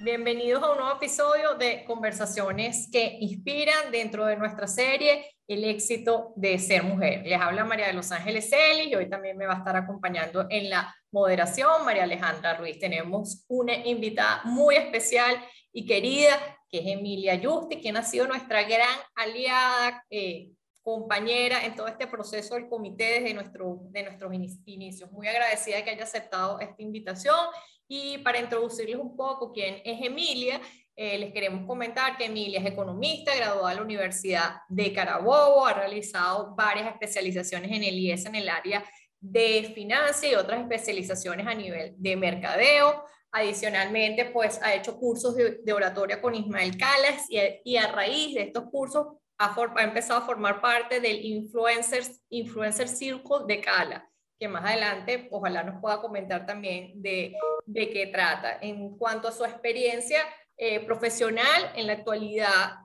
Bienvenidos 0.00 0.62
a 0.64 0.72
un 0.72 0.78
nuevo 0.78 0.96
episodio 0.96 1.54
de 1.54 1.84
Conversaciones 1.84 2.88
que 2.90 3.18
inspiran 3.20 3.92
dentro 3.92 4.26
de 4.26 4.36
nuestra 4.36 4.66
serie 4.66 5.36
El 5.46 5.62
éxito 5.62 6.32
de 6.34 6.58
ser 6.58 6.82
mujer. 6.82 7.24
Les 7.24 7.40
habla 7.40 7.64
María 7.64 7.86
de 7.86 7.92
Los 7.92 8.10
Ángeles 8.10 8.50
Eli 8.52 8.90
y 8.90 8.94
hoy 8.96 9.08
también 9.08 9.36
me 9.36 9.46
va 9.46 9.54
a 9.54 9.58
estar 9.58 9.76
acompañando 9.76 10.46
en 10.50 10.68
la 10.68 10.92
moderación 11.12 11.84
María 11.84 12.02
Alejandra 12.02 12.56
Ruiz. 12.56 12.80
Tenemos 12.80 13.44
una 13.46 13.74
invitada 13.74 14.40
muy 14.46 14.74
especial 14.74 15.36
y 15.72 15.86
querida 15.86 16.58
que 16.70 16.80
es 16.80 16.86
Emilia 16.86 17.40
Justi, 17.42 17.80
quien 17.80 17.96
ha 17.96 18.02
sido 18.02 18.26
nuestra 18.26 18.62
gran 18.64 18.98
aliada, 19.14 20.04
eh, 20.10 20.50
compañera 20.88 21.66
en 21.66 21.76
todo 21.76 21.86
este 21.86 22.06
proceso 22.06 22.54
del 22.54 22.66
comité 22.66 23.20
desde 23.20 23.34
nuestro, 23.34 23.80
de 23.90 24.04
nuestros 24.04 24.32
inicios. 24.64 25.12
Muy 25.12 25.28
agradecida 25.28 25.76
de 25.76 25.84
que 25.84 25.90
haya 25.90 26.04
aceptado 26.04 26.58
esta 26.60 26.82
invitación 26.82 27.36
y 27.86 28.16
para 28.18 28.40
introducirles 28.40 28.96
un 28.96 29.14
poco 29.14 29.52
quién 29.52 29.82
es 29.84 30.00
Emilia, 30.02 30.62
eh, 30.96 31.18
les 31.18 31.30
queremos 31.34 31.66
comentar 31.66 32.16
que 32.16 32.24
Emilia 32.24 32.60
es 32.60 32.64
economista, 32.64 33.36
graduada 33.36 33.68
de 33.68 33.74
la 33.76 33.82
Universidad 33.82 34.62
de 34.70 34.90
Carabobo, 34.94 35.66
ha 35.66 35.74
realizado 35.74 36.54
varias 36.56 36.86
especializaciones 36.86 37.70
en 37.70 37.84
el 37.84 37.98
IES 37.98 38.24
en 38.24 38.36
el 38.36 38.48
área 38.48 38.82
de 39.20 39.70
finanzas 39.74 40.24
y 40.24 40.36
otras 40.36 40.62
especializaciones 40.62 41.46
a 41.46 41.52
nivel 41.52 41.96
de 41.98 42.16
mercadeo. 42.16 43.04
Adicionalmente, 43.30 44.24
pues 44.24 44.58
ha 44.62 44.74
hecho 44.74 44.96
cursos 44.98 45.36
de, 45.36 45.70
oratoria 45.70 46.18
con 46.22 46.34
Ismael 46.34 46.78
Calas 46.78 47.26
y, 47.28 47.38
y 47.62 47.76
a 47.76 47.92
raíz 47.92 48.34
de 48.34 48.44
estos 48.44 48.64
cursos 48.70 49.18
ha, 49.38 49.54
empezado 49.82 50.20
a 50.20 50.26
formar 50.26 50.60
parte 50.60 51.00
del 51.00 51.24
Influencers, 51.24 52.20
Influencer 52.30 52.88
Circle 52.88 53.46
de 53.46 53.60
Cala, 53.60 54.10
que 54.38 54.48
más 54.48 54.64
adelante 54.64 55.28
ojalá 55.30 55.62
nos 55.62 55.80
pueda 55.80 56.00
comentar 56.00 56.44
también 56.44 57.00
de, 57.00 57.34
de 57.64 57.90
qué 57.90 58.08
trata. 58.08 58.58
En 58.60 58.96
cuanto 58.96 59.28
a 59.28 59.32
su 59.32 59.44
experiencia 59.44 60.20
eh, 60.56 60.84
profesional, 60.84 61.72
en 61.74 61.86
la 61.86 61.94
actualidad, 61.94 62.78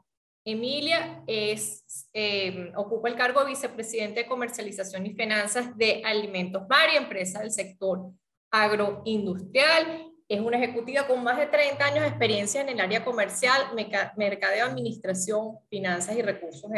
Emilia 0.45 1.23
es, 1.25 2.09
eh, 2.13 2.71
ocupa 2.75 3.07
el 3.07 3.15
cargo 3.15 3.39
de 3.41 3.51
vicepresidente 3.51 4.21
de 4.21 4.27
comercialización 4.27 5.05
y 5.05 5.13
finanzas 5.13 5.75
de 5.77 6.01
Alimentos 6.03 6.63
Mari, 6.67 6.97
empresa 6.97 7.39
del 7.39 7.51
sector 7.51 8.11
agroindustrial 8.51 10.12
es 10.27 10.39
una 10.39 10.57
ejecutiva 10.57 11.07
con 11.07 11.23
más 11.23 11.37
de 11.37 11.47
30 11.47 11.85
años 11.85 12.01
de 12.01 12.07
experiencia 12.07 12.61
en 12.61 12.69
el 12.69 12.79
área 12.79 13.03
comercial, 13.03 13.61
mercadeo, 14.15 14.65
administración, 14.65 15.59
finanzas 15.69 16.15
y 16.15 16.21
recursos 16.21 16.69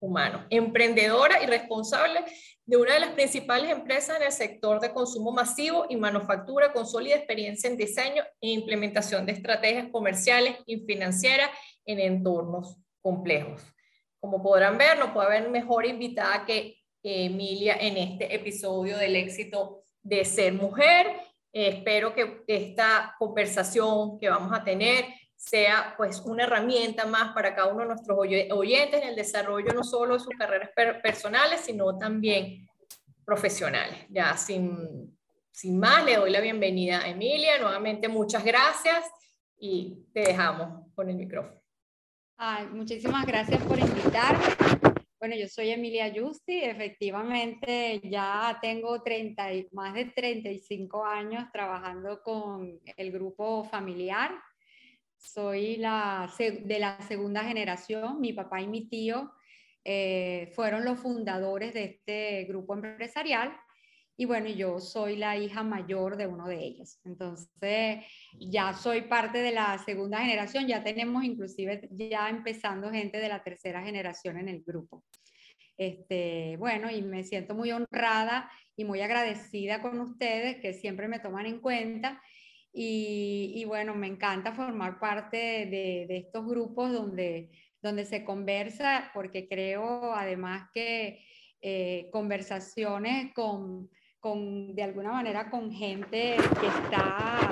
humanos. 0.00 0.42
Emprendedora 0.50 1.42
y 1.42 1.46
responsable 1.46 2.20
de 2.64 2.76
una 2.76 2.94
de 2.94 3.00
las 3.00 3.10
principales 3.10 3.70
empresas 3.70 4.16
en 4.16 4.24
el 4.24 4.32
sector 4.32 4.80
de 4.80 4.92
consumo 4.92 5.32
masivo 5.32 5.86
y 5.88 5.96
manufactura 5.96 6.72
con 6.72 6.86
sólida 6.86 7.16
experiencia 7.16 7.70
en 7.70 7.76
diseño 7.76 8.22
e 8.40 8.50
implementación 8.50 9.24
de 9.26 9.32
estrategias 9.32 9.88
comerciales 9.90 10.56
y 10.66 10.78
financieras 10.80 11.50
en 11.84 12.00
entornos 12.00 12.76
complejos. 13.00 13.62
Como 14.20 14.42
podrán 14.42 14.76
ver, 14.78 14.98
no 14.98 15.14
puede 15.14 15.28
haber 15.28 15.50
mejor 15.50 15.86
invitada 15.86 16.44
que 16.44 16.78
Emilia 17.02 17.76
en 17.78 17.96
este 17.98 18.34
episodio 18.34 18.96
del 18.96 19.14
éxito 19.14 19.84
de 20.02 20.24
ser 20.24 20.52
mujer 20.54 21.06
espero 21.64 22.14
que 22.14 22.44
esta 22.46 23.14
conversación 23.18 24.18
que 24.18 24.28
vamos 24.28 24.52
a 24.52 24.62
tener 24.62 25.06
sea 25.36 25.94
pues 25.96 26.20
una 26.20 26.44
herramienta 26.44 27.06
más 27.06 27.32
para 27.32 27.54
cada 27.54 27.68
uno 27.68 27.82
de 27.82 27.88
nuestros 27.88 28.18
oyentes 28.18 29.02
en 29.02 29.08
el 29.08 29.16
desarrollo 29.16 29.72
no 29.72 29.84
solo 29.84 30.14
de 30.14 30.20
sus 30.20 30.34
carreras 30.36 30.70
personales, 31.02 31.60
sino 31.60 31.96
también 31.96 32.66
profesionales. 33.24 34.06
Ya 34.08 34.36
sin, 34.36 35.16
sin 35.50 35.78
más, 35.78 36.04
le 36.04 36.16
doy 36.16 36.30
la 36.30 36.40
bienvenida 36.40 37.00
a 37.00 37.08
Emilia. 37.08 37.58
Nuevamente, 37.58 38.08
muchas 38.08 38.44
gracias 38.44 39.04
y 39.58 40.06
te 40.12 40.20
dejamos 40.20 40.86
con 40.94 41.08
el 41.10 41.16
micrófono. 41.16 41.60
muchísimas 42.72 43.26
gracias 43.26 43.62
por 43.62 43.78
invitarme. 43.78 44.84
Bueno, 45.18 45.34
yo 45.34 45.48
soy 45.48 45.70
Emilia 45.70 46.12
Justi, 46.14 46.62
efectivamente 46.62 48.02
ya 48.04 48.58
tengo 48.60 49.02
30, 49.02 49.48
más 49.72 49.94
de 49.94 50.04
35 50.04 51.06
años 51.06 51.50
trabajando 51.50 52.20
con 52.22 52.78
el 52.84 53.12
grupo 53.12 53.64
familiar. 53.64 54.32
Soy 55.16 55.76
la, 55.78 56.30
de 56.38 56.78
la 56.78 57.00
segunda 57.08 57.42
generación, 57.44 58.20
mi 58.20 58.34
papá 58.34 58.60
y 58.60 58.66
mi 58.66 58.90
tío 58.90 59.32
eh, 59.84 60.52
fueron 60.54 60.84
los 60.84 61.00
fundadores 61.00 61.72
de 61.72 61.84
este 61.84 62.44
grupo 62.44 62.74
empresarial 62.74 63.56
y 64.16 64.24
bueno, 64.24 64.48
yo 64.48 64.80
soy 64.80 65.16
la 65.16 65.36
hija 65.36 65.62
mayor 65.62 66.16
de 66.16 66.26
uno 66.26 66.48
de 66.48 66.64
ellos. 66.64 66.98
Entonces, 67.04 68.04
ya 68.38 68.72
soy 68.72 69.02
parte 69.02 69.38
de 69.38 69.52
la 69.52 69.78
segunda 69.84 70.20
generación, 70.20 70.66
ya 70.66 70.82
tenemos 70.82 71.22
inclusive 71.22 71.88
ya 71.90 72.30
empezando 72.30 72.90
gente 72.90 73.18
de 73.18 73.28
la 73.28 73.42
tercera 73.42 73.82
generación 73.82 74.38
en 74.38 74.48
el 74.48 74.62
grupo. 74.62 75.04
Este, 75.76 76.56
bueno, 76.58 76.90
y 76.90 77.02
me 77.02 77.24
siento 77.24 77.54
muy 77.54 77.70
honrada 77.72 78.50
y 78.74 78.84
muy 78.84 79.02
agradecida 79.02 79.82
con 79.82 80.00
ustedes 80.00 80.56
que 80.62 80.72
siempre 80.72 81.08
me 81.08 81.18
toman 81.18 81.44
en 81.44 81.60
cuenta. 81.60 82.22
Y, 82.72 83.52
y 83.54 83.64
bueno, 83.66 83.94
me 83.94 84.06
encanta 84.06 84.52
formar 84.52 84.98
parte 84.98 85.36
de, 85.36 86.06
de, 86.08 86.16
estos 86.16 86.46
grupos 86.46 86.92
donde, 86.92 87.50
donde 87.82 88.04
se 88.06 88.24
conversa, 88.24 89.10
porque 89.14 89.48
creo 89.48 90.14
además 90.14 90.68
que 90.72 91.22
eh, 91.62 92.08
conversaciones 92.12 93.32
con 93.34 93.90
con, 94.26 94.74
de 94.74 94.82
alguna 94.82 95.12
manera 95.12 95.48
con 95.50 95.70
gente 95.70 96.34
que 96.60 96.66
está 96.66 97.48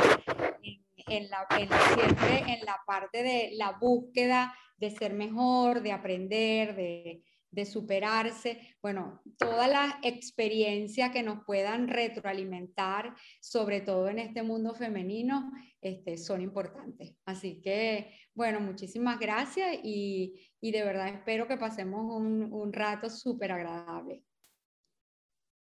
en, 1.06 1.30
la, 1.30 1.46
siempre 1.94 2.52
en 2.52 2.64
la 2.64 2.80
parte 2.84 3.22
de 3.22 3.50
la 3.54 3.78
búsqueda 3.80 4.52
de 4.76 4.90
ser 4.90 5.12
mejor, 5.12 5.82
de 5.82 5.92
aprender, 5.92 6.74
de, 6.74 7.22
superarse, 7.64 8.74
bueno, 8.82 9.22
todas 9.38 9.70
las 9.70 9.94
experiencias 10.02 11.12
que 11.12 11.22
nos 11.22 11.44
puedan 11.44 11.86
retroalimentar, 11.86 13.14
sobre 13.40 13.80
todo 13.80 14.08
en 14.08 14.18
este 14.18 14.42
mundo 14.42 14.74
femenino, 14.74 15.52
este, 15.80 16.18
son 16.18 16.40
importantes. 16.40 17.14
Así 17.24 17.60
que, 17.62 18.10
bueno, 18.34 18.58
muchísimas 18.58 19.20
gracias 19.20 19.78
y, 19.84 20.50
y 20.60 20.72
de 20.72 20.82
verdad 20.82 21.06
espero 21.06 21.46
que 21.46 21.56
pasemos 21.56 22.20
un, 22.20 22.52
un 22.52 22.72
rato 22.72 23.08
súper 23.08 23.52
agradable. 23.52 24.24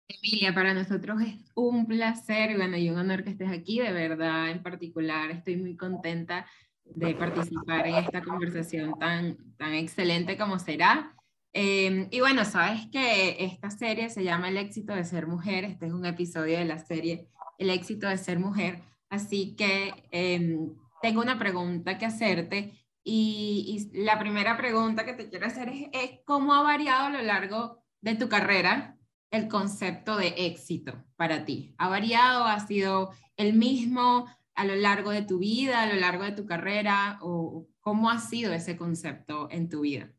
Emilia, 0.10 0.54
para 0.56 0.74
nosotros 0.74 1.22
es 1.22 1.36
un 1.54 1.86
placer 1.86 2.58
bueno, 2.58 2.78
y 2.78 2.90
un 2.90 2.98
honor 2.98 3.24
que 3.24 3.30
estés 3.30 3.52
aquí, 3.52 3.80
de 3.80 3.92
verdad, 3.92 4.50
en 4.50 4.64
particular, 4.64 5.30
estoy 5.30 5.58
muy 5.58 5.78
contenta 5.78 6.48
de 6.84 7.14
participar 7.14 7.86
en 7.86 7.96
esta 7.96 8.24
conversación 8.24 8.98
tan, 8.98 9.38
tan 9.58 9.74
excelente 9.74 10.36
como 10.36 10.58
será. 10.58 11.16
Em, 11.54 12.08
y 12.10 12.22
bueno, 12.22 12.44
sabes 12.44 12.88
que 12.92 13.44
esta 13.46 13.70
serie 13.70 14.10
se 14.10 14.24
llama 14.24 14.50
El 14.50 14.58
éxito 14.58 14.96
de 14.96 15.06
ser 15.06 15.28
mujer, 15.28 15.64
este 15.64 15.86
es 15.86 15.94
un 15.94 16.06
episodio 16.06 16.58
de 16.58 16.66
la 16.66 16.80
serie 16.80 17.28
El 17.60 17.70
éxito 17.70 18.08
de 18.08 18.18
ser 18.18 18.40
mujer, 18.40 18.82
así 19.10 19.56
que 19.56 19.94
em, 20.12 20.74
tengo 21.04 21.22
una 21.22 21.38
pregunta 21.38 22.00
que 22.00 22.06
hacerte 22.08 22.74
y, 23.04 23.92
y, 23.94 24.04
la 24.04 24.20
primera 24.20 24.58
pregunta 24.58 25.06
que 25.06 25.14
te 25.14 25.30
quiero 25.30 25.46
hacer 25.46 25.70
es, 25.70 25.88
es, 25.94 26.20
¿cómo 26.26 26.54
ha 26.54 26.64
variado 26.64 27.08
a 27.08 27.10
lo 27.12 27.22
largo 27.22 27.84
de 28.02 28.16
tu 28.16 28.28
carrera 28.28 28.99
el 29.32 29.48
concepto 29.48 30.18
de 30.18 30.34
éxito 30.38 31.04
para 31.16 31.46
ti? 31.46 31.76
¿Ha 31.78 31.90
variado? 31.90 32.46
¿Ha 32.46 32.60
sido 32.66 33.12
el 33.38 33.54
mismo 33.54 34.28
a 34.56 34.66
lo 34.66 34.76
largo 34.76 35.12
de 35.12 35.22
tu 35.22 35.40
vida, 35.40 35.84
a 35.84 35.88
lo 35.88 35.96
largo 35.96 36.24
de 36.24 36.32
tu 36.32 36.46
carrera? 36.46 37.20
¿O 37.22 37.68
cómo 37.80 38.10
ha 38.10 38.20
sido 38.20 38.54
ese 38.54 38.78
concepto 38.78 39.50
en 39.52 39.70
tu 39.70 39.82
vida? 39.82 40.12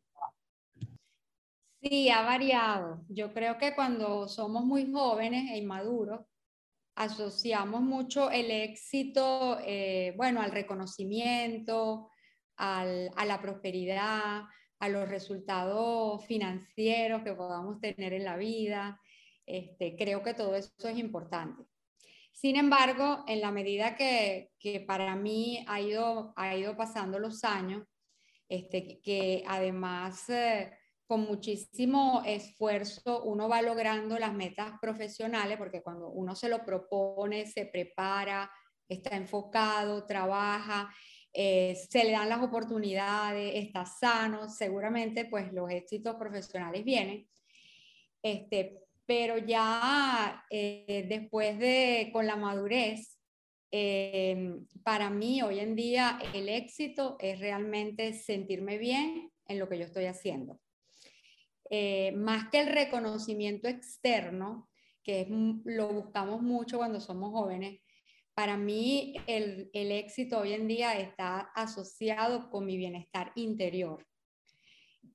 Sí, 1.81 2.09
ha 2.09 2.21
variado. 2.21 3.03
Yo 3.09 3.33
creo 3.33 3.57
que 3.57 3.73
cuando 3.73 4.27
somos 4.27 4.63
muy 4.63 4.91
jóvenes 4.91 5.51
e 5.51 5.57
inmaduros, 5.57 6.21
asociamos 6.95 7.81
mucho 7.81 8.29
el 8.29 8.51
éxito, 8.51 9.57
eh, 9.65 10.13
bueno, 10.15 10.41
al 10.41 10.51
reconocimiento, 10.51 12.09
al, 12.57 13.09
a 13.15 13.25
la 13.25 13.41
prosperidad, 13.41 14.43
a 14.79 14.89
los 14.89 15.09
resultados 15.09 16.25
financieros 16.25 17.23
que 17.23 17.33
podamos 17.33 17.79
tener 17.79 18.13
en 18.13 18.25
la 18.25 18.35
vida. 18.35 18.99
Este, 19.51 19.95
creo 19.97 20.23
que 20.23 20.33
todo 20.33 20.55
eso 20.55 20.71
es 20.83 20.97
importante. 20.97 21.63
Sin 22.31 22.55
embargo, 22.55 23.23
en 23.27 23.41
la 23.41 23.51
medida 23.51 23.95
que, 23.95 24.51
que 24.57 24.79
para 24.79 25.15
mí 25.15 25.65
ha 25.67 25.81
ido, 25.81 26.33
ha 26.37 26.55
ido 26.55 26.77
pasando 26.77 27.19
los 27.19 27.43
años, 27.43 27.85
este, 28.47 29.01
que 29.01 29.43
además 29.47 30.29
eh, 30.29 30.71
con 31.05 31.21
muchísimo 31.21 32.23
esfuerzo 32.25 33.23
uno 33.23 33.49
va 33.49 33.61
logrando 33.61 34.17
las 34.17 34.33
metas 34.33 34.73
profesionales, 34.81 35.57
porque 35.57 35.81
cuando 35.81 36.09
uno 36.09 36.35
se 36.35 36.47
lo 36.47 36.63
propone, 36.63 37.45
se 37.45 37.65
prepara, 37.65 38.49
está 38.87 39.15
enfocado, 39.17 40.05
trabaja 40.05 40.89
eh, 41.33 41.75
se 41.89 42.03
le 42.03 42.11
dan 42.11 42.27
las 42.27 42.41
oportunidades, 42.41 43.53
está 43.55 43.85
sano, 43.85 44.49
seguramente 44.49 45.25
pues 45.25 45.53
los 45.53 45.69
éxitos 45.69 46.15
profesionales 46.15 46.83
vienen. 46.83 47.27
Este, 48.21 48.80
pero 49.11 49.37
ya 49.39 50.45
eh, 50.49 51.05
después 51.09 51.59
de, 51.59 52.11
con 52.13 52.25
la 52.25 52.37
madurez, 52.37 53.19
eh, 53.69 54.55
para 54.85 55.09
mí 55.09 55.41
hoy 55.41 55.59
en 55.59 55.75
día 55.75 56.17
el 56.33 56.47
éxito 56.47 57.17
es 57.19 57.37
realmente 57.41 58.13
sentirme 58.13 58.77
bien 58.77 59.29
en 59.47 59.59
lo 59.59 59.67
que 59.67 59.77
yo 59.77 59.83
estoy 59.83 60.05
haciendo. 60.05 60.61
Eh, 61.69 62.13
más 62.13 62.49
que 62.51 62.61
el 62.61 62.67
reconocimiento 62.67 63.67
externo, 63.67 64.69
que 65.03 65.27
lo 65.65 65.89
buscamos 65.91 66.41
mucho 66.41 66.77
cuando 66.77 67.01
somos 67.01 67.31
jóvenes, 67.31 67.81
para 68.33 68.55
mí 68.55 69.15
el, 69.27 69.69
el, 69.73 69.91
éxito 69.91 70.39
hoy 70.39 70.53
en 70.53 70.69
día 70.69 70.97
está 70.97 71.51
asociado 71.53 72.49
con 72.49 72.65
mi 72.65 72.77
bienestar 72.77 73.33
interior. 73.35 74.07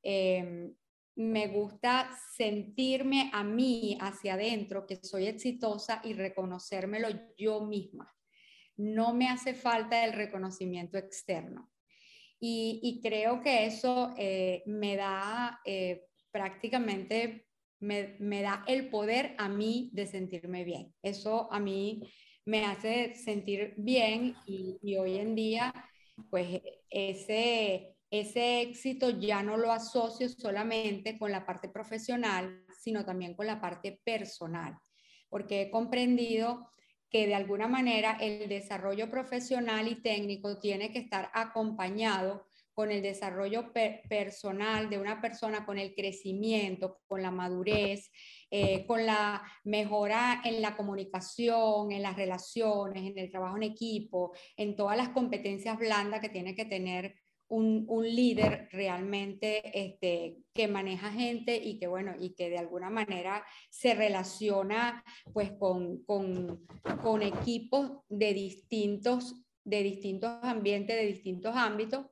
Eh, 0.02 0.74
me 1.16 1.48
gusta 1.48 2.10
sentirme 2.36 3.30
a 3.32 3.42
mí 3.42 3.96
hacia 4.00 4.34
adentro 4.34 4.86
que 4.86 4.96
soy 4.96 5.26
exitosa 5.26 6.00
y 6.04 6.12
reconocérmelo 6.12 7.08
yo 7.36 7.62
misma. 7.62 8.14
No 8.76 9.14
me 9.14 9.28
hace 9.28 9.54
falta 9.54 10.04
el 10.04 10.12
reconocimiento 10.12 10.98
externo. 10.98 11.70
Y, 12.38 13.00
creo 13.02 13.40
que 13.40 13.64
eso 13.64 14.14
eh, 14.18 14.62
me 14.66 14.96
da 14.96 15.58
eh, 15.64 16.04
prácticamente, 16.30 17.46
me, 17.80 18.42
da 18.42 18.62
el 18.68 18.90
poder 18.90 19.34
a 19.38 19.48
mí 19.48 19.88
de 19.94 20.06
sentirme 20.06 20.62
bien. 20.62 20.94
Eso 21.02 21.50
a 21.50 21.58
mí 21.58 22.02
me 22.44 22.66
hace 22.66 23.14
sentir 23.14 23.72
bien 23.78 24.36
y, 24.46 24.78
y 24.82 24.96
hoy 24.96 25.16
en 25.16 25.34
día, 25.34 25.72
pues 26.28 26.60
ese 26.90 27.95
ese 28.10 28.60
éxito 28.60 29.10
ya 29.10 29.42
no 29.42 29.56
lo 29.56 29.72
asocio 29.72 30.28
solamente 30.28 31.18
con 31.18 31.32
la 31.32 31.44
parte 31.44 31.68
profesional, 31.68 32.64
sino 32.78 33.04
también 33.04 33.34
con 33.34 33.46
la 33.46 33.60
parte 33.60 34.00
personal, 34.04 34.78
porque 35.28 35.62
he 35.62 35.70
comprendido 35.70 36.70
que 37.10 37.26
de 37.26 37.34
alguna 37.34 37.68
manera 37.68 38.16
el 38.20 38.48
desarrollo 38.48 39.10
profesional 39.10 39.88
y 39.88 40.02
técnico 40.02 40.58
tiene 40.58 40.92
que 40.92 40.98
estar 40.98 41.30
acompañado 41.34 42.46
con 42.76 42.90
el 42.92 43.00
desarrollo 43.00 43.72
personal 43.72 44.90
de 44.90 44.98
una 44.98 45.18
persona, 45.22 45.64
con 45.64 45.78
el 45.78 45.94
crecimiento, 45.94 46.98
con 47.06 47.22
la 47.22 47.30
madurez, 47.30 48.10
eh, 48.50 48.84
con 48.86 49.06
la 49.06 49.42
mejora 49.64 50.42
en 50.44 50.60
la 50.60 50.76
comunicación, 50.76 51.90
en 51.90 52.02
las 52.02 52.16
relaciones, 52.16 53.02
en 53.02 53.18
el 53.18 53.30
trabajo 53.30 53.56
en 53.56 53.62
equipo, 53.62 54.32
en 54.58 54.76
todas 54.76 54.98
las 54.98 55.08
competencias 55.08 55.78
blandas 55.78 56.20
que 56.20 56.28
tiene 56.28 56.54
que 56.54 56.66
tener 56.66 57.14
un, 57.48 57.86
líder 58.02 58.68
realmente 58.72 59.62
este, 59.74 60.38
que 60.52 60.68
maneja 60.68 61.10
gente 61.10 61.56
y 61.56 61.78
que, 61.78 61.86
bueno, 61.86 62.14
y 62.18 62.34
que 62.34 62.50
de 62.50 62.58
alguna 62.58 62.90
manera 62.90 63.44
se 63.70 63.94
relaciona 63.94 65.04
pues 65.32 65.52
con, 65.52 66.02
con, 66.04 67.22
equipos 67.22 68.00
de 68.08 68.34
distintos, 68.34 69.34
de 69.64 69.82
distintos 69.82 70.30
ambientes, 70.42 70.96
de 70.96 71.06
distintos 71.06 71.54
ámbitos. 71.54 72.06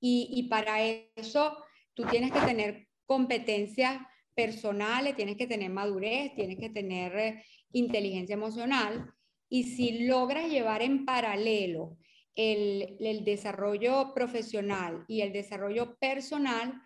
Y, 0.00 0.28
y 0.32 0.48
para 0.48 0.82
eso 0.82 1.56
tú 1.94 2.04
tienes 2.04 2.30
que 2.30 2.40
tener 2.40 2.88
competencias 3.06 4.00
personales, 4.34 5.16
tienes 5.16 5.36
que 5.36 5.48
tener 5.48 5.70
madurez, 5.70 6.34
tienes 6.36 6.58
que 6.58 6.70
tener 6.70 7.16
eh, 7.18 7.44
inteligencia 7.72 8.34
emocional. 8.34 9.12
Y 9.48 9.64
si 9.64 10.06
logras 10.06 10.48
llevar 10.48 10.82
en 10.82 11.04
paralelo 11.04 11.96
el, 12.38 13.24
desarrollo 13.24 14.14
profesional 14.14 15.04
y 15.08 15.22
el 15.22 15.32
desarrollo 15.32 15.96
personal, 15.98 16.80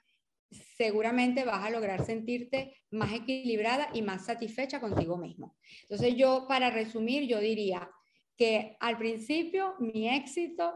seguramente 0.50 1.44
vas 1.44 1.64
a 1.64 1.70
lograr 1.70 2.04
sentirte 2.04 2.74
más 2.90 3.12
equilibrada 3.12 3.90
y 3.92 4.00
más 4.00 4.24
satisfecha 4.24 4.80
contigo 4.80 5.18
mismo. 5.18 5.56
Entonces 5.82 6.16
yo, 6.16 6.46
para 6.48 6.70
resumir, 6.70 7.28
yo 7.28 7.38
diría 7.38 7.90
que 8.36 8.76
al 8.80 8.96
principio 8.96 9.74
mi 9.78 10.08
éxito 10.08 10.72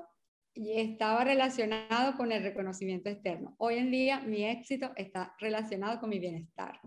estaba 0.54 1.24
relacionado 1.24 2.16
con 2.16 2.30
el 2.30 2.42
reconocimiento 2.42 3.08
externo. 3.08 3.54
Hoy 3.58 3.76
en 3.76 3.90
día 3.90 4.20
mi 4.20 4.44
éxito 4.44 4.92
está 4.96 5.34
relacionado 5.38 6.00
con 6.00 6.10
mi 6.10 6.18
bienestar. 6.18 6.80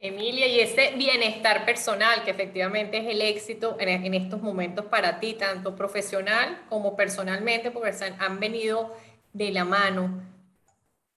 Emilia, 0.00 0.46
y 0.46 0.60
ese 0.60 0.92
bienestar 0.96 1.64
personal, 1.64 2.22
que 2.22 2.30
efectivamente 2.30 2.98
es 2.98 3.06
el 3.06 3.20
éxito 3.20 3.76
en, 3.80 4.14
estos 4.14 4.40
momentos 4.40 4.86
para 4.86 5.18
ti, 5.18 5.34
tanto 5.34 5.74
profesional 5.74 6.64
como 6.68 6.94
personalmente, 6.94 7.72
porque 7.72 7.92
han 8.18 8.38
venido 8.38 8.94
de 9.32 9.50
la 9.50 9.64
mano. 9.64 10.22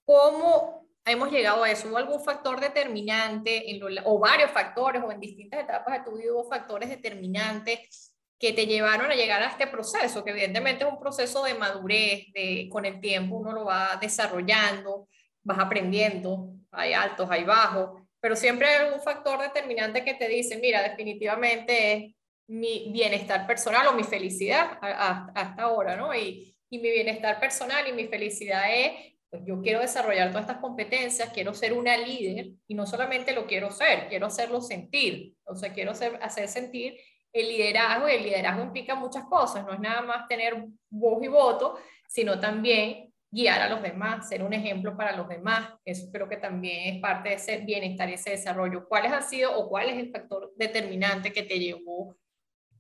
¿Cómo 0.04 0.88
hemos 1.06 1.32
llegado 1.32 1.64
a 1.64 1.70
eso? 1.70 1.90
¿Hubo 1.90 1.98
algún 1.98 2.24
factor 2.24 2.60
determinante, 2.60 3.64
o 4.04 4.18
varios 4.18 4.50
factores, 4.50 5.04
o 5.04 5.12
en 5.12 5.20
distintas 5.20 5.60
etapas 5.60 6.00
de 6.00 6.10
tu 6.10 6.18
vida 6.18 6.34
hubo 6.34 6.50
factores 6.50 6.90
determinantes 6.90 8.16
que 8.40 8.52
te 8.52 8.66
llevaron 8.66 9.12
a 9.12 9.16
llegar 9.16 9.44
a 9.44 9.50
este 9.50 9.68
proceso, 9.68 10.24
que 10.24 10.32
evidentemente 10.32 10.84
es 10.84 10.92
un 10.92 11.00
proceso 11.00 11.44
de 11.44 11.54
madurez, 11.54 12.34
de, 12.34 12.68
con 12.72 12.86
el 12.86 13.00
tiempo 13.00 13.36
uno 13.36 13.54
lo 13.54 13.66
va 13.66 14.00
desarrollando, 14.02 15.08
vas 15.44 15.60
aprendiendo, 15.60 16.56
hay 16.72 16.94
altos, 16.94 17.30
hay 17.30 17.44
bajos 17.44 18.01
pero 18.22 18.36
siempre 18.36 18.68
hay 18.68 18.86
algún 18.86 19.02
factor 19.02 19.42
determinante 19.42 20.06
que 20.06 20.14
te 20.14 20.28
dice, 20.28 20.58
mira, 20.58 20.82
definitivamente 20.84 21.94
es 21.94 22.16
mi 22.48 22.92
bienestar 22.94 23.48
personal 23.48 23.88
o 23.88 23.94
mi 23.94 24.04
felicidad 24.04 24.78
hasta 24.82 25.64
ahora, 25.64 25.96
¿no? 25.98 26.14
Y, 26.16 26.56
y 26.70 26.80
mi 26.80 26.92
bienestar 26.92 27.40
personal 27.40 27.88
y 27.88 27.94
mi 27.94 28.08
felicidad 28.08 28.64
es, 28.74 28.92
pues 29.30 29.44
yo 29.46 29.62
quiero 29.62 29.80
desarrollar 29.80 30.30
todas 30.30 30.44
estas 30.44 30.62
competencias, 30.62 31.32
quiero 31.34 31.54
ser 31.54 31.74
una 31.74 31.98
líder 31.98 32.52
y 32.68 32.76
no 32.76 32.86
solamente 32.86 33.34
lo 33.34 33.48
quiero 33.48 33.72
ser, 33.72 34.08
quiero 34.08 34.28
hacerlo 34.28 34.62
sentir, 34.62 35.34
o 35.46 35.56
sea, 35.56 35.74
quiero 35.74 35.92
hacer 35.92 36.48
sentir 36.48 36.98
el 37.34 37.48
liderazgo 37.48 38.10
y 38.10 38.14
el 38.14 38.24
liderazgo 38.24 38.64
implica 38.64 38.96
muchas 38.96 39.26
cosas, 39.26 39.66
no 39.66 39.74
es 39.74 39.80
nada 39.80 40.02
más 40.02 40.28
tener 40.28 40.66
voz 40.90 41.24
y 41.24 41.28
voto, 41.28 41.78
sino 42.08 42.40
también 42.40 43.11
guiar 43.32 43.62
a 43.62 43.70
los 43.70 43.82
demás, 43.82 44.28
ser 44.28 44.44
un 44.44 44.54
ejemplo 44.54 44.96
para 44.96 45.16
los 45.16 45.28
demás. 45.28 45.74
Eso 45.86 46.12
creo 46.12 46.28
que 46.28 46.38
también 46.38 46.96
es 46.96 47.02
parte 47.02 47.30
de 47.30 47.36
ese 47.36 47.58
bienestar 47.60 48.10
y 48.10 48.14
ese 48.14 48.32
desarrollo. 48.32 48.88
¿Cuáles 48.88 49.12
han 49.12 49.24
sido 49.24 49.58
o 49.58 49.70
cuál 49.70 49.90
es 49.90 49.98
el 49.98 50.12
factor 50.12 50.54
determinante 50.58 51.32
que 51.32 51.44
te 51.44 51.58
llevó 51.58 52.18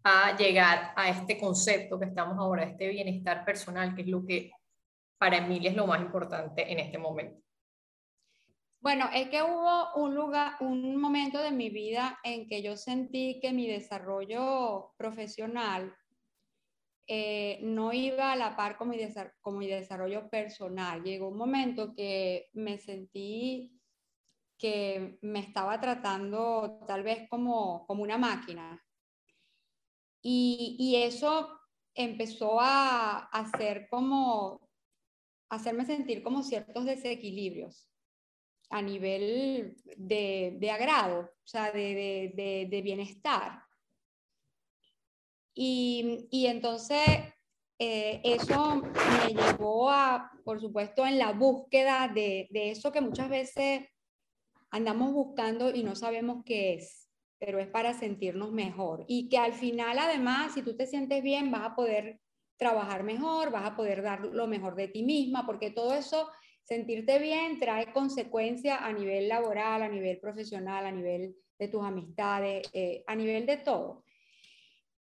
a 0.03 0.35
llegar 0.35 0.93
a 0.95 1.09
este 1.09 1.37
concepto 1.37 1.97
que 1.97 2.05
estamos 2.05 2.37
ahora, 2.37 2.63
este 2.63 2.89
bienestar 2.89 3.45
personal, 3.45 3.95
que 3.95 4.01
es 4.01 4.07
lo 4.07 4.25
que 4.25 4.51
para 5.17 5.37
Emilia 5.37 5.69
es 5.69 5.75
lo 5.75 5.87
más 5.87 6.01
importante 6.01 6.69
en 6.69 6.79
este 6.79 6.97
momento? 6.97 7.39
Bueno, 8.79 9.09
es 9.13 9.29
que 9.29 9.43
hubo 9.43 9.93
un 9.93 10.15
lugar, 10.15 10.53
un 10.59 10.99
momento 10.99 11.39
de 11.39 11.51
mi 11.51 11.69
vida 11.69 12.19
en 12.23 12.47
que 12.47 12.63
yo 12.63 12.75
sentí 12.75 13.39
que 13.39 13.53
mi 13.53 13.67
desarrollo 13.67 14.91
profesional 14.97 15.95
eh, 17.13 17.59
no 17.61 17.91
iba 17.91 18.31
a 18.31 18.37
la 18.37 18.55
par 18.55 18.77
con 18.77 18.87
mi, 18.87 19.67
desarrollo 19.67 20.29
personal. 20.29 21.03
Llegó 21.03 21.27
un 21.27 21.37
momento 21.37 21.93
que 21.93 22.49
me 22.53 22.77
sentí 22.77 23.77
que 24.57 25.19
me 25.21 25.39
estaba 25.39 25.81
tratando 25.81 26.85
tal 26.87 27.03
vez 27.03 27.27
como, 27.27 27.85
como 27.85 28.01
una 28.03 28.17
máquina. 28.17 28.81
Y, 30.21 30.77
y 30.79 31.03
eso 31.03 31.49
empezó 31.93 32.61
a 32.61 33.27
hacer 33.27 33.89
como, 33.89 34.69
hacerme 35.49 35.83
sentir 35.83 36.23
como 36.23 36.43
ciertos 36.43 36.85
desequilibrios 36.85 37.89
a 38.69 38.81
nivel 38.81 39.75
de, 39.97 40.55
de 40.61 40.71
agrado, 40.71 41.23
o 41.23 41.47
sea, 41.47 41.73
de, 41.73 42.67
de 42.69 42.81
bienestar. 42.81 43.65
Y, 45.53 46.27
y 46.31 46.47
entonces 46.47 47.07
eh, 47.79 48.21
eso 48.23 48.75
me 48.75 49.33
llevó 49.33 49.89
a, 49.89 50.31
por 50.45 50.61
supuesto, 50.61 51.05
en 51.05 51.17
la 51.17 51.31
búsqueda 51.31 52.07
de, 52.07 52.47
de, 52.51 52.71
eso 52.71 52.91
que 52.91 53.01
muchas 53.01 53.29
veces 53.29 53.85
andamos 54.69 55.13
buscando 55.13 55.73
y 55.73 55.83
no 55.83 55.95
sabemos 55.95 56.43
qué 56.45 56.75
es, 56.75 57.09
pero 57.39 57.59
es 57.59 57.67
para 57.67 57.93
sentirnos 57.93 58.51
mejor. 58.51 59.03
Y 59.07 59.29
que 59.29 59.37
al 59.37 59.53
final, 59.53 59.99
además, 59.99 60.53
si 60.53 60.61
tú 60.61 60.75
te 60.75 60.87
sientes 60.87 61.23
bien, 61.23 61.51
vas 61.51 61.63
a 61.63 61.75
poder 61.75 62.19
trabajar 62.61 63.03
mejor, 63.03 63.49
vas 63.49 63.65
a 63.65 63.75
poder 63.75 64.03
dar 64.03 64.21
lo 64.21 64.45
mejor 64.45 64.75
de 64.75 64.87
ti 64.87 65.01
misma, 65.01 65.47
porque 65.47 65.71
todo 65.71 65.95
eso, 65.95 66.29
sentirte 66.61 67.17
bien, 67.17 67.59
trae 67.59 67.91
consecuencias 67.91 68.77
a 68.79 68.93
nivel 68.93 69.27
laboral, 69.27 69.81
a 69.81 69.89
nivel 69.89 70.19
profesional, 70.19 70.85
a 70.85 70.91
nivel 70.91 71.35
de 71.57 71.67
tus 71.67 71.83
amistades, 71.83 72.69
eh, 72.73 73.03
a 73.07 73.15
nivel 73.15 73.47
de 73.47 73.57
todo. 73.57 74.03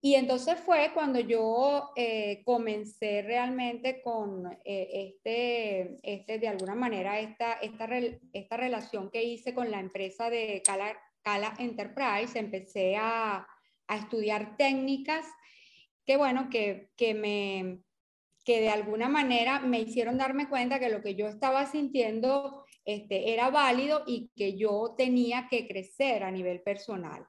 Y 0.03 0.15
entonces 0.15 0.59
fue 0.61 0.93
cuando 0.95 1.21
yo 1.21 1.91
eh, 1.95 2.43
comencé 2.45 3.21
realmente 3.21 4.01
con 4.01 4.47
eh, 4.65 4.89
este, 4.93 5.99
este, 6.03 6.39
de 6.39 6.49
alguna 6.49 6.75
manera, 6.75 7.21
esta, 7.21 7.55
esta, 7.55 7.87
esta 8.33 8.57
relación 8.57 9.11
que 9.11 9.23
hice 9.23 9.53
con 9.53 9.71
la 9.71 9.79
empresa 9.79 10.31
de 10.31 10.63
Cala, 10.65 10.99
Cala 11.21 11.55
Enterprise. 11.59 12.39
Empecé 12.39 12.97
a, 12.97 13.47
a, 13.89 13.97
estudiar 13.97 14.57
técnicas 14.57 15.27
que, 16.07 16.17
bueno, 16.17 16.49
que, 16.49 16.93
que, 16.97 17.13
me, 17.13 17.81
que 18.43 18.63
de 18.63 18.71
alguna 18.71 19.11
manera 19.11 19.61
me 19.61 19.81
hicieron 19.81 20.17
darme 20.17 20.49
cuenta 20.49 20.81
que 20.81 20.89
lo 20.89 21.03
que 21.03 21.15
yo 21.15 21.29
estaba 21.29 21.67
sintiendo 21.67 22.65
este, 22.87 23.35
era 23.35 23.51
válido 23.51 24.05
y 24.07 24.31
que 24.35 24.57
yo 24.57 24.95
tenía 24.97 25.47
que 25.51 25.69
crecer 25.69 26.25
a 26.25 26.31
nivel 26.31 26.63
personal 26.63 27.27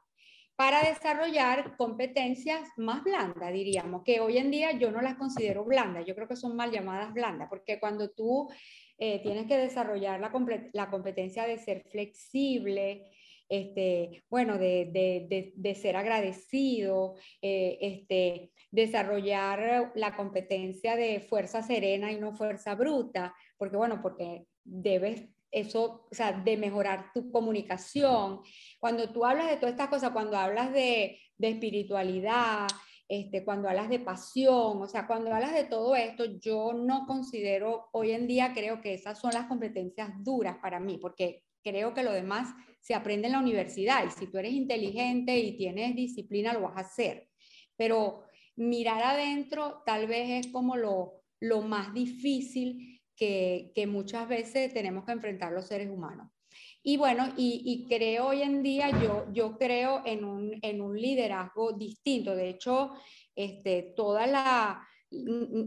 para 0.55 0.84
desarrollar 0.84 1.75
competencias 1.77 2.70
más 2.77 3.03
blandas, 3.03 3.51
diríamos, 3.51 4.03
que 4.03 4.20
hoy 4.20 4.38
en 4.38 4.51
día 4.51 4.72
yo 4.74 4.91
no 4.91 5.01
las 5.01 5.15
considero 5.15 5.65
blandas, 5.65 6.05
yo 6.05 6.15
creo 6.15 6.27
que 6.27 6.36
son 6.36 6.55
mal 6.55 6.72
llamadas 6.72 7.13
blandas, 7.13 7.50
porque 7.50 7.79
cuando 7.79 8.12
tú 8.12 8.50
eh, 8.98 9.22
tienes 9.24 9.48
que 9.48 9.58
desarrollar 9.58 10.20
la, 10.20 10.89
competencia 10.89 11.48
de 11.48 11.58
ser 11.58 11.84
flexible, 11.89 13.10
este, 13.50 14.24
bueno, 14.29 14.58
de, 14.58 15.75
ser 15.75 15.96
agradecido, 15.96 17.15
eh, 17.41 17.77
este, 17.81 18.51
desarrollar 18.70 19.91
la 19.96 20.15
competencia 20.15 20.96
de 20.96 21.20
fuerza 21.20 21.63
serena 21.63 22.12
y 22.12 22.20
no 22.20 22.34
fuerza 22.34 22.75
bruta, 22.75 23.34
porque 23.58 23.77
bueno, 23.77 24.00
porque 24.01 24.46
debes 24.63 25.27
eso, 25.51 26.08
o 26.10 26.15
sea, 26.15 26.31
de 26.31 26.58
mejorar 26.58 27.12
tu 27.13 27.29
comunicación. 27.31 28.41
Cuando 28.79 29.12
tú 29.12 29.25
hablas 29.25 29.50
de 29.50 29.58
todas 29.58 29.72
estas 29.72 29.89
cosas, 29.89 30.12
cuando 30.12 30.38
hablas 30.38 30.72
de, 30.74 31.20
de 31.38 31.50
espiritualidad, 31.50 32.67
este, 33.08 33.43
cuando 33.43 33.67
hablas 33.67 33.89
de 33.89 34.00
pasión, 34.00 34.81
o 34.81 34.88
sea, 34.88 35.05
cuando 35.05 35.34
hablas 35.34 35.53
de 35.53 35.65
todo 35.65 35.96
esto, 35.98 36.24
yo 36.39 36.72
no 36.72 37.05
considero, 37.05 37.89
hoy 37.91 38.12
en 38.12 38.25
día 38.25 38.53
creo 38.53 38.81
que 38.81 38.93
esas 38.93 39.20
son 39.20 39.34
las 39.34 39.48
competencias 39.48 40.12
duras 40.24 40.58
para 40.62 40.79
mí, 40.79 40.98
porque 40.98 41.43
creo 41.62 41.93
que 41.93 42.03
lo 42.03 42.13
demás 42.13 42.53
se 42.79 42.96
aprende 42.96 43.27
en 43.27 43.34
la 43.34 43.39
universidad 43.39 44.05
y 44.05 44.12
si 44.12 44.27
tú 44.27 44.38
eres 44.38 44.53
inteligente 44.53 45.38
y 45.38 45.58
tienes 45.58 45.93
disciplina, 45.93 46.53
lo 46.53 46.62
vas 46.62 46.77
a 46.77 46.88
hacer. 46.88 47.27
Pero 47.75 48.24
mirar 48.55 49.03
adentro 49.03 49.84
tal 49.86 50.08
vez 50.08 50.46
es 50.46 50.51
como 50.51 50.77
lo, 50.77 51.24
lo 51.41 51.62
más 51.62 51.93
difícil 51.93 53.00
que, 53.15 53.72
muchas 53.88 54.27
veces 54.27 54.74
tenemos 54.74 55.06
que 55.06 55.12
enfrentar 55.12 55.51
los 55.51 55.68
seres 55.68 55.89
humanos. 55.89 56.30
Y 56.84 56.98
bueno, 56.98 57.32
y, 57.38 57.86
creo 57.88 58.27
hoy 58.27 58.41
en 58.41 58.63
día, 58.63 58.89
yo, 58.89 59.25
yo 59.32 59.58
creo 59.58 60.01
en 60.06 60.25
un, 60.25 60.60
en 60.62 60.82
un 60.82 61.00
liderazgo 61.00 61.74
distinto. 61.74 62.36
De 62.36 62.50
hecho, 62.50 62.94
este, 63.36 63.94
toda 63.96 64.25
la, 64.25 64.88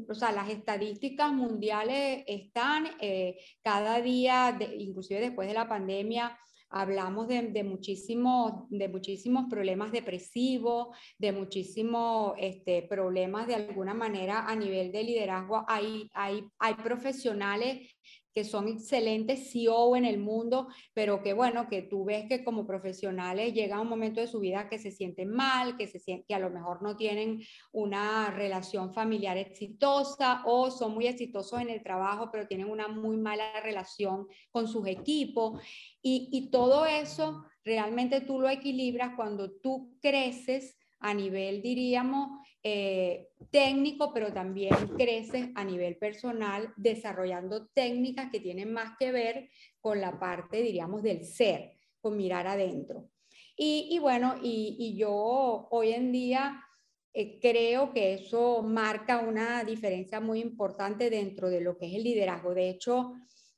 o 0.09 0.15
sea, 0.15 0.33
las 0.33 0.49
estadísticas 0.49 1.33
mundiales 1.33 2.25
están 2.27 2.89
eh, 3.01 3.39
cada 3.63 4.01
día, 4.01 4.59
inclusive 4.79 5.21
después 5.21 5.47
de 5.47 5.55
la 5.55 5.69
pandemia, 5.69 6.37
hablamos 6.75 7.28
de, 7.28 7.40
de, 7.50 7.62
muchísimos, 7.62 8.69
de 8.69 8.88
muchísimos 8.88 9.47
problemas 9.49 9.93
depresivos, 9.93 10.88
de 11.19 11.33
muchísimos 11.33 12.35
este, 12.38 12.83
problemas 12.83 13.47
de 13.47 13.54
alguna 13.54 13.95
manera 13.95 14.47
a 14.47 14.57
nivel 14.57 14.90
de 14.90 15.04
liderazgo. 15.04 15.64
Hay, 15.69 16.11
hay, 16.12 16.45
hay 16.59 16.75
profesionales 16.75 17.94
que 18.35 18.45
son 18.45 18.69
excelentes 18.69 19.53
CEO 19.53 19.95
en 19.95 20.05
el 20.05 20.19
mundo, 20.19 20.69
pero 20.93 21.23
que 21.23 21.33
bueno, 21.33 21.69
que 21.69 21.83
tú 21.83 22.05
ves 22.05 22.26
que 22.29 22.43
como 22.43 22.67
profesionales 22.67 23.55
llega 23.55 23.81
un 23.81 23.88
momento 23.88 24.21
de 24.21 24.26
su 24.26 24.41
vida 24.41 24.69
que 24.69 24.79
se 24.79 24.91
sienten 24.91 25.31
mal, 25.31 25.76
que, 25.76 25.87
se 25.87 26.25
que 26.26 26.35
a 26.35 26.41
lo 26.41 26.50
mejor 26.50 26.83
no 26.83 26.97
tienen 26.97 27.41
una 27.73 28.31
relación 28.31 28.93
familiar 28.93 29.37
exitosa 29.37 30.43
o 30.47 30.71
son 30.71 30.95
muy 30.95 31.07
exitosos 31.07 31.61
en 31.61 31.71
el 31.71 31.83
trabajo, 31.83 32.31
pero 32.33 32.49
tienen 32.49 32.69
una 32.69 32.88
muy 32.88 33.17
mala 33.17 33.61
relación 33.61 34.26
con 34.50 34.67
sus 34.67 34.87
equipos. 34.88 35.61
Y, 36.03 36.29
y 36.33 36.50
todo 36.50 36.87
eso 36.87 37.45
realmente 37.64 38.21
tú 38.21 38.41
lo 38.41 38.49
equilibras 38.49 39.14
cuando 39.17 39.50
tú 39.50 39.97
creces 40.00 40.76
a 41.04 41.12
nivel, 41.12 41.61
diríamos, 41.61 42.30
eh, 42.62 43.28
técnico, 43.50 44.11
pero 44.14 44.32
también 44.32 44.75
creces 44.96 45.50
a 45.54 45.62
nivel 45.62 45.99
personal 45.99 46.73
desarrollando 46.78 47.66
técnicas 47.66 48.30
que 48.30 48.40
tienen 48.40 48.73
más 48.73 48.96
que 48.99 49.12
ver 49.12 49.50
con 49.82 50.00
la 50.00 50.18
parte, 50.18 50.62
diríamos, 50.62 51.02
del 51.02 51.26
ser, 51.26 51.73
con 52.00 52.16
mirar 52.16 52.46
adentro. 52.46 53.11
Y, 53.54 53.99
bueno, 53.99 54.37
y, 54.42 54.96
yo 54.96 55.68
hoy 55.70 55.92
en 55.92 56.11
día 56.11 56.64
eh, 57.12 57.38
creo 57.38 57.92
que 57.92 58.14
eso 58.14 58.62
marca 58.62 59.18
una 59.18 59.62
diferencia 59.62 60.20
muy 60.20 60.40
importante 60.40 61.11
dentro 61.11 61.50
de 61.50 61.61
lo 61.61 61.76
que 61.76 61.88
es 61.88 61.94
el 61.96 62.04
liderazgo. 62.04 62.54
De 62.54 62.70
hecho, 62.70 63.12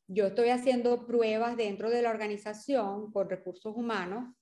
yo 0.09 0.27
estoy 0.27 0.49
haciendo 0.49 1.07
pruebas 1.07 1.57
dentro 1.57 1.91
de 1.91 2.03
la 2.03 2.11
organización 2.11 3.13
con 3.13 3.31
recursos 3.31 3.73
humanos 3.77 4.35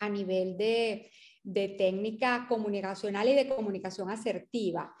a 0.00 0.08
nivel 0.08 0.56
de 0.56 1.08
de 1.46 1.68
técnica 1.68 2.46
comunicacional 2.48 3.28
y 3.28 3.34
de 3.34 3.48
comunicación 3.48 4.10
asertiva. 4.10 4.94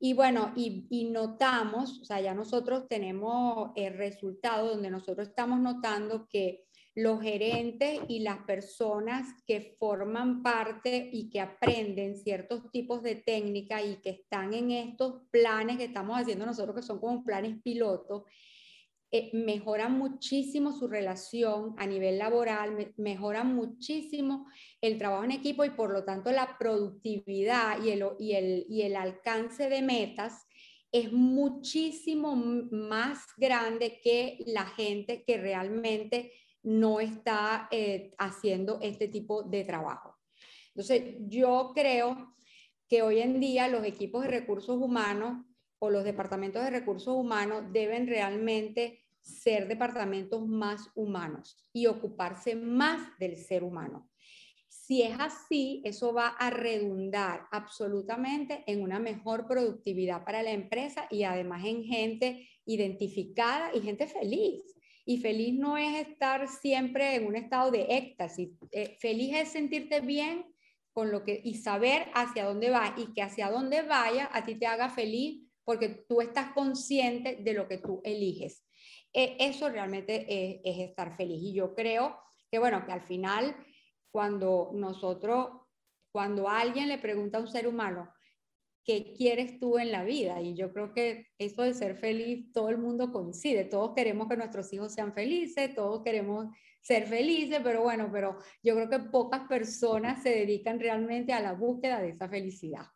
Y 0.00 0.12
bueno, 0.12 0.52
y, 0.56 1.08
notamos, 1.12 2.00
o 2.00 2.04
sea, 2.04 2.20
ya 2.20 2.34
nosotros 2.34 2.88
tenemos 2.88 3.70
el 3.76 3.96
resultado 3.96 4.70
donde 4.70 4.90
nosotros 4.90 5.28
estamos 5.28 5.60
notando 5.60 6.26
que 6.28 6.64
los 6.96 7.22
gerentes 7.22 8.00
y 8.08 8.20
las 8.20 8.38
personas 8.38 9.26
que 9.46 9.76
forman 9.78 10.42
parte 10.42 11.10
y 11.12 11.30
que 11.30 11.40
aprenden 11.40 12.16
ciertos 12.16 12.70
tipos 12.72 13.02
de 13.02 13.14
técnica 13.14 13.82
y 13.82 13.96
que 13.96 14.10
están 14.10 14.52
en 14.52 14.72
estos 14.72 15.22
planes 15.30 15.78
que 15.78 15.84
estamos 15.84 16.20
haciendo 16.20 16.44
nosotros, 16.44 16.76
que 16.76 16.82
son 16.82 16.98
como 16.98 17.24
planes 17.24 17.62
pilotos, 17.62 18.24
eh, 19.16 19.30
mejoran 19.32 19.96
muchísimo 19.96 20.72
su 20.72 20.88
relación 20.88 21.76
a 21.78 21.86
nivel 21.86 22.18
laboral, 22.18 22.92
mejoran 22.96 23.54
muchísimo 23.54 24.48
el 24.80 24.98
trabajo 24.98 25.22
en 25.22 25.30
equipo 25.30 25.64
y 25.64 25.70
por 25.70 25.92
lo 25.92 26.02
tanto 26.02 26.32
la 26.32 26.58
productividad 26.58 27.80
y 27.80 27.90
el, 27.90 28.04
y 28.18 28.32
el, 28.32 28.66
y 28.68 28.82
el 28.82 28.96
alcance 28.96 29.68
de 29.68 29.82
metas 29.82 30.48
es 30.90 31.12
muchísimo 31.12 32.34
más 32.34 33.20
grande 33.36 34.00
que 34.02 34.42
la 34.46 34.66
gente 34.66 35.22
que 35.24 35.38
realmente 35.38 36.32
no 36.64 36.98
está 36.98 37.68
eh, 37.70 38.16
haciendo 38.18 38.80
este 38.82 39.06
tipo 39.06 39.44
de 39.44 39.62
trabajo. 39.62 40.16
Entonces, 40.74 41.18
yo 41.20 41.70
creo 41.72 42.34
que 42.88 43.02
hoy 43.02 43.20
en 43.20 43.38
día 43.38 43.68
los 43.68 43.84
equipos 43.84 44.24
de 44.24 44.30
recursos 44.30 44.76
humanos 44.76 45.46
o 45.78 45.88
los 45.88 46.02
departamentos 46.02 46.64
de 46.64 46.70
recursos 46.70 47.14
humanos 47.14 47.66
deben 47.70 48.08
realmente 48.08 49.03
ser 49.24 49.66
departamentos 49.68 50.46
más 50.46 50.90
humanos 50.94 51.66
y 51.72 51.86
ocuparse 51.86 52.54
más 52.54 53.00
del 53.18 53.36
ser 53.36 53.64
humano. 53.64 54.10
Si 54.68 55.00
es 55.00 55.18
así, 55.18 55.80
eso 55.84 56.12
va 56.12 56.28
a 56.28 56.50
redundar 56.50 57.46
absolutamente 57.50 58.64
en 58.66 58.82
una 58.82 58.98
mejor 58.98 59.46
productividad 59.46 60.24
para 60.24 60.42
la 60.42 60.50
empresa 60.50 61.06
y 61.10 61.22
además 61.22 61.64
en 61.64 61.84
gente 61.84 62.46
identificada 62.66 63.74
y 63.74 63.80
gente 63.80 64.06
feliz. 64.06 64.62
Y 65.06 65.18
feliz 65.18 65.54
no 65.54 65.78
es 65.78 66.06
estar 66.06 66.48
siempre 66.48 67.14
en 67.14 67.26
un 67.26 67.36
estado 67.36 67.70
de 67.70 67.86
éxtasis. 67.96 68.50
Eh, 68.72 68.96
feliz 69.00 69.36
es 69.36 69.48
sentirte 69.48 70.00
bien 70.00 70.44
con 70.92 71.10
lo 71.10 71.24
que 71.24 71.40
y 71.42 71.54
saber 71.54 72.08
hacia 72.14 72.44
dónde 72.44 72.70
va 72.70 72.94
y 72.98 73.12
que 73.14 73.22
hacia 73.22 73.50
dónde 73.50 73.82
vaya 73.82 74.28
a 74.32 74.44
ti 74.44 74.54
te 74.54 74.66
haga 74.66 74.90
feliz 74.90 75.50
porque 75.64 75.88
tú 75.88 76.20
estás 76.20 76.52
consciente 76.52 77.36
de 77.36 77.52
lo 77.54 77.68
que 77.68 77.78
tú 77.78 78.02
eliges. 78.04 78.64
E, 79.14 79.36
eso 79.38 79.68
realmente 79.68 80.26
es, 80.28 80.78
estar 80.90 81.16
feliz. 81.16 81.40
Y 81.40 81.54
yo 81.54 81.74
creo 81.74 82.18
que, 82.50 82.58
bueno, 82.58 82.84
que 82.84 82.92
al 82.92 83.02
final, 83.02 83.56
cuando 84.10 84.72
nosotros, 84.74 85.48
cuando 86.12 86.48
alguien 86.48 86.88
le 86.88 86.98
pregunta 86.98 87.38
a 87.38 87.40
un 87.40 87.48
ser 87.48 87.68
humano, 87.68 88.12
¿qué 88.84 89.14
quieres 89.16 89.58
tú 89.60 89.78
en 89.78 89.92
la 89.92 90.04
vida? 90.04 90.42
Y 90.42 90.54
yo 90.54 90.72
creo 90.72 90.92
que 90.92 91.28
eso 91.38 91.62
de 91.62 91.74
ser 91.74 91.96
feliz, 91.96 92.52
todo 92.52 92.68
el 92.68 92.78
mundo 92.78 93.12
coincide. 93.12 93.64
Todos 93.64 93.94
queremos 93.94 94.28
que 94.28 94.36
nuestros 94.36 94.72
hijos 94.72 94.92
sean 94.92 95.14
felices, 95.14 95.74
todos 95.74 96.02
queremos 96.02 96.48
ser 96.82 97.06
felices, 97.06 97.60
pero 97.62 97.82
bueno, 97.82 98.10
pero 98.12 98.36
yo 98.62 98.74
creo 98.74 98.90
que 98.90 98.98
pocas 98.98 99.48
personas 99.48 100.22
se 100.22 100.30
dedican 100.30 100.78
realmente 100.78 101.32
a 101.32 101.40
la 101.40 101.54
búsqueda 101.54 102.02
de 102.02 102.10
esa 102.10 102.28
felicidad. 102.28 102.86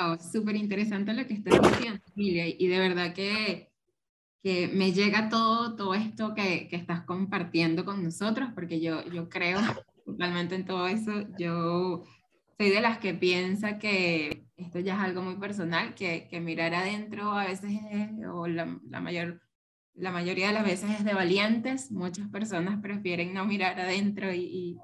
Wow, 0.00 0.18
súper 0.18 0.56
interesante 0.56 1.12
lo 1.12 1.26
que 1.26 1.34
estás 1.34 1.60
diciendo, 1.60 2.00
Emilia, 2.16 2.46
y 2.48 2.66
de 2.66 2.78
verdad 2.78 3.14
que, 3.14 3.70
que 4.42 4.66
me 4.68 4.92
llega 4.92 5.28
todo, 5.28 5.76
todo 5.76 5.94
esto 5.94 6.34
que, 6.34 6.68
que, 6.68 6.76
estás 6.76 7.02
compartiendo 7.02 7.84
con 7.84 8.02
nosotros, 8.02 8.50
porque 8.54 8.80
yo, 8.80 9.04
yo 9.10 9.28
creo 9.28 9.60
totalmente 10.04 10.56
en 10.56 10.64
todo 10.64 10.88
eso. 10.88 11.12
Yo 11.38 12.02
soy 12.58 12.70
de 12.70 12.80
las 12.80 12.98
que 12.98 13.14
piensa 13.14 13.78
que 13.78 14.48
esto 14.56 14.80
ya 14.80 14.94
es 14.94 15.00
algo 15.00 15.22
muy 15.22 15.36
personal, 15.36 15.94
que, 15.94 16.26
que 16.28 16.40
mirar 16.40 16.74
adentro 16.74 17.32
a 17.32 17.46
veces 17.46 17.72
es, 17.90 18.10
o 18.32 18.48
la, 18.48 18.66
mayor, 19.00 19.42
la 19.94 20.10
mayoría 20.10 20.48
de 20.48 20.54
las 20.54 20.64
veces 20.64 20.90
es 20.90 21.04
de 21.04 21.14
valientes. 21.14 21.92
Muchas 21.92 22.28
personas 22.30 22.80
prefieren 22.80 23.32
no 23.32 23.44
mirar 23.44 23.78
adentro 23.78 24.32
y, 24.32 24.78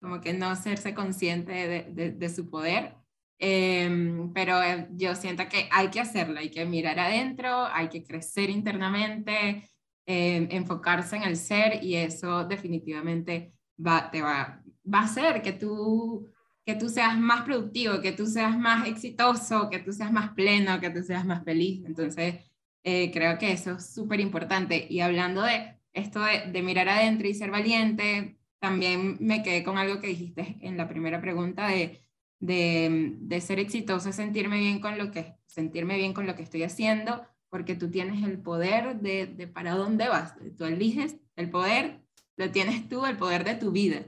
como 0.00 0.20
que 0.20 0.32
no 0.32 0.46
hacerse 0.46 0.94
consciente 0.94 1.52
de, 1.52 2.12
de 2.12 2.28
su 2.28 2.48
poder 2.50 2.94
Em, 3.38 4.32
pero 4.32 4.60
eh, 4.62 4.88
yo 4.92 5.14
siento 5.14 5.48
que 5.48 5.68
hay 5.70 5.88
que 5.90 6.00
hacerlo, 6.00 6.40
hay 6.40 6.50
que 6.50 6.64
mirar 6.64 6.98
adentro, 6.98 7.66
hay 7.66 7.88
que 7.88 8.02
crecer 8.04 8.50
internamente, 8.50 9.70
em, 10.06 10.48
enfocarse 10.50 11.16
en 11.16 11.22
el 11.24 11.36
ser 11.36 11.82
y 11.84 11.94
eso 11.96 12.44
definitivamente 12.44 13.52
va, 13.78 14.10
te 14.10 14.22
va, 14.22 14.62
va 14.92 15.00
a 15.00 15.04
hacer 15.04 15.42
que 15.42 15.52
tú, 15.52 16.28
que 16.64 16.74
tú 16.74 16.88
seas 16.88 17.16
más 17.18 17.42
productivo, 17.42 18.00
que 18.00 18.12
tú 18.12 18.26
seas 18.26 18.58
más 18.58 18.88
exitoso, 18.88 19.68
que 19.70 19.78
tú 19.78 19.92
seas 19.92 20.12
más 20.12 20.30
pleno, 20.34 20.80
que 20.80 20.90
tú 20.90 21.02
seas 21.02 21.24
más 21.24 21.44
feliz. 21.44 21.84
Entonces, 21.86 22.44
Eh, 22.84 23.10
creo 23.12 23.38
que 23.38 23.52
eso 23.52 23.72
es 23.72 23.92
súper 23.92 24.20
importante. 24.20 24.86
Y 24.88 25.00
hablando 25.00 25.42
de 25.42 25.78
esto 25.92 26.20
de, 26.20 26.50
de, 26.52 26.62
mirar 26.62 26.88
adentro 26.88 27.26
y 27.28 27.34
ser 27.34 27.50
valiente, 27.50 28.38
también 28.60 29.16
me 29.20 29.42
quedé 29.42 29.62
con 29.64 29.78
algo 29.78 30.00
que 30.00 30.06
dijiste 30.08 30.56
en 30.62 30.76
la 30.76 30.88
primera 30.88 31.20
pregunta 31.20 31.68
de, 31.68 32.07
de, 32.40 33.16
de 33.18 33.40
ser 33.40 33.58
exitoso, 33.58 34.12
sentirme 34.12 34.58
bien 34.58 34.80
con 34.80 34.98
lo 34.98 35.10
que 35.10 35.38
sentirme 35.48 35.96
bien 35.96 36.12
con 36.12 36.26
lo 36.26 36.36
que 36.36 36.42
estoy 36.42 36.62
haciendo, 36.62 37.26
porque 37.48 37.74
tú 37.74 37.90
tienes 37.90 38.22
el 38.22 38.38
poder 38.38 39.00
de, 39.00 39.26
de 39.26 39.48
para 39.48 39.74
dónde 39.74 40.08
vas. 40.08 40.34
Tú 40.56 40.64
eliges 40.66 41.16
el 41.36 41.50
poder, 41.50 42.02
lo 42.36 42.50
tienes 42.52 42.88
tú, 42.88 43.04
el 43.06 43.16
poder 43.16 43.44
de 43.44 43.56
tu 43.56 43.72
vida. 43.72 44.04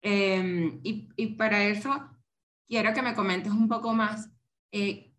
Em, 0.00 0.80
y, 0.82 1.08
y, 1.16 1.26
para 1.34 1.64
eso 1.64 1.90
quiero 2.66 2.94
que 2.94 3.02
me 3.02 3.14
comentes 3.14 3.52
un 3.52 3.68
poco 3.68 3.92
más 3.92 4.30
eh, 4.72 5.14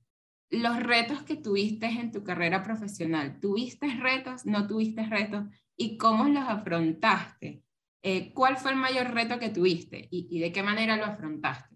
los 0.50 0.82
retos 0.82 1.24
que 1.24 1.36
tuviste 1.36 1.88
en 1.88 2.12
tu 2.12 2.24
carrera 2.24 2.64
profesional. 2.64 3.40
¿Tuviste 3.40 3.88
retos? 3.96 4.46
¿No 4.46 4.68
tuviste 4.68 5.06
retos? 5.06 5.46
¿Y 5.76 5.98
cómo 5.98 6.26
los 6.26 6.48
afrontaste? 6.48 7.64
Eh, 8.02 8.34
¿Cuál 8.34 8.58
fue 8.58 8.72
el 8.72 8.78
mayor 8.78 9.12
reto 9.12 9.40
que 9.40 9.50
tuviste 9.50 10.08
y, 10.12 10.28
y 10.30 10.40
de 10.40 10.52
qué 10.52 10.64
manera 10.64 10.98
lo 10.98 11.06
afrontaste? 11.06 11.75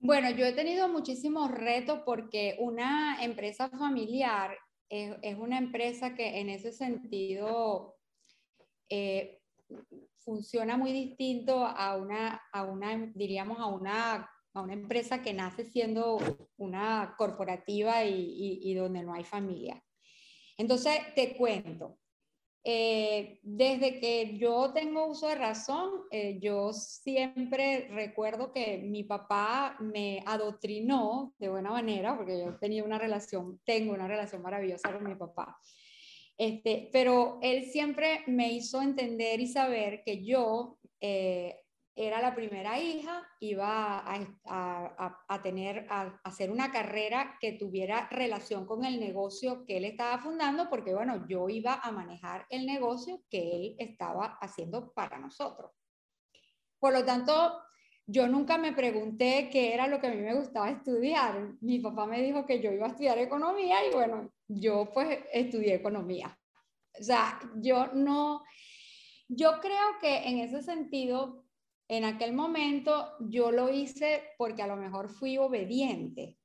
Bueno, 0.00 0.30
yo 0.30 0.46
he 0.46 0.52
tenido 0.52 0.88
muchísimos 0.88 1.50
retos 1.50 2.00
porque 2.06 2.56
una 2.60 3.18
empresa 3.20 3.68
familiar 3.68 4.56
es, 4.88 5.36
una 5.36 5.58
empresa 5.58 6.14
que 6.14 6.38
en 6.38 6.50
ese 6.50 6.72
sentido 6.72 7.96
eh, 8.88 9.40
funciona 10.18 10.76
muy 10.76 10.92
distinto 10.92 11.66
a 11.66 11.96
una, 11.96 12.40
a 12.52 12.62
una 12.62 13.10
diríamos, 13.12 13.58
a 13.58 13.66
una, 13.66 14.30
a 14.54 14.62
una 14.62 14.72
empresa 14.72 15.20
que 15.20 15.34
nace 15.34 15.64
siendo 15.64 16.18
una 16.56 17.14
corporativa 17.18 18.04
y, 18.04 18.60
y 18.62 18.74
donde 18.74 19.02
no 19.02 19.14
hay 19.14 19.24
familia. 19.24 19.82
Entonces, 20.56 21.12
te 21.16 21.36
cuento, 21.36 21.98
eh, 22.64 23.38
desde 23.42 24.00
que 24.00 24.36
yo 24.36 24.72
tengo 24.72 25.06
uso 25.06 25.28
de 25.28 25.36
razón, 25.36 25.90
eh, 26.10 26.38
yo 26.40 26.72
siempre 26.72 27.88
recuerdo 27.88 28.52
que 28.52 28.78
mi 28.78 29.04
papá 29.04 29.76
me 29.80 30.22
adoctrinó 30.26 31.34
de 31.38 31.48
buena 31.48 31.70
manera, 31.70 32.16
porque 32.16 32.38
yo 32.38 32.56
tenía 32.58 32.84
una 32.84 32.98
relación, 32.98 33.60
tengo 33.64 33.92
una 33.94 34.08
relación 34.08 34.42
maravillosa 34.42 34.92
con 34.92 35.04
mi 35.04 35.14
papá. 35.14 35.58
Este, 36.36 36.88
pero 36.92 37.38
él 37.42 37.64
siempre 37.64 38.22
me 38.26 38.52
hizo 38.52 38.80
entender 38.80 39.40
y 39.40 39.46
saber 39.46 40.02
que 40.04 40.24
yo 40.24 40.78
eh, 41.00 41.56
era 42.00 42.22
la 42.22 42.32
primera 42.32 42.78
hija, 42.78 43.26
iba 43.40 44.04
a, 44.06 45.42
tener, 45.42 45.84
a, 45.90 46.20
hacer 46.22 46.52
una 46.52 46.70
carrera 46.70 47.36
que 47.40 47.54
tuviera 47.54 48.08
relación 48.10 48.66
con 48.66 48.84
el 48.84 49.00
negocio 49.00 49.64
que 49.66 49.78
él 49.78 49.84
estaba 49.84 50.18
fundando, 50.18 50.70
porque 50.70 50.94
bueno, 50.94 51.26
yo 51.28 51.48
iba 51.48 51.74
a 51.74 51.90
manejar 51.90 52.46
el 52.50 52.66
negocio 52.66 53.20
que 53.28 53.50
él 53.56 53.76
estaba 53.78 54.38
haciendo 54.40 54.92
para 54.92 55.18
nosotros. 55.18 55.72
Por 56.78 56.92
lo 56.92 57.04
tanto, 57.04 57.60
yo 58.06 58.28
nunca 58.28 58.58
me 58.58 58.72
pregunté 58.72 59.48
qué 59.50 59.74
era 59.74 59.88
lo 59.88 60.00
que 60.00 60.06
a 60.06 60.14
mí 60.14 60.22
me 60.22 60.36
gustaba 60.36 60.70
estudiar. 60.70 61.56
Mi 61.60 61.80
papá 61.80 62.06
me 62.06 62.22
dijo 62.22 62.46
que 62.46 62.62
yo 62.62 62.70
iba 62.70 62.86
a 62.86 62.90
estudiar 62.90 63.18
economía 63.18 63.84
y 63.84 63.92
bueno, 63.92 64.32
yo 64.46 64.88
pues 64.94 65.18
estudié 65.32 65.74
economía. 65.74 66.38
O 66.96 67.02
sea, 67.02 67.40
yo 67.56 67.88
no, 67.88 68.44
yo 69.26 69.58
creo 69.60 69.98
que 70.00 70.28
en 70.28 70.38
ese 70.38 70.62
sentido 70.62 71.47
en 71.88 72.04
aquel 72.04 72.34
momento 72.34 73.14
yo 73.20 73.50
lo 73.50 73.72
hice 73.72 74.22
porque 74.36 74.62
a 74.62 74.66
lo 74.66 74.76
mejor 74.76 75.08
fui 75.08 75.38
obediente, 75.38 76.36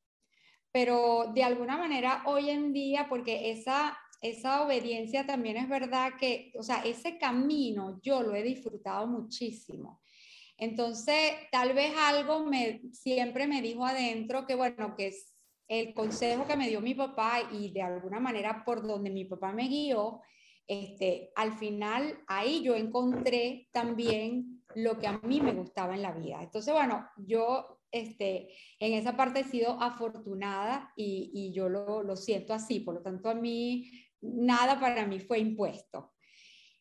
pero 0.71 1.31
de 1.33 1.43
alguna 1.43 1.77
manera 1.77 2.23
hoy 2.25 2.50
en 2.50 2.71
día, 2.71 3.07
porque 3.09 3.51
esa, 3.51 3.97
esa 4.21 4.63
obediencia 4.63 5.25
también 5.25 5.57
es 5.57 5.67
verdad 5.67 6.13
que, 6.17 6.53
o 6.57 6.63
sea, 6.63 6.77
ese 6.83 7.17
camino 7.17 8.00
yo 8.01 8.23
lo 8.23 8.33
he 8.33 8.41
disfrutado 8.41 9.05
muchísimo. 9.05 10.01
Entonces, 10.57 11.33
tal 11.51 11.73
vez 11.73 11.93
algo 11.97 12.45
me, 12.45 12.81
siempre 12.93 13.47
me 13.47 13.62
dijo 13.62 13.86
adentro 13.86 14.47
que, 14.47 14.56
bueno, 14.56 14.95
que 14.95 15.08
es 15.08 15.34
el 15.67 15.93
consejo 15.93 16.47
que 16.47 16.56
me 16.56 16.69
dio 16.69 16.79
mi 16.79 16.93
papá 16.93 17.49
y 17.51 17.71
de 17.71 17.82
alguna 17.82 18.19
manera 18.19 18.63
por 18.63 18.86
donde 18.86 19.10
mi 19.10 19.25
papá 19.25 19.51
me 19.51 19.67
guió, 19.67 20.21
este, 20.67 21.32
al 21.36 21.51
final 21.58 22.17
ahí 22.27 22.63
yo 22.63 22.75
encontré 22.75 23.67
también 23.73 24.62
lo 24.75 24.99
que 24.99 25.07
a 25.07 25.19
mí 25.19 25.41
me 25.41 25.53
gustaba 25.53 25.95
en 25.95 26.01
la 26.01 26.12
vida. 26.12 26.41
Entonces, 26.41 26.73
bueno, 26.73 27.07
yo 27.17 27.79
este, 27.91 28.49
en 28.79 28.93
esa 28.93 29.15
parte 29.15 29.41
he 29.41 29.43
sido 29.43 29.81
afortunada 29.81 30.91
y, 30.95 31.51
yo 31.53 31.69
lo, 31.69 32.03
lo, 32.03 32.15
siento 32.15 32.53
así, 32.53 32.79
por 32.79 32.95
lo 32.95 33.01
tanto 33.01 33.29
a 33.29 33.36
mí 33.36 33.91
nada 34.21 34.79
para 34.79 35.05
mí 35.05 35.19
fue 35.19 35.39
impuesto. 35.39 36.13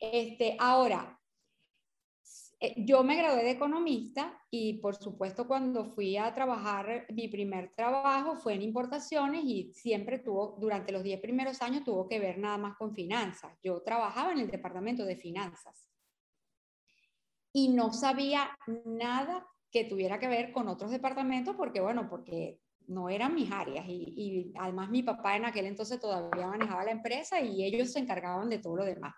Este, 0.01 0.57
ahora, 0.59 1.21
eh, 2.61 2.75
yo 2.79 3.03
me 3.03 3.17
gradué 3.17 3.45
de 3.45 3.51
economista 3.51 4.41
y 4.51 4.75
por 4.75 4.97
supuesto 4.97 5.47
cuando 5.47 5.85
fui 5.85 6.17
a 6.17 6.33
trabajar, 6.33 7.07
mi 7.11 7.29
primer 7.29 7.75
trabajo 7.75 8.37
fue 8.37 8.55
en 8.55 8.63
importaciones 8.63 9.45
y 9.45 9.73
siempre 9.75 10.19
tuvo, 10.19 10.57
durante 10.59 10.93
los 10.93 11.03
10 11.03 11.21
primeros 11.21 11.61
años 11.61 11.85
tuvo 11.85 12.09
que 12.09 12.21
ver 12.21 12.39
nada 12.39 12.59
más 12.59 12.77
con 12.77 12.95
finanzas. 12.95 13.59
Yo 13.63 13.83
trabajaba 13.83 14.33
en 14.33 14.39
el 14.39 14.51
departamento 14.51 15.05
de 15.05 15.17
finanzas 15.17 15.92
y 17.53 17.69
no 17.69 17.93
sabía 17.93 18.51
nada 18.85 19.47
que 19.71 19.85
tuviera 19.85 20.19
que 20.19 20.29
ver 20.29 20.53
con 20.53 20.69
otros 20.69 20.91
departamentos 20.91 21.57
porque, 21.57 21.81
bueno, 21.81 22.09
porque 22.09 22.59
no 22.87 23.09
eran 23.09 23.35
mis 23.35 23.51
áreas 23.51 23.87
y, 23.89 24.15
y 24.17 24.53
además 24.59 24.91
mi 24.91 25.03
papá 25.03 25.37
en 25.37 25.45
aquel 25.45 25.67
entonces 25.67 26.01
todavía 26.01 26.47
manejaba 26.47 26.85
la 26.85 26.91
empresa 26.91 27.41
y 27.41 27.65
ellos 27.65 27.93
se 27.93 28.01
encargaban 28.01 28.49
de 28.49 28.59
todo 28.59 28.77
lo 28.77 28.85
demás. 28.85 29.15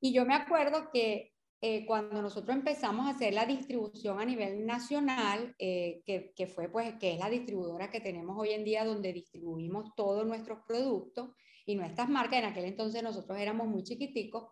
Y 0.00 0.12
yo 0.12 0.24
me 0.24 0.34
acuerdo 0.34 0.90
que 0.92 1.32
eh, 1.60 1.84
cuando 1.86 2.22
nosotros 2.22 2.56
empezamos 2.56 3.06
a 3.06 3.10
hacer 3.10 3.34
la 3.34 3.44
distribución 3.44 4.20
a 4.20 4.24
nivel 4.24 4.64
nacional, 4.64 5.56
eh, 5.58 6.02
que, 6.04 6.32
que, 6.36 6.46
fue 6.46 6.68
pues, 6.68 6.94
que 7.00 7.14
es 7.14 7.18
la 7.18 7.28
distribuidora 7.28 7.90
que 7.90 8.00
tenemos 8.00 8.36
hoy 8.38 8.50
en 8.50 8.64
día 8.64 8.84
donde 8.84 9.12
distribuimos 9.12 9.92
todos 9.96 10.24
nuestros 10.24 10.60
productos 10.68 11.30
y 11.66 11.74
nuestras 11.74 12.08
marcas, 12.08 12.38
en 12.38 12.44
aquel 12.44 12.64
entonces 12.64 13.02
nosotros 13.02 13.38
éramos 13.38 13.66
muy 13.66 13.82
chiquiticos, 13.82 14.44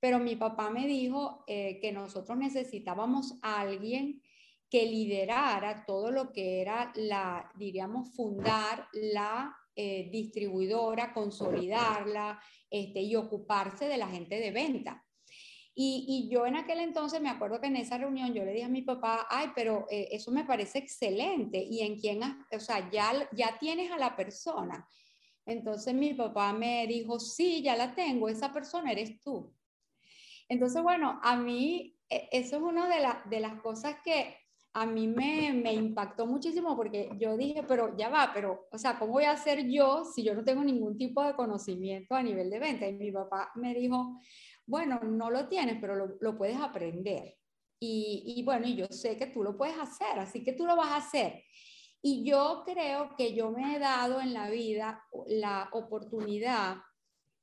pero 0.00 0.18
mi 0.18 0.36
papá 0.36 0.70
me 0.70 0.86
dijo 0.86 1.44
eh, 1.46 1.78
que 1.80 1.92
nosotros 1.92 2.36
necesitábamos 2.38 3.38
a 3.42 3.60
alguien 3.60 4.22
que 4.68 4.84
liderara 4.84 5.84
todo 5.86 6.10
lo 6.10 6.32
que 6.32 6.60
era 6.60 6.92
la, 6.96 7.50
diríamos, 7.56 8.14
fundar 8.14 8.88
la 8.92 9.56
eh, 9.74 10.08
distribuidora, 10.10 11.12
consolidarla 11.12 12.40
este, 12.70 13.00
y 13.00 13.14
ocuparse 13.14 13.86
de 13.86 13.96
la 13.96 14.08
gente 14.08 14.40
de 14.40 14.50
venta. 14.50 15.02
Y, 15.78 16.26
yo 16.30 16.46
en 16.46 16.56
aquel 16.56 16.80
entonces 16.80 17.20
me 17.20 17.28
acuerdo 17.28 17.60
que 17.60 17.66
en 17.66 17.76
esa 17.76 17.98
reunión 17.98 18.32
yo 18.32 18.46
le 18.46 18.52
dije 18.52 18.64
a 18.64 18.68
mi 18.70 18.80
papá, 18.80 19.26
ay, 19.28 19.48
pero 19.54 19.86
eh, 19.90 20.08
eso 20.10 20.30
me 20.30 20.44
parece 20.44 20.78
excelente. 20.78 21.62
¿Y 21.62 21.82
en 21.82 22.00
quién, 22.00 22.22
o 22.22 22.58
sea, 22.58 22.90
ya, 22.90 23.28
ya 23.32 23.58
tienes 23.58 23.90
a 23.90 23.98
la 23.98 24.16
persona? 24.16 24.88
Entonces 25.44 25.94
mi 25.94 26.14
papá 26.14 26.54
me 26.54 26.86
dijo, 26.86 27.20
sí, 27.20 27.62
ya 27.62 27.76
la 27.76 27.94
tengo, 27.94 28.30
esa 28.30 28.52
persona 28.54 28.90
eres 28.90 29.20
tú. 29.20 29.54
Entonces, 30.48 30.82
bueno, 30.82 31.20
a 31.22 31.36
mí 31.36 31.96
e, 32.08 32.28
eso 32.32 32.56
es 32.56 32.62
una 32.62 32.88
de, 32.88 33.06
de 33.28 33.40
las 33.40 33.60
cosas 33.60 33.96
que 34.04 34.36
a 34.74 34.84
mí 34.84 35.08
me, 35.08 35.54
me, 35.54 35.72
impactó 35.72 36.26
muchísimo 36.26 36.76
porque 36.76 37.08
yo 37.18 37.36
dije, 37.38 37.62
pero 37.62 37.96
ya 37.96 38.10
va, 38.10 38.30
pero, 38.34 38.68
o 38.70 38.76
sea, 38.76 38.98
¿cómo 38.98 39.12
voy 39.12 39.24
a 39.24 39.30
hacer 39.30 39.66
yo 39.66 40.04
si 40.04 40.22
yo 40.22 40.34
no 40.34 40.44
tengo 40.44 40.62
ningún 40.62 40.98
tipo 40.98 41.22
de 41.22 41.34
conocimiento 41.34 42.14
a 42.14 42.22
nivel 42.22 42.50
de 42.50 42.58
venta? 42.58 42.86
Y 42.86 42.92
mi 42.92 43.10
papá 43.10 43.52
me 43.54 43.72
dijo, 43.72 44.20
bueno, 44.66 45.00
no 45.00 45.30
lo 45.30 45.48
tienes, 45.48 45.78
pero 45.80 45.96
lo, 45.96 46.16
lo 46.20 46.36
puedes 46.36 46.58
aprender. 46.60 47.38
Y, 47.80 48.34
y, 48.36 48.42
bueno, 48.42 48.66
y 48.66 48.76
yo 48.76 48.86
sé 48.90 49.16
que 49.16 49.28
tú 49.28 49.42
lo 49.42 49.56
puedes 49.56 49.78
hacer, 49.78 50.18
así 50.18 50.44
que 50.44 50.52
tú 50.52 50.66
lo 50.66 50.76
vas 50.76 50.90
a 50.90 50.96
hacer. 50.96 51.42
Y 52.02 52.22
yo 52.24 52.62
creo 52.66 53.16
que 53.16 53.34
yo 53.34 53.50
me 53.50 53.76
he 53.76 53.78
dado 53.78 54.20
en 54.20 54.34
la 54.34 54.50
vida 54.50 55.02
la 55.26 55.70
oportunidad 55.72 56.76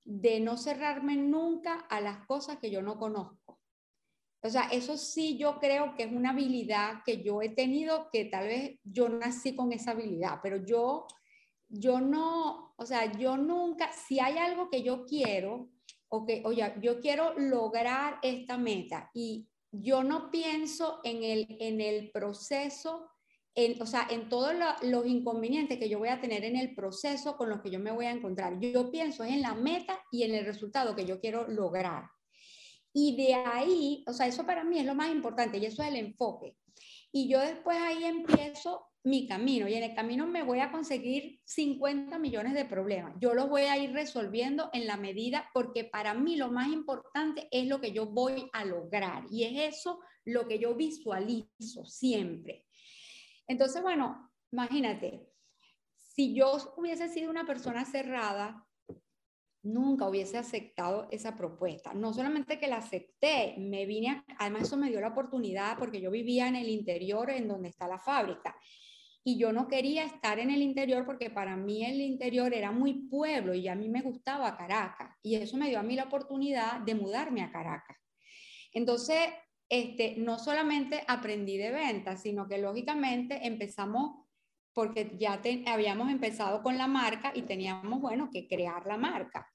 de 0.04 0.40
no 0.40 0.58
cerrarme 0.58 1.16
nunca 1.16 1.76
a 1.90 2.02
las 2.02 2.26
cosas 2.26 2.58
que 2.58 2.72
yo 2.72 2.82
no 2.82 2.98
conozco. 2.98 3.60
O 4.46 4.50
sea, 4.50 4.64
eso 4.64 4.98
sí 4.98 5.38
yo 5.38 5.58
creo 5.60 5.96
que 5.96 6.04
es 6.04 6.12
una 6.12 6.32
habilidad 6.32 7.02
que 7.06 7.24
yo 7.24 7.42
he 7.42 7.50
tenido, 7.50 8.10
que 8.12 8.26
tal 8.26 8.48
vez 8.48 8.78
yo 8.84 9.08
nací 9.08 9.56
con 9.56 9.72
esa 9.72 9.92
habilidad, 9.92 10.40
pero 10.44 10.58
yo, 10.66 11.08
yo 11.70 12.02
no, 12.02 12.74
o 12.76 12.86
sea, 12.86 13.12
yo 13.14 13.38
nunca, 13.38 13.92
si 13.94 14.20
hay 14.20 14.38
algo 14.38 14.70
que 14.70 14.84
yo 14.84 15.06
quiero, 15.06 15.70
o 16.10 16.26
que, 16.26 16.44
yo 16.82 17.00
quiero 17.00 17.34
lograr 17.40 18.20
esta 18.22 18.58
meta 18.58 19.10
y 19.14 19.48
yo 19.72 20.04
no 20.04 20.30
pienso 20.30 21.00
en 21.04 21.24
el, 21.24 21.48
en 21.60 21.82
el 21.82 22.12
proceso, 22.12 23.10
en, 23.56 23.82
o 23.82 23.86
sea, 23.86 24.08
en 24.10 24.30
todos 24.30 24.54
los 24.82 25.06
inconvenientes 25.06 25.78
que 25.78 25.90
yo 25.90 26.00
voy 26.00 26.10
a 26.10 26.20
tener 26.20 26.44
en 26.44 26.56
el 26.56 26.74
proceso 26.74 27.38
con 27.38 27.50
los 27.50 27.62
que 27.62 27.70
yo 27.70 27.80
me 27.80 27.92
voy 27.92 28.06
a 28.06 28.12
encontrar. 28.12 28.60
Yo 28.60 28.90
pienso 28.90 29.24
en 29.24 29.42
la 29.42 29.54
meta 29.54 30.00
y 30.12 30.24
en 30.24 30.34
el 30.34 30.46
resultado 30.46 30.96
que 30.96 31.06
yo 31.06 31.20
quiero 31.20 31.48
lograr. 31.48 32.06
Y 32.94 33.16
de 33.16 33.34
ahí, 33.34 34.04
o 34.08 34.14
sea, 34.14 34.28
eso 34.28 34.46
para 34.46 34.64
mí 34.64 34.80
es 34.80 34.86
lo 34.86 34.96
más 34.96 35.12
importante 35.12 35.58
y 35.58 35.66
eso 35.66 35.82
es 35.84 35.90
el 35.90 35.98
enfoque. 35.98 36.56
Y 37.12 37.28
yo 37.28 37.40
después 37.40 37.78
ahí 37.78 38.04
empiezo 38.04 38.88
mi 39.04 39.28
camino 39.28 39.68
y 39.68 39.74
en 39.74 39.84
el 39.84 39.96
camino 39.96 40.26
me 40.26 40.44
voy 40.44 40.60
a 40.60 40.72
conseguir 40.72 41.40
50 41.44 42.18
millones 42.20 42.54
de 42.54 42.66
problemas. 42.66 43.16
Yo 43.20 43.34
los 43.34 43.50
voy 43.50 43.64
a 43.64 43.78
ir 43.78 43.92
resolviendo 43.92 44.70
en 44.72 44.88
la 44.88 44.96
medida 44.96 45.50
porque 45.54 45.84
para 45.84 46.14
mí 46.14 46.38
lo 46.38 46.50
más 46.50 46.70
importante 46.70 47.48
es 47.52 47.68
lo 47.68 47.82
que 47.82 47.92
yo 47.92 48.06
voy 48.06 48.50
a 48.54 48.64
lograr 48.64 49.26
y 49.30 49.44
es 49.44 49.76
eso 49.76 50.00
lo 50.26 50.48
que 50.48 50.58
yo 50.58 50.74
visualizo 50.76 51.86
siempre. 51.86 52.66
Entonces, 53.48 53.82
bueno, 53.82 54.32
imagínate, 54.52 55.30
si 55.98 56.36
yo 56.36 56.58
hubiese 56.78 57.10
sido 57.10 57.30
una 57.30 57.46
persona 57.46 57.86
cerrada, 57.86 58.68
nunca 59.64 60.08
hubiese 60.08 60.38
aceptado 60.38 61.08
esa 61.10 61.36
propuesta. 61.36 61.94
No 61.94 62.14
solamente 62.14 62.60
que 62.60 62.68
la 62.68 62.78
acepté, 62.78 63.56
me 63.58 63.86
vine, 63.86 64.24
además 64.38 64.64
eso 64.64 64.78
me 64.78 64.90
dio 64.90 65.00
la 65.02 65.10
oportunidad 65.10 65.78
porque 65.80 66.02
yo 66.02 66.12
vivía 66.12 66.48
en 66.48 66.56
el 66.56 66.70
interior 66.70 67.30
en 67.32 67.48
donde 67.48 67.70
está 67.70 67.88
la 67.88 67.98
fábrica 67.98 68.56
y 69.24 69.38
yo 69.38 69.54
no 69.54 69.70
quería 69.70 70.04
estar 70.04 70.38
en 70.38 70.52
el 70.52 70.62
interior 70.62 71.06
porque 71.06 71.30
para 71.30 71.56
mí 71.56 71.86
el 71.86 72.02
interior 72.02 72.54
era 72.54 72.72
muy 72.72 73.08
pueblo 73.08 73.54
y 73.54 73.70
a 73.70 73.76
mí 73.76 73.88
me 73.88 74.02
gustaba 74.02 74.58
Caracas 74.58 75.16
y 75.24 75.36
eso 75.36 75.56
me 75.56 75.70
dio 75.70 75.80
a 75.80 75.84
mí 75.84 75.96
la 75.96 76.04
oportunidad 76.04 76.82
de 76.82 76.96
mudarme 76.96 77.42
a 77.42 77.52
Caracas. 77.52 77.98
Entonces, 78.74 79.18
este, 79.74 80.14
no 80.18 80.38
solamente 80.38 81.04
aprendí 81.08 81.58
de 81.58 81.72
ventas, 81.72 82.22
sino 82.22 82.48
que 82.48 82.60
lógicamente 82.60 83.48
empezamos 83.48 84.24
porque 84.72 85.16
ya 85.18 85.42
habíamos 85.66 86.12
empezado 86.12 86.62
con 86.62 86.78
la 86.78 86.86
marca 86.86 87.32
y 87.34 87.42
teníamos, 87.42 88.00
bueno, 88.00 88.30
que 88.32 88.48
crear 88.48 88.86
la 88.86 88.98
marca. 88.98 89.52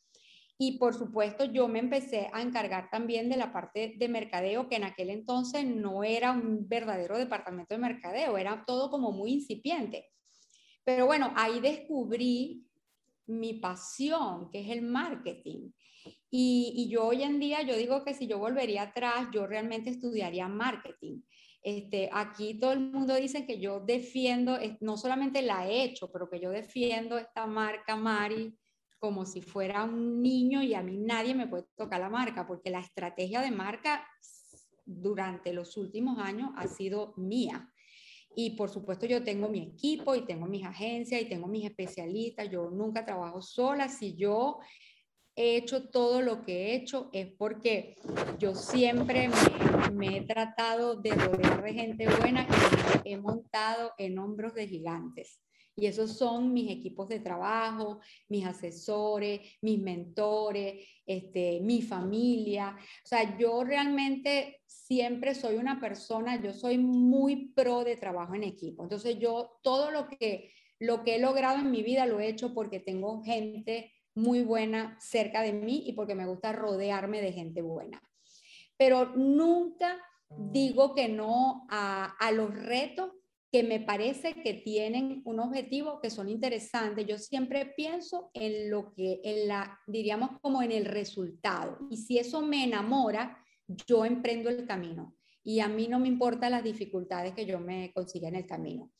Y 0.59 0.77
por 0.77 0.95
supuesto, 0.95 1.45
yo 1.45 1.69
me 1.69 1.79
empecé 1.79 2.31
a 2.33 2.43
encargar 2.43 2.91
también 2.91 3.29
de 3.29 3.37
la 3.37 3.53
parte 3.53 3.95
de 3.97 4.09
mercadeo, 4.09 4.69
que 4.69 4.75
en 4.75 4.85
aquel 4.85 5.11
entonces 5.11 5.65
no 5.65 6.03
era 6.03 6.33
un 6.33 6.69
verdadero 6.69 7.17
departamento 7.17 7.77
de 7.77 7.81
mercadeo, 7.81 8.37
era 8.39 8.65
todo 8.67 8.91
como 8.91 9.13
muy 9.13 9.35
incipiente. 9.35 10.11
Pero 10.83 11.07
bueno, 11.07 11.33
ahí 11.37 11.61
descubrí 11.61 12.68
mi 13.29 13.55
pasión, 13.55 14.51
que 14.51 14.61
es 14.61 14.71
el 14.71 14.83
marketing. 14.83 15.71
Y, 16.31 16.89
yo 16.91 17.07
hoy 17.07 17.23
en 17.23 17.39
día, 17.39 17.63
yo 17.63 17.77
digo 17.77 18.05
que 18.05 18.15
si 18.15 18.27
yo 18.27 18.39
volvería 18.39 18.83
atrás, 18.83 19.29
yo 19.33 19.47
realmente 19.47 19.91
estudiaría 19.91 20.49
marketing. 20.49 21.21
Este, 21.63 22.09
aquí 22.13 22.59
todo 22.59 22.73
el 22.73 22.81
mundo 22.81 23.15
dice 23.15 23.47
que 23.47 23.61
yo 23.61 23.81
defiendo, 23.81 24.59
no 24.81 24.97
solamente 24.97 25.43
la 25.43 25.69
he 25.69 25.83
hecho, 25.83 26.11
pero 26.13 26.31
que 26.31 26.41
yo 26.41 26.51
defiendo 26.51 27.19
esta 27.19 27.47
marca 27.47 27.97
Mari 27.97 28.57
como 28.99 29.25
si 29.25 29.43
fuera 29.43 29.85
un 29.85 30.21
niño 30.23 30.63
y 30.63 30.75
a 30.75 30.83
mí 30.83 30.97
nadie 30.97 31.35
me 31.35 31.47
puede 31.47 31.67
tocar 31.77 32.01
la 32.01 32.09
marca, 32.09 32.47
porque 32.47 32.71
la 32.71 32.81
estrategia 32.81 33.41
de 33.41 33.51
marca 33.51 34.07
durante 34.85 35.53
los 35.53 35.77
últimos 35.77 36.19
años 36.19 36.51
ha 36.57 36.67
sido 36.67 37.15
mía. 37.17 37.71
Y 38.41 38.51
por 38.51 38.71
supuesto 38.71 39.05
yo 39.05 39.25
tengo 39.25 39.49
mi 39.49 39.65
equipo 39.65 40.15
y 40.15 40.25
tengo 40.25 40.47
mis 40.47 40.65
agencias 40.65 41.21
y 41.21 41.29
tengo 41.29 41.49
mis 41.49 41.65
especialistas. 41.65 42.49
Yo 42.49 42.71
nunca 42.71 43.05
trabajo 43.05 43.43
sola. 43.43 43.89
Si 43.89 44.15
yo 44.15 44.61
he 45.35 45.57
hecho 45.57 45.89
todo 45.89 46.23
lo 46.23 46.45
que 46.45 46.53
he 46.53 46.77
hecho 46.77 47.11
es 47.13 47.33
porque 47.37 47.97
yo 48.39 48.55
siempre 48.55 49.29
me, 49.93 50.19
he 50.19 50.21
tratado 50.21 50.95
de 50.95 51.17
rodear 51.17 51.65
de 51.65 51.75
gente 51.75 52.09
buena 52.21 52.47
y 53.03 53.13
he 53.13 53.19
montado 53.19 53.91
en 53.99 54.17
hombros 54.21 54.55
de 54.55 54.69
gigantes. 54.69 55.41
Y 55.79 55.87
esos 55.87 56.17
son 56.17 56.53
mis 56.53 56.73
equipos 56.73 57.09
de 57.09 57.21
trabajo, 57.21 58.01
mis 58.29 58.45
asesores, 58.45 59.41
mis 59.63 59.79
mentores, 59.79 60.85
este, 61.07 61.61
mi 61.61 61.83
familia. 61.83 62.77
O 62.77 63.07
sea, 63.07 63.39
yo 63.39 63.63
realmente 63.63 64.61
siempre 64.67 65.37
soy 65.37 65.55
una 65.55 65.79
persona, 65.79 66.43
yo 66.43 66.53
soy 66.53 66.79
muy 66.79 67.53
pro 67.55 67.85
de 67.85 67.95
trabajo 67.95 68.35
en 68.35 68.43
equipo. 68.43 68.83
Entonces 68.83 69.21
yo 69.21 69.61
todo 69.63 69.93
lo 69.93 70.09
que, 70.09 70.53
lo 70.81 71.05
que 71.05 71.15
he 71.15 71.21
logrado 71.21 71.61
en 71.61 71.71
mi 71.71 71.85
vida 71.85 72.07
lo 72.07 72.19
he 72.19 72.29
hecho 72.29 72.55
porque 72.55 72.81
tengo 72.81 73.23
gente 73.23 73.93
muy 74.17 74.43
buena 74.43 74.99
cerca 75.01 75.43
de 75.43 75.53
mí 75.53 75.85
y 75.87 75.93
porque 75.93 76.17
me 76.17 76.27
gusta 76.27 76.53
rodearme 76.53 77.23
de 77.23 77.33
gente 77.33 77.63
buena. 77.63 78.03
Pero 78.77 79.15
nunca 79.15 79.97
digo 80.29 80.93
que 80.97 81.09
no 81.09 81.69
a, 81.71 82.17
a 82.19 82.33
los 82.33 82.53
retos 82.53 83.13
que 83.51 83.63
me 83.63 83.81
parece 83.81 84.35
que 84.35 84.55
tienen 84.55 85.23
un 85.25 85.41
objetivo 85.41 86.01
que 86.01 86.11
son 86.11 86.29
interesantes. 86.29 87.07
Yo 87.07 87.19
siempre 87.19 87.67
pienso 87.77 88.31
en 88.35 88.71
lo 88.71 88.93
que, 88.93 89.21
en 89.25 89.49
la, 89.49 89.79
diríamos 89.87 90.39
como 90.43 90.63
en 90.63 90.73
el 90.73 90.85
resultado. 90.85 91.79
Y 91.91 91.97
si 91.97 92.19
eso 92.19 92.43
me 92.43 92.65
enamora, 92.65 93.43
yo 93.87 94.05
emprendo 94.05 94.51
el 94.51 94.67
camino. 94.67 95.17
Y 95.43 95.61
a 95.61 95.69
mí 95.69 95.89
no 95.89 95.99
me 95.99 96.09
importan 96.09 96.53
las 96.53 96.65
dificultades 96.65 97.33
que 97.33 97.47
yo 97.47 97.59
me 97.59 97.91
consiga 97.95 98.29
en 98.29 98.37
el 98.37 98.47
camino. 98.47 98.91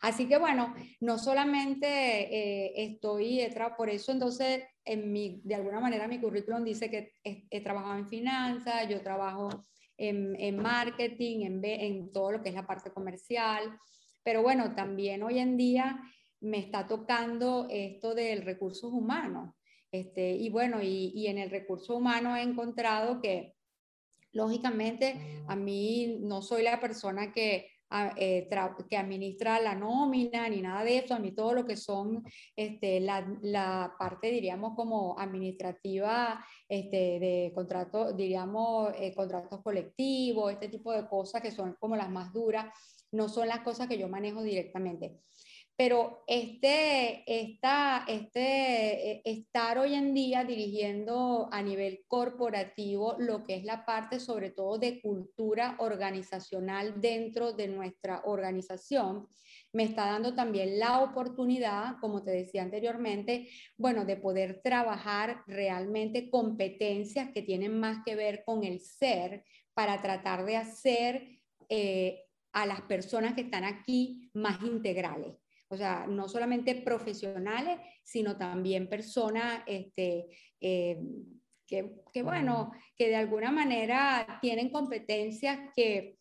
Así 0.00 0.28
que 0.28 0.38
bueno, 0.38 0.74
no 1.00 1.18
solamente 1.18 1.86
eh, 1.88 2.72
estoy, 2.76 3.40
por 3.76 3.88
eso 3.90 4.12
entonces 4.12 4.62
en 4.84 5.12
mi, 5.12 5.40
de 5.44 5.56
alguna 5.56 5.80
manera 5.80 6.06
mi 6.06 6.20
currículum 6.20 6.62
dice 6.62 6.88
que 6.88 7.14
he 7.24 7.60
trabajado 7.62 7.98
en 7.98 8.08
finanzas, 8.08 8.88
yo 8.88 9.00
trabajo 9.02 9.66
en, 9.98 10.56
marketing, 10.56 11.44
en, 11.44 11.64
en 11.64 12.12
todo 12.12 12.32
lo 12.32 12.42
que 12.42 12.48
es 12.48 12.54
la 12.54 12.66
parte 12.66 12.90
comercial. 12.90 13.78
Pero 14.22 14.42
bueno, 14.42 14.74
también 14.74 15.22
hoy 15.22 15.38
en 15.38 15.56
día 15.56 16.00
me 16.40 16.58
está 16.58 16.86
tocando 16.86 17.66
esto 17.70 18.14
del 18.14 18.42
recursos 18.42 18.92
humanos. 18.92 19.54
Este, 19.90 20.32
y 20.32 20.50
bueno, 20.50 20.82
y, 20.82 21.12
y, 21.14 21.26
en 21.26 21.38
el 21.38 21.50
recurso 21.50 21.96
humano 21.96 22.36
he 22.36 22.42
encontrado 22.42 23.20
que, 23.20 23.54
lógicamente, 24.32 25.42
a 25.48 25.56
mí 25.56 26.18
no 26.20 26.42
soy 26.42 26.62
la 26.62 26.78
persona 26.78 27.32
que 27.32 27.70
eh, 28.16 28.48
que 28.88 28.96
administra 28.96 29.60
la 29.60 29.74
nómina 29.74 30.48
ni 30.48 30.60
nada 30.60 30.84
de 30.84 30.98
eso. 30.98 31.14
A 31.14 31.18
mí 31.18 31.32
todo 31.32 31.52
lo 31.54 31.64
que 31.64 31.76
son 31.76 32.24
este, 32.56 33.00
la, 33.00 33.26
la 33.42 33.94
parte, 33.98 34.30
diríamos, 34.30 34.74
como 34.74 35.18
administrativa 35.18 36.44
este, 36.68 37.18
de 37.18 37.52
contratos, 37.54 38.16
diríamos, 38.16 38.92
eh, 38.98 39.14
contratos 39.14 39.62
colectivos, 39.62 40.52
este 40.52 40.68
tipo 40.68 40.92
de 40.92 41.08
cosas 41.08 41.42
que 41.42 41.50
son 41.50 41.76
como 41.80 41.96
las 41.96 42.10
más 42.10 42.32
duras, 42.32 42.66
no 43.10 43.28
son 43.28 43.48
las 43.48 43.60
cosas 43.60 43.88
que 43.88 43.98
yo 43.98 44.08
manejo 44.08 44.42
directamente 44.42 45.20
pero 45.78 46.24
este, 46.26 47.22
este, 47.28 49.12
eh, 49.12 49.22
estar 49.24 49.78
hoy 49.78 49.94
en 49.94 50.12
día 50.12 50.42
dirigiendo 50.42 51.48
a 51.52 51.62
nivel 51.62 52.04
corporativo 52.08 53.14
lo 53.20 53.44
que 53.44 53.54
es 53.54 53.64
la 53.64 53.84
parte 53.86 54.18
sobre 54.18 54.50
todo 54.50 54.78
de 54.78 55.00
cultura 55.00 55.76
organizacional 55.78 57.00
dentro 57.00 57.52
de 57.52 57.68
nuestra 57.68 58.22
organización, 58.24 59.28
me 59.72 59.84
está 59.84 60.06
dando 60.06 60.34
también 60.34 60.80
la 60.80 60.98
oportunidad, 60.98 62.00
como 62.00 62.24
te 62.24 62.32
decía 62.32 62.64
anteriormente, 62.64 63.48
bueno, 63.76 64.04
de 64.04 64.16
poder 64.16 64.60
trabajar 64.60 65.44
realmente 65.46 66.28
competencias 66.28 67.30
que 67.32 67.42
tienen 67.42 67.78
más 67.78 68.02
que 68.04 68.16
ver 68.16 68.42
con 68.44 68.64
el 68.64 68.80
ser 68.80 69.44
para 69.74 70.02
tratar 70.02 70.44
de 70.44 70.56
hacer 70.56 71.38
eh, 71.68 72.24
a 72.50 72.66
las 72.66 72.80
personas 72.80 73.34
que 73.34 73.42
están 73.42 73.62
aquí 73.62 74.28
más 74.34 74.60
integrales 74.62 75.36
o 75.68 75.76
sea, 75.76 76.06
no 76.08 76.28
solamente 76.28 76.74
profesionales, 76.76 77.78
sino 78.02 78.36
también 78.36 78.88
personas 78.88 79.62
este, 79.66 80.26
eh, 80.60 80.98
que, 81.66 82.02
que, 82.12 82.22
bueno, 82.22 82.72
que 82.96 83.08
de 83.08 83.16
alguna 83.16 83.50
manera 83.50 84.38
tienen 84.40 84.70
competencias 84.70 85.58
que, 85.76 86.18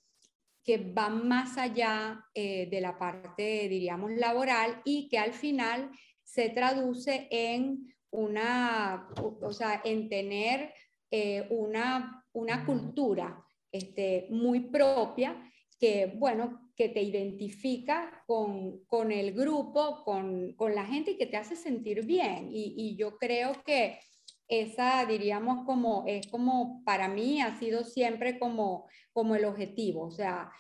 que 0.63 0.77
van 0.77 1.27
más 1.27 1.57
allá 1.57 2.25
eh, 2.33 2.67
de 2.69 2.81
la 2.81 2.99
parte, 2.99 3.69
diríamos, 3.69 4.12
laboral 4.12 4.81
y 4.83 5.07
que 5.07 5.17
al 5.17 5.31
final 5.31 5.89
se 6.23 6.49
traduce 6.49 7.29
en 7.31 7.95
una, 8.12 9.07
o 9.15 9.53
sea, 9.53 9.81
en 9.86 10.10
tener 10.10 10.73
eh, 11.10 11.47
una, 11.51 12.25
una 12.33 12.65
cultura 12.65 13.41
este, 13.71 14.27
muy 14.29 14.60
propia 14.60 15.41
que, 15.79 16.13
bueno, 16.15 16.71
que 16.75 16.89
te 16.89 17.01
identifica 17.01 18.23
con, 18.27 18.83
con 18.85 19.11
el 19.11 19.33
grupo, 19.33 20.03
con, 20.03 20.53
con, 20.53 20.75
la 20.75 20.85
gente 20.85 21.11
y 21.11 21.17
que 21.17 21.25
te 21.25 21.37
hace 21.37 21.55
sentir 21.55 22.05
bien. 22.05 22.49
Y, 22.51 22.95
yo 22.95 23.17
creo 23.17 23.53
que 23.65 23.99
esa, 24.47 25.05
diríamos, 25.05 25.65
como 25.65 26.03
es 26.07 26.27
como 26.27 26.83
para 26.85 27.07
mí 27.07 27.41
ha 27.41 27.57
sido 27.59 27.83
siempre 27.83 28.39
como, 28.39 28.87
como 29.11 29.35
el 29.35 29.45
objetivo, 29.45 30.05
o 30.05 30.11
sea, 30.11 30.51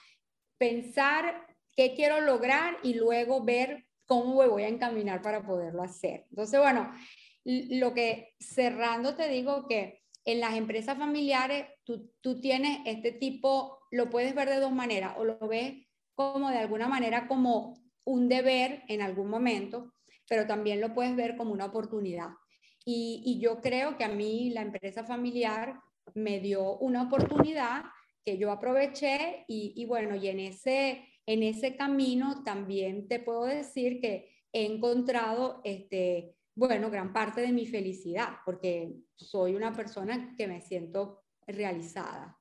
pensar 0.57 1.45
qué 1.75 1.93
quiero 1.95 2.19
lograr 2.21 2.77
y 2.83 2.95
luego 2.95 3.43
ver 3.43 3.85
cómo 4.05 4.41
me 4.41 4.47
voy 4.47 4.63
a 4.63 4.67
encaminar 4.67 5.21
para 5.21 5.45
poderlo 5.45 5.83
hacer. 5.83 6.25
Entonces, 6.29 6.59
bueno, 6.59 6.91
lo 7.45 7.93
que 7.93 8.33
cerrando 8.39 9.15
te 9.15 9.29
digo 9.29 9.67
que 9.67 10.01
en 10.27 10.41
las 10.41 10.55
empresas 10.55 10.97
familiares 10.97 11.65
tú, 11.83 12.11
tú 12.21 12.39
tienes 12.39 12.79
este 12.85 13.13
tipo 13.13 13.77
lo 13.91 14.09
puedes 14.09 14.35
ver 14.35 14.49
de 14.49 14.59
dos 14.59 14.71
maneras, 14.71 15.15
o 15.17 15.23
lo 15.23 15.39
ves 15.47 15.73
como 16.15 16.49
de 16.49 16.57
alguna 16.57 16.87
manera 16.87 17.27
como 17.27 17.79
un 18.03 18.27
deber 18.27 18.83
en 18.87 19.01
algún 19.01 19.29
momento, 19.29 19.93
pero 20.27 20.45
también 20.45 20.81
lo 20.81 20.93
puedes 20.93 21.15
ver 21.15 21.37
como 21.37 21.53
una 21.53 21.65
oportunidad. 21.65 22.29
Y, 22.83 23.39
yo 23.41 23.61
creo 23.61 23.97
que 23.97 24.05
a 24.05 24.09
mí 24.09 24.49
la 24.51 24.61
empresa 24.61 25.03
familiar 25.03 25.79
me 26.13 26.39
dio 26.39 26.77
una 26.77 27.03
oportunidad 27.03 27.83
que 28.23 28.37
yo 28.37 28.51
aproveché 28.51 29.45
y, 29.47 29.85
bueno, 29.85 30.15
y 30.15 30.27
en 30.27 30.39
ese, 30.39 31.05
en 31.25 31.43
ese 31.43 31.75
camino 31.75 32.43
también 32.43 33.07
te 33.07 33.19
puedo 33.19 33.43
decir 33.43 33.99
que 33.99 34.29
he 34.53 34.65
encontrado, 34.65 35.59
este, 35.65 36.36
bueno, 36.57 36.89
gran 36.89 37.13
parte 37.13 37.41
de 37.41 37.51
mi 37.51 37.67
felicidad, 37.67 38.39
porque 38.43 38.91
soy 39.15 39.53
una 39.53 39.71
persona 39.73 40.33
que 40.35 40.47
me 40.47 40.59
siento 40.59 41.23
realizada. 41.45 42.35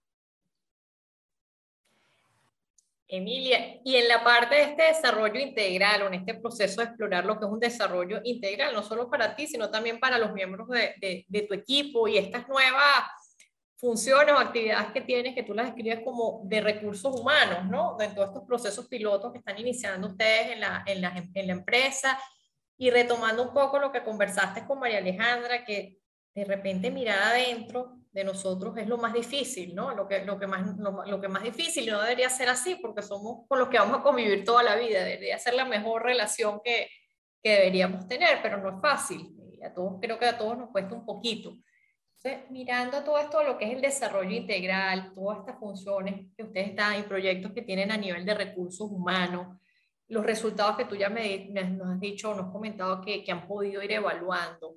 Emilia, 3.06 3.78
y 3.84 3.96
en 3.96 4.08
la 4.08 4.24
parte 4.24 4.54
de 4.54 4.62
este 4.62 4.84
desarrollo 4.84 5.38
integral 5.38 6.02
o 6.02 6.06
en 6.06 6.14
este 6.14 6.32
proceso 6.32 6.80
de 6.80 6.86
explorar 6.86 7.26
lo 7.26 7.38
que 7.38 7.44
es 7.44 7.50
un 7.50 7.60
desarrollo 7.60 8.20
integral, 8.24 8.72
no 8.72 8.82
solo 8.82 9.10
para 9.10 9.36
ti, 9.36 9.46
sino 9.46 9.70
también 9.70 10.00
para 10.00 10.16
los 10.16 10.32
miembros 10.32 10.66
de, 10.70 11.26
de, 11.28 11.42
tu 11.42 11.52
equipo 11.52 12.08
y 12.08 12.16
estas 12.16 12.48
nuevas 12.48 13.04
funciones 13.76 14.34
o 14.34 14.38
actividades 14.38 14.92
que 14.92 15.02
tienes, 15.02 15.34
que 15.34 15.42
tú 15.42 15.52
las 15.52 15.66
describes 15.66 16.00
como 16.02 16.40
de 16.44 16.62
recursos 16.62 17.20
humanos, 17.20 17.66
¿no? 17.70 17.96
Dentro 17.98 18.22
de 18.22 18.28
estos 18.28 18.44
procesos 18.44 18.88
pilotos 18.88 19.30
que 19.30 19.38
están 19.38 19.58
iniciando 19.58 20.08
ustedes 20.08 20.52
en 20.52 20.60
la, 20.60 20.82
en 20.86 21.02
la, 21.02 21.22
en 21.34 21.46
la 21.46 21.52
empresa 21.52 22.18
y 22.78 22.90
retomando 22.90 23.42
un 23.42 23.54
poco 23.54 23.78
lo 23.78 23.90
que 23.90 24.04
conversaste 24.04 24.66
con 24.66 24.78
María 24.78 24.98
Alejandra, 24.98 25.64
que 25.64 25.98
de 26.34 26.44
repente 26.44 26.90
mirar 26.90 27.22
adentro 27.22 27.96
de 28.12 28.24
nosotros 28.24 28.76
es 28.76 28.86
lo 28.86 28.98
más 28.98 29.12
difícil, 29.12 29.74
¿no? 29.74 29.94
Lo 29.94 30.06
que, 30.06 30.24
lo 30.24 30.38
que, 30.38 30.46
más, 30.46 30.76
lo, 30.78 31.20
que 31.20 31.28
más 31.28 31.42
difícil 31.42 31.90
no 31.90 32.00
debería 32.00 32.28
ser 32.28 32.48
así 32.48 32.76
porque 32.76 33.02
somos 33.02 33.46
con 33.48 33.58
los 33.58 33.68
que 33.68 33.78
vamos 33.78 34.00
a 34.00 34.02
convivir 34.02 34.44
toda 34.44 34.62
la 34.62 34.76
vida, 34.76 35.04
debería 35.04 35.38
ser 35.38 35.54
la 35.54 35.64
mejor 35.64 36.02
relación 36.02 36.60
que, 36.62 36.88
que 37.42 37.52
deberíamos 37.52 38.06
tener, 38.06 38.40
pero 38.42 38.58
no 38.58 38.76
es 38.76 38.80
fácil. 38.80 39.34
Y 39.52 39.62
a 39.62 39.72
todos, 39.72 39.98
creo 40.00 40.18
que 40.18 40.26
a 40.26 40.36
todos 40.36 40.58
nos 40.58 40.70
cuesta 40.70 40.94
un 40.94 41.06
poquito. 41.06 41.56
Entonces, 42.16 42.50
mirando 42.50 43.02
todo 43.02 43.18
esto, 43.18 43.42
lo 43.42 43.56
que 43.56 43.66
es 43.66 43.72
el 43.74 43.80
desarrollo 43.80 44.30
integral, 44.30 45.12
todas 45.14 45.38
estas 45.38 45.58
funciones 45.58 46.26
que 46.36 46.42
ustedes 46.42 46.68
están 46.70 46.98
y 46.98 47.02
proyectos 47.02 47.52
que 47.52 47.62
tienen 47.62 47.90
a 47.90 47.96
nivel 47.96 48.24
de 48.24 48.34
recursos 48.34 48.90
humanos, 48.90 49.58
los 50.08 50.24
resultados 50.24 50.76
que 50.76 50.84
tú 50.84 50.96
ya 50.96 51.08
me, 51.08 51.48
nos 51.48 51.88
has 51.88 52.00
dicho, 52.00 52.34
nos 52.34 52.46
has 52.46 52.52
comentado 52.52 53.00
que, 53.00 53.24
que 53.24 53.32
han 53.32 53.46
podido 53.46 53.82
ir 53.82 53.92
evaluando 53.92 54.76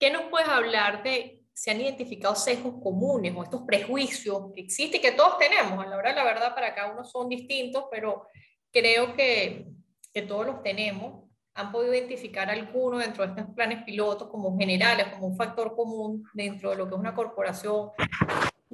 ¿Qué 0.00 0.10
nos 0.10 0.22
puedes 0.30 0.48
hablar 0.48 1.02
de 1.02 1.42
si 1.52 1.70
han 1.70 1.78
identificado 1.78 2.34
sesgos 2.34 2.82
comunes 2.82 3.34
o 3.36 3.42
estos 3.42 3.62
prejuicios 3.66 4.50
que 4.54 4.62
existen 4.62 4.98
y 4.98 5.02
que 5.02 5.12
todos 5.12 5.36
tenemos? 5.36 5.84
A 5.84 5.90
la 5.90 5.98
hora 5.98 6.14
la 6.14 6.24
verdad, 6.24 6.54
para 6.54 6.74
cada 6.74 6.90
uno 6.90 7.04
son 7.04 7.28
distintos, 7.28 7.84
pero 7.90 8.26
creo 8.72 9.14
que, 9.14 9.66
que 10.14 10.22
todos 10.22 10.46
los 10.46 10.62
tenemos. 10.62 11.28
¿Han 11.52 11.70
podido 11.70 11.92
identificar 11.92 12.48
alguno 12.48 12.96
dentro 12.96 13.26
de 13.26 13.32
estos 13.32 13.54
planes 13.54 13.84
pilotos 13.84 14.30
como 14.30 14.56
generales, 14.56 15.08
como 15.08 15.26
un 15.26 15.36
factor 15.36 15.76
común 15.76 16.24
dentro 16.32 16.70
de 16.70 16.76
lo 16.76 16.88
que 16.88 16.94
es 16.94 17.00
una 17.00 17.14
corporación? 17.14 17.90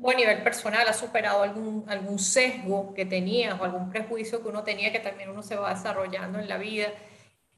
O 0.01 0.11
a 0.11 0.15
nivel 0.15 0.43
personal 0.43 0.87
ha 0.89 0.93
superado 0.93 1.43
algún, 1.43 1.85
algún 1.89 2.19
sesgo 2.19 2.93
que 2.95 3.07
tenías 3.07 3.59
o 3.59 3.65
algún 3.65 3.91
prejuicio 3.91 4.43
que 4.43 4.49
uno 4.49 4.63
tenía 4.63 4.93
que 4.93 5.01
también 5.01 5.31
uno 5.31 5.43
se 5.43 5.57
va 5.57 5.75
desarrollando 5.75 6.39
en 6.39 6.49
la 6.49 6.59
vida. 6.59 6.89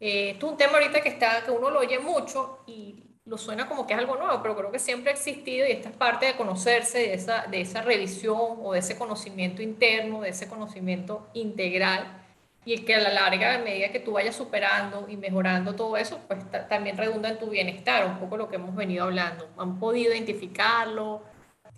Eh, 0.00 0.30
esto 0.30 0.46
es 0.46 0.52
un 0.52 0.58
tema 0.58 0.74
ahorita 0.74 1.00
que, 1.00 1.08
está, 1.08 1.42
que 1.44 1.50
uno 1.50 1.70
lo 1.70 1.80
oye 1.80 1.98
mucho 1.98 2.60
y 2.66 3.04
lo 3.24 3.36
suena 3.36 3.68
como 3.68 3.86
que 3.86 3.94
es 3.94 3.98
algo 3.98 4.16
nuevo, 4.16 4.40
pero 4.40 4.56
creo 4.56 4.70
que 4.70 4.78
siempre 4.78 5.10
ha 5.10 5.14
existido 5.14 5.66
y 5.66 5.72
esta 5.72 5.90
es 5.90 5.96
parte 5.96 6.26
de 6.26 6.36
conocerse, 6.36 6.98
de 6.98 7.14
esa, 7.14 7.46
de 7.46 7.60
esa 7.60 7.82
revisión 7.82 8.58
o 8.62 8.72
de 8.72 8.78
ese 8.78 8.96
conocimiento 8.96 9.60
interno, 9.60 10.22
de 10.22 10.30
ese 10.30 10.48
conocimiento 10.48 11.28
integral 11.34 12.24
y 12.64 12.78
que 12.84 12.94
a 12.94 13.00
la 13.00 13.10
larga, 13.10 13.56
a 13.56 13.58
medida 13.58 13.90
que 13.90 14.00
tú 14.00 14.12
vayas 14.12 14.36
superando 14.36 15.06
y 15.08 15.16
mejorando 15.16 15.74
todo 15.74 15.96
eso, 15.96 16.20
pues 16.28 16.40
también 16.68 16.96
redunda 16.96 17.30
en 17.30 17.38
tu 17.38 17.50
bienestar, 17.50 18.06
un 18.06 18.18
poco 18.18 18.36
lo 18.36 18.48
que 18.48 18.56
hemos 18.56 18.74
venido 18.74 19.04
hablando. 19.04 19.48
¿Han 19.56 19.78
podido 19.78 20.12
identificarlo? 20.12 21.22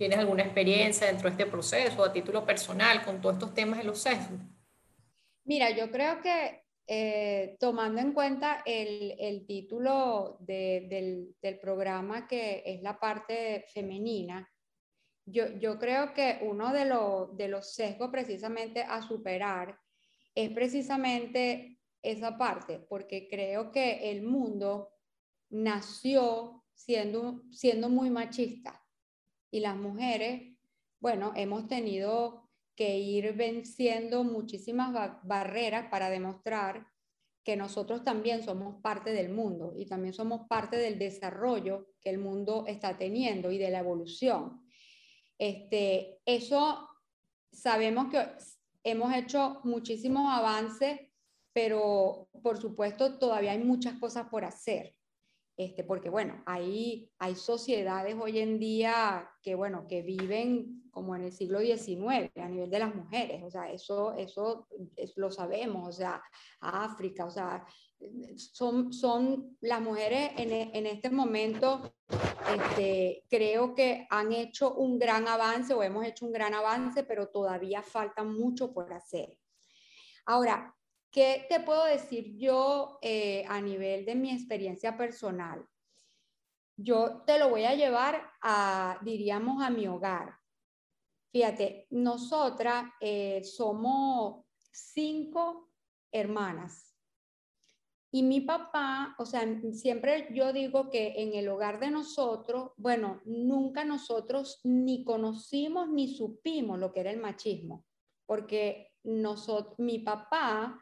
¿Tienes 0.01 0.19
alguna 0.19 0.45
experiencia 0.45 1.09
dentro 1.09 1.29
de 1.29 1.33
este 1.33 1.45
proceso 1.45 2.03
a 2.03 2.11
título 2.11 2.47
personal 2.47 3.05
con 3.05 3.21
todos 3.21 3.35
estos 3.35 3.53
temas 3.53 3.81
de 3.81 3.85
los 3.85 3.99
sesgos? 3.99 4.41
Mira, 5.45 5.77
yo 5.77 5.91
creo 5.91 6.23
que 6.23 6.65
eh, 6.87 7.59
tomando 7.61 8.01
en 8.01 8.15
cuenta 8.15 8.63
el, 8.65 9.45
título 9.47 10.39
del, 10.41 11.37
programa 11.61 12.27
que 12.27 12.63
es 12.65 12.81
la 12.81 12.99
parte 12.99 13.67
femenina, 13.75 14.51
yo, 15.27 15.79
creo 15.79 16.15
que 16.15 16.39
uno 16.45 16.73
de, 16.73 16.87
de 17.35 17.49
los 17.49 17.75
sesgos 17.75 18.09
precisamente 18.11 18.81
a 18.81 19.03
superar 19.03 19.79
es 20.35 20.49
precisamente 20.53 21.79
esa 22.01 22.39
parte, 22.39 22.79
porque 22.89 23.29
creo 23.29 23.71
que 23.71 24.11
el 24.11 24.23
mundo 24.23 24.95
nació 25.51 26.65
siendo, 26.73 27.43
siendo 27.51 27.91
muy 27.91 28.09
machista 28.09 28.81
y 29.51 29.61
las 29.61 29.77
mujeres, 29.77 30.57
bueno, 31.01 31.33
hemos 31.37 31.67
tenido 31.67 32.49
que 32.77 32.99
ir 32.99 33.35
venciendo 33.35 34.25
muchísimas 34.25 34.93
barreras 35.23 35.91
para 35.91 36.09
demostrar 36.09 36.87
que 37.45 37.57
nosotros 37.57 38.05
también 38.05 38.43
somos 38.43 38.81
parte 38.83 39.13
del 39.13 39.31
mundo 39.31 39.73
y 39.77 39.87
también 39.87 40.15
somos 40.15 40.47
parte 40.49 40.77
del 40.77 40.99
desarrollo 40.99 41.89
que 42.01 42.11
el 42.11 42.19
mundo 42.19 42.65
está 42.67 42.97
teniendo 42.97 43.51
y 43.51 43.59
de 43.59 43.71
la 43.71 43.81
evolución. 43.81 44.63
Este, 45.39 46.21
eso 46.27 46.89
sabemos 47.51 48.11
que 48.11 48.27
hemos 48.85 49.15
hecho 49.15 49.61
muchísimos 49.65 50.33
avances, 50.33 51.01
pero 51.53 52.29
por 52.43 52.61
supuesto 52.61 53.19
todavía 53.19 53.53
hay 53.53 53.59
muchas 53.59 53.99
cosas 53.99 54.29
por 54.29 54.45
hacer. 54.45 54.95
Este, 55.61 55.85
porque 55.85 56.09
bueno, 56.09 56.43
hay, 56.47 57.13
hay 57.19 57.35
sociedades 57.35 58.17
hoy 58.19 58.39
en 58.39 58.59
día 58.59 59.31
que, 59.43 59.55
bueno, 59.55 59.87
que 59.87 60.01
viven 60.01 60.89
como 60.91 61.15
en 61.15 61.25
el 61.25 61.33
siglo 61.33 61.61
XIX 61.61 62.31
a 62.37 62.49
nivel 62.49 62.71
de 62.71 62.79
las 62.79 62.95
mujeres, 62.95 63.43
o 63.45 63.51
sea, 63.51 63.71
eso, 63.71 64.15
eso 64.17 64.67
lo 65.17 65.31
sabemos, 65.31 65.87
o 65.87 65.93
sea, 65.93 66.23
África, 66.61 67.27
o 67.27 67.31
sea, 67.31 67.67
son, 68.37 68.91
son 68.91 69.59
las 69.61 69.83
mujeres 69.83 70.31
en, 70.39 70.51
en 70.51 70.87
este 70.87 71.11
momento, 71.11 71.93
este, 72.57 73.25
creo 73.29 73.75
que 73.75 74.07
han 74.09 74.33
hecho 74.33 74.73
un 74.73 74.99
gran 74.99 75.29
avance 75.29 75.75
o 75.75 75.83
hemos 75.83 76.07
hecho 76.07 76.25
un 76.25 76.33
gran 76.33 76.55
avance, 76.55 77.03
pero 77.03 77.29
todavía 77.29 77.83
falta 77.83 78.25
mucho 78.25 78.73
por 78.73 78.91
hacer. 78.95 79.37
Ahora, 80.25 80.75
¿Qué 81.11 81.47
te 81.49 81.59
puedo 81.61 81.85
decir 81.87 82.37
yo 82.37 82.99
eh, 83.03 83.45
a 83.49 83.61
nivel 83.61 84.05
de 84.05 84.15
mi 84.15 84.31
experiencia 84.31 84.97
personal? 84.97 85.67
Yo 86.77 87.23
te 87.27 87.39
lo 87.39 87.51
voy 87.51 87.65
a 87.65 87.75
llevar 87.75 88.31
a, 88.41 88.99
diríamos, 89.03 89.61
a 89.63 89.71
mi 89.71 89.89
hogar. 89.89 90.39
Fíjate, 91.33 91.89
nosotras 91.91 92.85
eh, 93.01 93.43
somos 93.43 94.47
cinco 94.71 95.73
hermanas. 96.13 96.97
Y 98.13 98.23
mi 98.23 98.41
papá, 98.41 99.15
o 99.19 99.27
sea, 99.27 99.45
siempre 99.73 100.29
yo 100.33 100.53
digo 100.53 100.91
que 100.91 101.15
en 101.17 101.35
el 101.35 101.49
hogar 101.49 101.81
de 101.81 101.91
nosotros, 101.91 102.73
bueno, 102.77 103.21
nunca 103.25 103.85
nosotros 103.85 104.61
ni 104.65 105.05
conocimos 105.05 105.89
ni 105.89 106.15
supimos 106.15 106.79
lo 106.79 106.93
que 106.93 107.01
era 107.01 107.11
el 107.11 107.21
machismo, 107.21 107.85
porque 108.27 108.93
nosotros, 109.05 109.79
mi 109.79 110.01
papá 110.01 110.81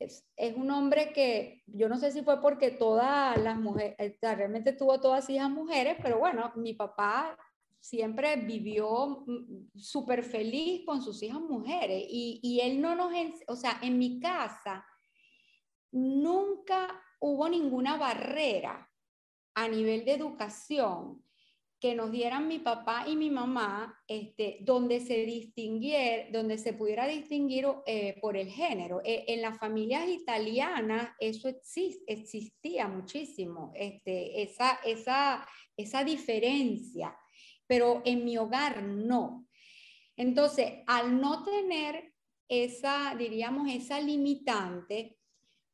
es, 0.00 0.24
un 0.56 0.70
hombre 0.70 1.12
que 1.12 1.62
yo 1.66 1.88
no 1.88 1.98
sé 1.98 2.10
si 2.10 2.22
fue 2.22 2.40
porque 2.40 2.70
todas 2.70 3.36
las 3.38 3.56
mujeres, 3.58 3.94
eh, 3.98 4.16
realmente 4.34 4.72
tuvo 4.72 5.00
todas 5.00 5.28
hijas 5.28 5.50
mujeres, 5.50 5.96
pero 6.02 6.18
bueno, 6.18 6.52
mi 6.56 6.72
papá 6.72 7.36
siempre 7.78 8.36
vivió 8.36 9.24
mm, 9.26 9.78
súper 9.78 10.22
feliz 10.22 10.84
con 10.86 11.02
sus 11.02 11.22
hijas 11.22 11.40
mujeres 11.40 12.02
y, 12.08 12.40
y 12.42 12.60
él 12.60 12.80
no 12.80 12.94
nos, 12.94 13.12
o 13.46 13.56
sea, 13.56 13.78
en 13.82 13.98
mi 13.98 14.18
casa 14.20 14.84
nunca 15.92 17.00
hubo 17.20 17.48
ninguna 17.48 17.96
barrera 17.96 18.90
a 19.54 19.68
nivel 19.68 20.04
de 20.04 20.14
educación 20.14 21.22
que 21.80 21.94
nos 21.94 22.12
dieran 22.12 22.46
mi 22.46 22.58
papá 22.58 23.06
y 23.08 23.16
mi 23.16 23.30
mamá, 23.30 23.98
este, 24.06 24.58
donde 24.60 25.00
se 25.00 25.24
distinguiera, 25.24 26.26
donde 26.30 26.58
se 26.58 26.74
pudiera 26.74 27.06
distinguir 27.06 27.66
eh, 27.86 28.18
por 28.20 28.36
el 28.36 28.48
género. 28.48 29.00
E, 29.02 29.24
en 29.28 29.40
las 29.40 29.58
familias 29.58 30.06
italianas 30.06 31.08
eso 31.18 31.48
existía 31.48 32.86
muchísimo, 32.86 33.72
este, 33.74 34.42
esa, 34.42 34.78
esa, 34.84 35.48
esa 35.74 36.04
diferencia, 36.04 37.16
pero 37.66 38.02
en 38.04 38.24
mi 38.26 38.36
hogar 38.36 38.82
no. 38.82 39.46
Entonces, 40.16 40.82
al 40.86 41.18
no 41.18 41.44
tener 41.44 42.12
esa, 42.46 43.14
diríamos, 43.16 43.70
esa 43.70 44.00
limitante, 44.00 45.16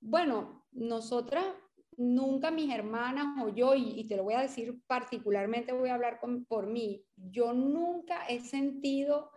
bueno, 0.01 0.67
nosotras 0.71 1.47
nunca 1.97 2.51
mis 2.51 2.73
hermanas 2.73 3.27
o 3.43 3.49
yo, 3.49 3.75
y, 3.75 4.05
te 4.07 4.17
lo 4.17 4.25
voy 4.25 4.35
a 4.35 4.43
decir 4.43 4.81
particularmente, 4.87 5.73
voy 5.73 5.89
a 5.89 5.95
hablar 5.95 6.21
por 6.49 6.67
mí, 6.67 7.05
yo 7.17 7.53
nunca 7.53 8.27
he 8.27 8.41
sentido 8.41 9.31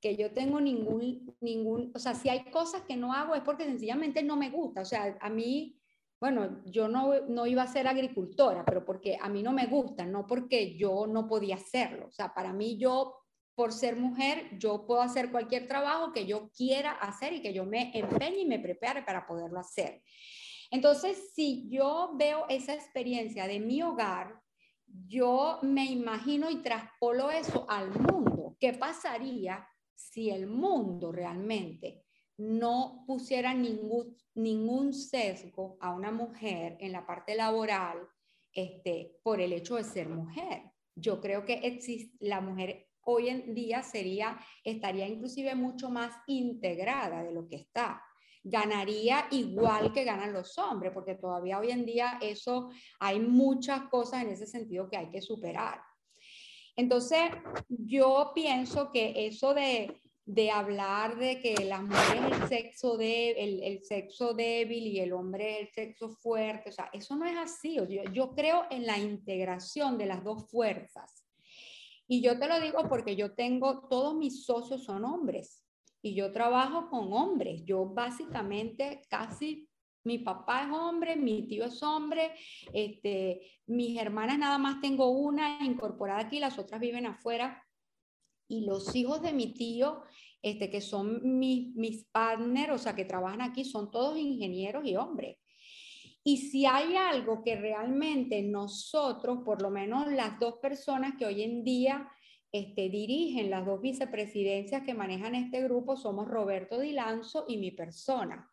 que 0.00 0.16
yo 0.16 0.32
tengo 0.32 0.60
ningún, 0.60 1.36
ningún, 1.40 1.92
o 1.94 1.98
sea, 1.98 2.14
si 2.14 2.28
hay 2.28 2.44
cosas 2.50 2.82
que 2.82 2.96
no 2.96 3.12
hago 3.12 3.34
es 3.34 3.42
porque 3.42 3.64
sencillamente 3.64 4.22
no 4.22 4.36
me 4.36 4.50
gusta, 4.50 4.82
o 4.82 4.84
sea, 4.84 5.16
a 5.20 5.30
mí, 5.30 5.78
bueno, 6.20 6.62
yo 6.66 6.88
no, 6.88 7.20
no 7.28 7.46
iba 7.46 7.62
a 7.62 7.66
ser 7.66 7.86
agricultora, 7.86 8.64
pero 8.64 8.84
porque 8.84 9.18
a 9.20 9.28
mí 9.28 9.42
no 9.42 9.52
me 9.52 9.66
gusta, 9.66 10.06
no 10.06 10.26
porque 10.26 10.76
yo 10.76 11.06
no 11.06 11.26
podía 11.26 11.56
hacerlo, 11.56 12.06
o 12.08 12.12
sea, 12.12 12.32
para 12.34 12.52
mí 12.52 12.78
yo 12.78 13.14
por 13.54 13.72
ser 13.72 13.96
mujer, 13.96 14.50
yo 14.58 14.86
puedo 14.86 15.00
hacer 15.00 15.30
cualquier 15.30 15.66
trabajo 15.66 16.12
que 16.12 16.26
yo 16.26 16.50
quiera 16.50 16.92
hacer 16.92 17.32
y 17.32 17.40
que 17.40 17.54
yo 17.54 17.64
me 17.64 17.90
empeñe 17.98 18.40
y 18.40 18.46
me 18.46 18.58
prepare 18.58 19.02
para 19.02 19.26
poderlo 19.26 19.58
hacer. 19.58 20.02
Entonces, 20.70 21.32
si 21.34 21.68
yo 21.68 22.12
veo 22.14 22.46
esa 22.48 22.74
experiencia 22.74 23.46
de 23.46 23.60
mi 23.60 23.82
hogar, 23.82 24.40
yo 24.86 25.58
me 25.62 25.84
imagino 25.84 26.50
y 26.50 26.62
traspolo 26.62 27.30
eso 27.30 27.66
al 27.68 27.90
mundo. 27.90 28.56
¿Qué 28.58 28.72
pasaría 28.72 29.66
si 29.94 30.30
el 30.30 30.46
mundo 30.46 31.12
realmente 31.12 32.04
no 32.38 33.04
pusiera 33.06 33.54
ningún, 33.54 34.16
ningún 34.34 34.92
sesgo 34.92 35.76
a 35.80 35.92
una 35.92 36.10
mujer 36.10 36.76
en 36.80 36.92
la 36.92 37.06
parte 37.06 37.34
laboral 37.34 37.98
este, 38.52 39.18
por 39.22 39.40
el 39.40 39.52
hecho 39.52 39.76
de 39.76 39.84
ser 39.84 40.08
mujer? 40.08 40.62
Yo 40.94 41.20
creo 41.20 41.44
que 41.44 41.78
la 42.20 42.40
mujer 42.40 42.88
hoy 43.02 43.28
en 43.28 43.54
día 43.54 43.82
sería, 43.82 44.38
estaría 44.64 45.06
inclusive 45.06 45.54
mucho 45.54 45.90
más 45.90 46.12
integrada 46.26 47.22
de 47.22 47.32
lo 47.32 47.46
que 47.46 47.56
está 47.56 48.02
ganaría 48.48 49.26
igual 49.32 49.92
que 49.92 50.04
ganan 50.04 50.32
los 50.32 50.56
hombres, 50.56 50.92
porque 50.92 51.16
todavía 51.16 51.58
hoy 51.58 51.70
en 51.70 51.84
día 51.84 52.18
eso 52.22 52.70
hay 53.00 53.18
muchas 53.18 53.88
cosas 53.88 54.22
en 54.22 54.30
ese 54.30 54.46
sentido 54.46 54.88
que 54.88 54.96
hay 54.96 55.10
que 55.10 55.20
superar. 55.20 55.80
Entonces, 56.76 57.22
yo 57.68 58.30
pienso 58.34 58.92
que 58.92 59.26
eso 59.26 59.52
de, 59.52 59.98
de 60.26 60.50
hablar 60.52 61.18
de 61.18 61.40
que 61.40 61.64
las 61.64 61.82
mujeres 61.82 62.22
es 62.24 62.42
el 62.42 62.48
sexo, 62.48 62.96
de, 62.96 63.30
el, 63.32 63.62
el, 63.64 63.82
sexo 63.82 64.32
débil 64.34 64.86
y 64.86 65.00
el 65.00 65.12
hombre 65.12 65.62
es 65.62 65.68
el 65.68 65.74
sexo 65.74 66.10
fuerte, 66.10 66.70
o 66.70 66.72
sea, 66.72 66.88
eso 66.92 67.16
no 67.16 67.26
es 67.26 67.36
así. 67.36 67.74
Yo, 67.74 68.04
yo 68.12 68.32
creo 68.32 68.64
en 68.70 68.86
la 68.86 68.98
integración 68.98 69.98
de 69.98 70.06
las 70.06 70.22
dos 70.22 70.48
fuerzas. 70.48 71.24
Y 72.06 72.20
yo 72.22 72.38
te 72.38 72.46
lo 72.46 72.60
digo 72.60 72.88
porque 72.88 73.16
yo 73.16 73.34
tengo, 73.34 73.88
todos 73.88 74.14
mis 74.14 74.44
socios 74.44 74.84
son 74.84 75.04
hombres 75.04 75.65
y 76.06 76.14
yo 76.14 76.30
trabajo 76.30 76.88
con 76.88 77.12
hombres. 77.12 77.64
Yo 77.64 77.84
básicamente 77.84 79.02
casi, 79.10 79.68
mi 80.04 80.18
papá 80.18 80.62
es 80.62 80.72
hombre, 80.72 81.16
mi 81.16 81.48
tío 81.48 81.64
es 81.64 81.82
hombre, 81.82 82.32
este, 82.72 83.40
mis 83.66 83.98
hermanas 83.98 84.38
nada 84.38 84.56
más 84.56 84.80
tengo 84.80 85.10
una 85.10 85.58
incorporada 85.64 86.20
aquí, 86.20 86.38
las 86.38 86.60
otras 86.60 86.80
viven 86.80 87.06
afuera. 87.06 87.60
Y 88.48 88.64
los 88.64 88.94
hijos 88.94 89.20
de 89.20 89.32
mi 89.32 89.52
tío, 89.52 90.04
este, 90.40 90.70
que 90.70 90.80
son 90.80 91.38
mis, 91.40 91.74
mis 91.74 92.04
partners, 92.04 92.72
o 92.72 92.78
sea, 92.78 92.94
que 92.94 93.04
trabajan 93.04 93.42
aquí, 93.42 93.64
son 93.64 93.90
todos 93.90 94.16
ingenieros 94.16 94.86
y 94.86 94.94
hombres. 94.94 95.38
Y 96.22 96.36
si 96.36 96.66
hay 96.66 96.94
algo 96.94 97.42
que 97.42 97.56
realmente 97.56 98.42
nosotros, 98.42 99.40
por 99.44 99.60
lo 99.60 99.70
menos 99.70 100.06
las 100.12 100.38
dos 100.38 100.54
personas 100.62 101.14
que 101.18 101.26
hoy 101.26 101.42
en 101.42 101.64
día 101.64 102.08
este, 102.58 102.88
dirigen 102.88 103.50
las 103.50 103.66
dos 103.66 103.80
vicepresidencias 103.80 104.82
que 104.82 104.94
manejan 104.94 105.34
este 105.34 105.62
grupo 105.62 105.96
somos 105.96 106.28
Roberto 106.28 106.80
Dilanzo 106.80 107.44
y 107.48 107.56
mi 107.56 107.70
persona. 107.70 108.50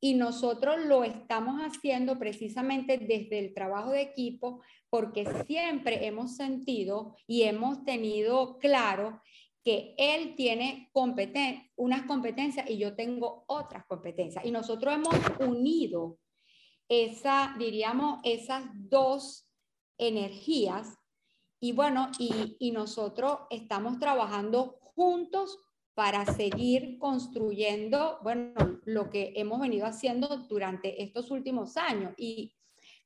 Y 0.00 0.14
nosotros 0.14 0.84
lo 0.86 1.04
estamos 1.04 1.60
haciendo 1.60 2.18
precisamente 2.18 2.98
desde 2.98 3.38
el 3.38 3.54
trabajo 3.54 3.90
de 3.90 4.02
equipo 4.02 4.60
porque 4.90 5.24
siempre 5.46 6.06
hemos 6.06 6.36
sentido 6.36 7.16
y 7.26 7.42
hemos 7.42 7.84
tenido 7.84 8.58
claro 8.58 9.22
que 9.64 9.94
él 9.96 10.34
tiene 10.34 10.90
competen 10.92 11.70
unas 11.76 12.02
competencias 12.02 12.68
y 12.68 12.78
yo 12.78 12.96
tengo 12.96 13.44
otras 13.46 13.86
competencias. 13.86 14.44
Y 14.44 14.50
nosotros 14.50 14.92
hemos 14.94 15.14
unido 15.38 16.18
esa, 16.88 17.54
diríamos, 17.58 18.18
esas 18.24 18.64
dos 18.74 19.48
energías 19.98 20.98
y 21.62 21.70
bueno, 21.70 22.10
y, 22.18 22.72
nosotros 22.72 23.42
estamos 23.48 24.00
trabajando 24.00 24.80
juntos 24.96 25.60
para 25.94 26.26
seguir 26.26 26.98
construyendo, 26.98 28.18
bueno, 28.24 28.80
lo 28.84 29.08
que 29.10 29.32
hemos 29.36 29.60
venido 29.60 29.86
haciendo 29.86 30.26
durante 30.48 31.04
estos 31.04 31.30
últimos 31.30 31.76
años. 31.76 32.14
Y 32.16 32.52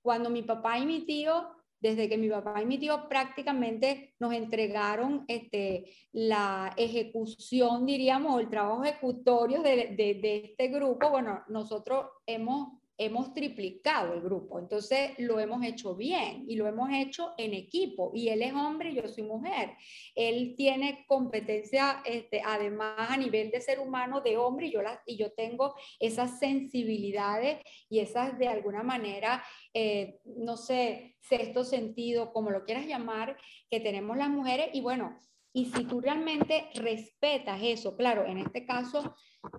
cuando 0.01 0.31
mi 0.31 0.41
papá 0.41 0.79
y 0.79 0.87
mi 0.87 1.05
tío, 1.05 1.49
desde 1.81 2.09
que 2.09 2.17
mi 2.17 2.31
papá 2.31 2.63
y 2.63 2.65
mi 2.65 2.79
tío 2.79 3.11
prácticamente 3.11 4.15
nos 4.19 4.33
entregaron 4.33 5.27
este, 5.29 5.93
la 6.13 6.73
ejecución, 6.79 7.85
diríamos, 7.85 8.41
el 8.41 8.49
trabajo 8.49 8.85
ejecutorio 8.85 9.61
de, 9.61 9.95
de 9.99 10.43
este 10.47 10.69
grupo, 10.69 11.11
bueno, 11.11 11.45
nosotros 11.49 12.07
hemos 12.25 12.86
hemos 12.99 13.35
triplicado 13.35 14.15
el 14.15 14.21
grupo. 14.21 14.59
Entonces 14.59 15.11
lo 15.19 15.39
hemos 15.39 15.65
hecho 15.65 15.95
bien 15.95 16.45
y 16.49 16.57
lo 16.57 16.67
hemos 16.67 16.91
hecho 16.93 17.35
en 17.37 17.55
equipo. 17.55 18.11
Y 18.15 18.29
él 18.29 18.43
es 18.43 18.53
hombre 18.55 18.91
y 18.91 18.95
yo 18.95 19.07
soy 19.09 19.25
mujer. 19.25 19.71
Él 20.15 20.55
tiene 20.57 21.05
competencia, 21.07 22.03
este, 22.05 22.43
además 22.45 23.11
a 23.11 23.17
nivel 23.17 23.51
de 23.51 23.61
ser 23.61 23.81
humano, 23.81 24.21
de 24.21 24.37
hombre, 24.37 24.67
y 24.67 24.73
yo, 24.73 24.83
la, 24.83 25.03
y 25.07 25.17
yo 25.17 25.33
tengo 25.33 25.75
esas 26.01 26.39
sensibilidades 26.39 27.59
y 27.89 28.01
esas 28.01 28.39
de 28.39 28.49
alguna 28.49 28.83
manera, 28.83 29.45
eh, 29.75 30.19
no 30.25 30.57
sé, 30.57 31.17
sexto 31.21 31.65
sentido, 31.65 32.33
como 32.33 32.51
lo 32.51 32.65
quieras 32.65 32.87
llamar, 32.87 33.37
que 33.71 33.81
tenemos 33.81 34.17
las 34.17 34.31
mujeres. 34.31 34.71
Y 34.73 34.81
bueno, 34.81 35.19
y 35.53 35.67
si 35.67 35.85
tú 35.85 36.01
realmente 36.03 36.69
respetas 36.75 37.61
eso, 37.63 37.97
claro, 37.97 38.27
en 38.27 38.39
este 38.39 38.67
caso 38.67 39.15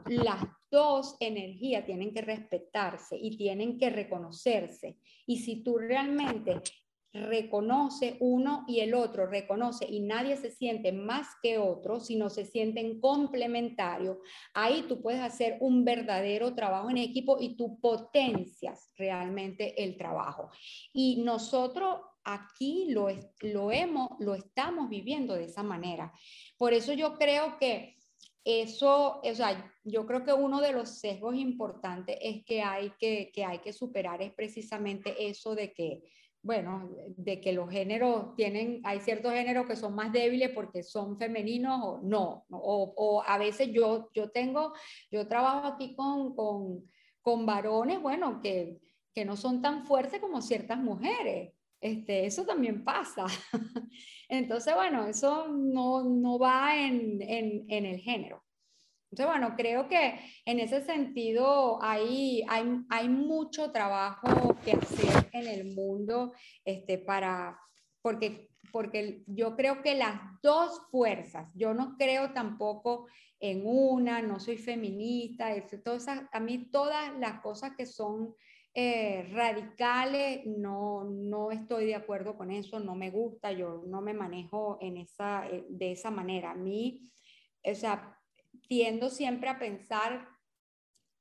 las 0.05 0.43
dos 0.69 1.15
energías 1.19 1.85
tienen 1.85 2.13
que 2.13 2.21
respetarse 2.21 3.17
y 3.17 3.37
tienen 3.37 3.77
que 3.77 3.89
reconocerse. 3.89 4.97
Y 5.25 5.39
si 5.39 5.63
tú 5.63 5.77
realmente 5.77 6.61
reconoce 7.13 8.17
uno 8.19 8.65
y 8.67 8.79
el 8.81 8.93
otro 8.93 9.25
reconoce 9.25 9.85
y 9.85 10.01
nadie 10.01 10.37
se 10.37 10.51
siente 10.51 10.91
más 10.91 11.27
que 11.41 11.57
otro, 11.57 11.99
sino 11.99 12.29
se 12.29 12.45
sienten 12.45 12.99
complementarios, 12.99 14.17
ahí 14.53 14.85
tú 14.87 15.01
puedes 15.01 15.21
hacer 15.21 15.57
un 15.61 15.83
verdadero 15.85 16.53
trabajo 16.53 16.89
en 16.89 16.97
equipo 16.97 17.37
y 17.39 17.55
tú 17.55 17.79
potencias 17.79 18.93
realmente 18.97 19.83
el 19.83 19.97
trabajo. 19.97 20.51
Y 20.93 21.21
nosotros 21.23 22.01
aquí 22.23 22.87
lo, 22.89 23.07
lo 23.41 23.71
hemos, 23.71 24.09
lo 24.19 24.35
estamos 24.35 24.89
viviendo 24.89 25.33
de 25.33 25.45
esa 25.45 25.63
manera. 25.63 26.11
Por 26.57 26.73
eso 26.73 26.93
yo 26.93 27.17
creo 27.17 27.57
que 27.57 27.96
eso, 28.47 29.19
o 29.21 29.35
sea, 29.35 29.73
yo 29.83 30.05
creo 30.05 30.23
que 30.23 30.31
uno 30.31 30.61
de 30.61 30.71
los 30.71 30.99
sesgos 30.99 31.35
importantes 31.35 32.17
es 32.21 32.45
que 32.45 32.61
hay 32.61 32.93
que, 32.97 33.29
que 33.33 33.43
hay 33.43 33.59
que 33.59 33.73
superar 33.73 34.21
es 34.21 34.33
precisamente 34.33 35.27
eso 35.27 35.53
de 35.53 35.73
que, 35.73 36.03
bueno, 36.41 36.89
de 37.17 37.41
que 37.41 37.51
los 37.51 37.69
géneros 37.69 38.35
tienen, 38.37 38.79
hay 38.85 39.01
ciertos 39.01 39.33
géneros 39.33 39.67
que 39.67 39.75
son 39.75 39.95
más 39.95 40.13
débiles 40.13 40.51
porque 40.51 40.81
son 40.81 41.17
femeninos 41.17 41.81
o 41.83 41.99
no, 42.01 42.45
o, 42.49 42.93
o 42.95 43.21
a 43.21 43.37
veces 43.37 43.69
yo, 43.73 44.09
yo 44.13 44.29
tengo, 44.29 44.71
yo 45.11 45.27
trabajo 45.27 45.67
aquí 45.67 45.93
con, 45.93 46.33
con, 46.33 46.85
con 47.21 47.45
varones, 47.45 48.01
bueno, 48.01 48.39
que, 48.41 48.79
que 49.13 49.25
no 49.25 49.35
son 49.35 49.61
tan 49.61 49.85
fuertes 49.85 50.21
como 50.21 50.41
ciertas 50.41 50.77
mujeres. 50.77 51.51
Este, 51.79 52.25
eso 52.25 52.45
también 52.45 52.83
pasa. 52.83 53.25
Entonces, 54.29 54.73
bueno, 54.73 55.05
eso 55.07 55.47
no, 55.47 56.03
no 56.03 56.39
va 56.39 56.75
en, 56.75 57.21
en, 57.21 57.85
el 57.85 57.99
género. 57.99 58.43
Entonces, 59.09 59.27
bueno, 59.27 59.55
creo 59.55 59.87
que 59.87 60.19
en 60.45 60.59
ese 60.59 60.81
sentido 60.81 61.81
hay, 61.81 62.43
hay, 62.49 62.65
hay 62.89 63.09
mucho 63.09 63.71
trabajo 63.71 64.57
que 64.65 64.73
hacer 64.73 65.29
en 65.31 65.47
el 65.47 65.73
mundo 65.75 66.33
este, 66.65 66.97
para, 66.97 67.57
porque, 68.01 68.49
porque 68.71 69.23
yo 69.27 69.55
creo 69.55 69.81
que 69.81 69.95
las 69.95 70.19
dos 70.41 70.81
fuerzas, 70.91 71.49
yo 71.55 71.73
no 71.73 71.95
creo 71.97 72.33
tampoco 72.33 73.07
en 73.39 73.61
una, 73.65 74.21
no 74.21 74.39
soy 74.39 74.57
feminista, 74.57 75.53
a 76.31 76.39
mí 76.39 76.69
todas 76.69 77.17
las 77.19 77.39
cosas 77.41 77.73
que 77.77 77.85
son 77.85 78.35
eh, 78.79 79.27
radicales, 79.31 80.45
no, 80.45 81.03
no 81.03 81.49
estoy 81.49 81.87
de 81.87 81.95
acuerdo 81.95 82.37
con 82.37 82.51
eso, 82.51 82.79
no 82.79 82.93
me 82.93 83.09
gusta, 83.09 83.51
yo 83.51 83.83
no 83.87 84.01
me 84.01 84.13
manejo 84.13 84.77
en 84.81 84.97
esa, 84.97 85.49
eh, 85.49 85.65
de 85.67 85.93
esa 85.93 86.11
manera. 86.11 86.51
A 86.51 86.55
mí, 86.55 87.09
o 87.63 87.73
sea, 87.73 88.19
tiendo 88.67 89.09
siempre 89.09 89.49
a 89.49 89.57
pensar 89.57 90.27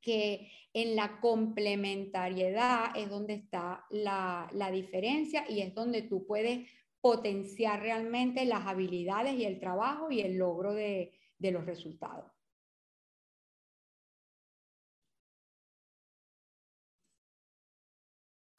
que 0.03 0.53
en 0.75 0.97
la 0.97 1.19
complementariedad 1.19 2.95
es 2.95 3.09
donde 3.09 3.33
está 3.33 3.87
la, 3.89 4.51
la 4.53 4.71
diferencia 4.71 5.47
y 5.49 5.63
es 5.63 5.75
donde 5.75 6.03
tú 6.03 6.27
puedes 6.27 6.69
potenciar 7.01 7.81
realmente 7.81 8.45
las 8.45 8.67
habilidades 8.67 9.33
y 9.33 9.47
el 9.47 9.59
trabajo 9.61 10.11
y 10.11 10.21
el 10.21 10.37
logro 10.37 10.75
de, 10.75 11.15
de 11.39 11.53
los 11.53 11.65
resultados. 11.65 12.36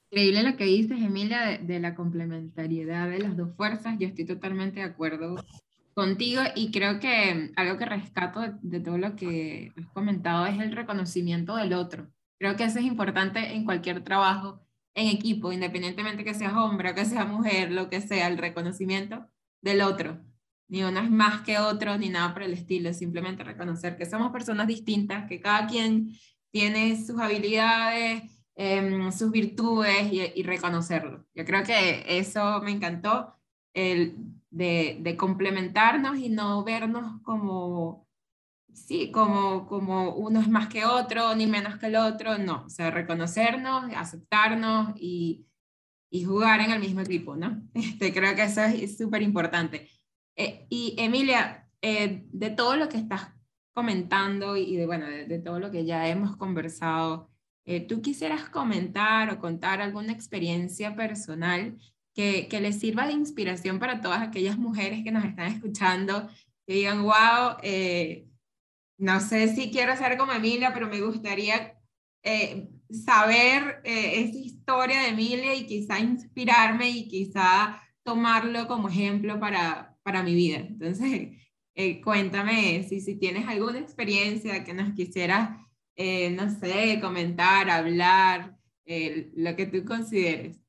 Increíble 0.09 0.43
lo 0.43 0.55
que 0.55 0.63
dices, 0.63 1.01
Emilia, 1.01 1.57
de, 1.57 1.79
la 1.79 1.93
complementariedad 1.93 3.09
de 3.09 3.19
las 3.19 3.35
dos 3.35 3.53
fuerzas. 3.57 3.97
Yo 3.99 4.07
estoy 4.07 4.25
totalmente 4.25 4.79
de 4.79 4.85
acuerdo 4.85 5.35
contigo 5.93 6.41
y 6.55 6.71
creo 6.71 6.99
que 6.99 7.51
algo 7.57 7.77
que 7.77 7.85
rescato 7.85 8.39
de, 8.61 8.79
todo 8.79 8.97
lo 8.97 9.17
que 9.17 9.73
has 9.77 9.87
comentado 9.87 10.45
es 10.45 10.59
el 10.59 10.71
reconocimiento 10.71 11.57
del 11.57 11.73
otro. 11.73 12.07
Creo 12.39 12.55
que 12.55 12.63
eso 12.63 12.79
es 12.79 12.85
importante 12.85 13.53
en 13.53 13.65
cualquier 13.65 14.01
trabajo 14.03 14.61
en 14.93 15.07
equipo, 15.07 15.51
independientemente 15.51 16.23
que 16.23 16.33
seas 16.33 16.53
hombre 16.53 16.91
o 16.91 16.95
que 16.95 17.05
seas 17.05 17.27
mujer, 17.27 17.71
lo 17.71 17.89
que 17.89 17.99
sea, 17.99 18.27
el 18.27 18.37
reconocimiento 18.37 19.27
del 19.61 19.81
otro. 19.81 20.21
ni 20.69 20.83
uno 20.83 20.99
es 20.99 21.09
más 21.09 21.41
que 21.41 21.59
otro, 21.59 21.97
ni 21.97 22.09
nada 22.09 22.33
por 22.33 22.43
el 22.43 22.53
estilo, 22.53 22.93
simplemente 22.93 23.43
reconocer 23.43 23.97
que 23.97 24.05
somos 24.05 24.31
personas 24.31 24.67
distintas, 24.67 25.27
que 25.27 25.39
cada 25.41 25.67
quien 25.67 26.11
tiene 26.51 27.01
sus 27.03 27.19
habilidades, 27.19 28.36
em, 28.57 29.11
sus 29.11 29.31
virtudes 29.31 30.11
y, 30.11 30.43
reconocerlo. 30.43 31.25
Yo 31.33 31.45
creo 31.45 31.63
que 31.63 32.03
eso 32.07 32.61
me 32.61 32.71
encantó, 32.71 33.35
el 33.73 34.17
de, 34.49 34.97
de 35.01 35.15
complementarnos 35.15 36.17
y 36.17 36.29
no 36.29 36.63
vernos 36.63 37.21
como, 37.21 38.07
sí, 38.73 39.11
como, 39.11 39.67
como 39.67 40.15
uno 40.15 40.41
es 40.41 40.49
más 40.49 40.67
que 40.67 40.85
otro, 40.85 41.35
ni 41.35 41.47
menos 41.47 41.77
que 41.77 41.87
el 41.87 41.95
otro, 41.97 42.37
no, 42.37 42.63
o 42.65 42.69
sea, 42.69 42.91
reconocernos, 42.91 43.85
aceptarnos 43.95 44.93
y, 44.97 45.47
y 46.09 46.23
jugar 46.23 46.61
en 46.61 46.71
el 46.71 46.79
mismo 46.79 47.01
equipo, 47.01 47.35
¿no? 47.35 47.61
Este, 47.73 48.13
creo 48.13 48.35
que 48.35 48.43
eso 48.43 48.61
es 48.61 48.97
súper 48.97 49.21
importante. 49.21 49.89
Eh, 50.35 50.67
y 50.69 50.95
Emilia, 50.97 51.69
eh, 51.81 52.25
de 52.31 52.49
todo 52.51 52.75
lo 52.75 52.89
que 52.89 52.97
estás 52.97 53.33
comentando 53.73 54.57
y 54.57 54.75
de, 54.75 54.85
bueno, 54.85 55.05
de, 55.07 55.39
todo 55.39 55.59
lo 55.59 55.71
que 55.71 55.85
ya 55.85 56.07
hemos 56.07 56.35
conversado, 56.37 57.29
eh, 57.67 57.81
¿tú 57.81 58.01
quisieras 58.01 58.49
comentar 58.49 59.29
o 59.29 59.39
contar 59.39 59.81
alguna 59.81 60.11
experiencia 60.11 60.95
personal 60.95 61.77
que, 62.15 62.47
que 62.47 62.59
les 62.59 62.79
sirva 62.79 63.05
de 63.05 63.13
inspiración 63.13 63.77
para 63.77 64.01
todas 64.01 64.23
aquellas 64.23 64.57
mujeres 64.57 65.03
que 65.03 65.11
nos 65.11 65.23
están 65.23 65.51
escuchando, 65.53 66.27
que 66.65 66.73
digan, 66.73 67.03
wow, 67.03 67.57
no 68.97 69.19
sé 69.19 69.53
si 69.55 69.69
quiero 69.69 69.95
ser 69.95 70.17
como 70.17 70.33
Emilia, 70.33 70.73
pero 70.73 70.87
me 70.87 70.99
gustaría 70.99 71.79
saber 72.89 73.81
esa 73.83 74.37
historia 74.37 75.01
de 75.01 75.09
Emilia 75.09 75.53
y 75.53 75.67
quizá 75.67 75.99
inspirarme 75.99 76.89
y 76.89 77.07
quizá 77.07 77.79
tomarlo 78.07 78.67
como 78.67 78.89
ejemplo 78.89 79.39
para, 79.39 79.95
para 80.01 80.23
mi 80.23 80.33
vida. 80.33 80.59
Entonces, 80.59 81.37
eh, 81.75 82.01
cuéntame 82.01 82.83
si, 82.87 83.01
si 83.01 83.15
tienes 83.19 83.45
alguna 83.47 83.79
experiencia 83.79 84.63
que 84.63 84.73
nos 84.73 84.93
quisieras, 84.93 85.59
eh, 85.97 86.29
no 86.29 86.49
sé, 86.49 86.99
comentar, 87.01 87.69
hablar, 87.69 88.55
eh, 88.85 89.31
lo 89.35 89.55
que 89.55 89.65
tú 89.65 89.83
consideres. 89.83 90.61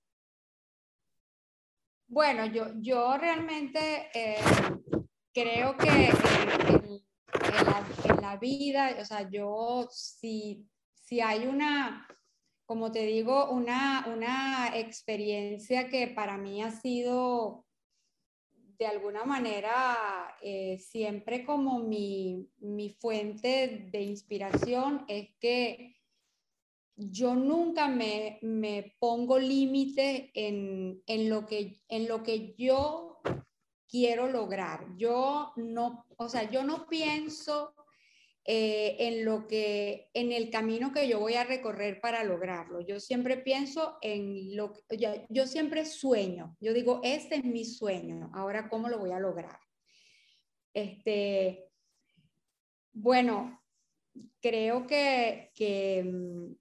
Bueno, 2.08 2.46
yo, 2.46 2.68
yo 2.80 3.16
realmente 3.18 4.08
creo 5.34 5.76
que 5.76 5.88
en, 5.88 7.02
la, 8.22 8.36
vida, 8.36 8.96
o 8.98 9.04
sea, 9.04 9.28
yo 9.28 9.88
si, 9.92 10.66
si 10.94 11.20
hay 11.20 11.46
una, 11.46 12.08
como 12.64 12.90
te 12.90 13.04
digo, 13.04 13.50
una, 13.50 14.06
una 14.08 14.72
experiencia 14.74 15.88
que 15.88 16.08
para 16.08 16.38
mí 16.38 16.62
ha 16.62 16.70
sido 16.70 17.66
de 18.78 18.86
alguna 18.86 19.24
manera, 19.24 20.36
eh, 20.40 20.78
siempre 20.78 21.44
como 21.44 21.80
mi, 21.80 22.48
fuente 23.00 23.88
de 23.90 24.02
inspiración 24.02 25.04
es 25.08 25.30
que 25.40 25.96
yo 26.94 27.34
nunca 27.34 27.88
me, 27.88 28.38
pongo 29.00 29.38
límite 29.38 30.30
en, 30.34 31.02
lo 31.28 31.46
que, 31.46 31.80
en 31.88 32.08
lo 32.08 32.22
que 32.22 32.54
yo 32.56 33.20
quiero 33.88 34.28
lograr. 34.28 34.86
Yo 34.96 35.52
no, 35.56 36.04
o 36.16 36.28
sea, 36.28 36.48
yo 36.50 36.62
no 36.62 36.86
pienso 36.86 37.74
eh, 38.50 38.96
en 39.00 39.26
lo 39.26 39.46
que, 39.46 40.08
en 40.14 40.32
el 40.32 40.48
camino 40.48 40.90
que 40.90 41.06
yo 41.06 41.20
voy 41.20 41.34
a 41.34 41.44
recorrer 41.44 42.00
para 42.00 42.24
lograrlo. 42.24 42.80
Yo 42.80 42.98
siempre 42.98 43.36
pienso 43.36 43.98
en 44.00 44.56
lo 44.56 44.72
que, 44.72 44.96
yo, 45.28 45.46
siempre 45.46 45.84
sueño. 45.84 46.56
Yo 46.58 46.72
digo, 46.72 47.02
este 47.04 47.34
es 47.34 47.44
mi 47.44 47.66
sueño. 47.66 48.30
Ahora, 48.32 48.70
¿cómo 48.70 48.88
lo 48.88 49.00
voy 49.00 49.12
a 49.12 49.20
lograr? 49.20 49.58
Este, 50.72 51.68
bueno, 52.94 53.62
creo 54.40 54.86
que, 54.86 55.50
que 55.54 56.04
mm, 56.10 56.54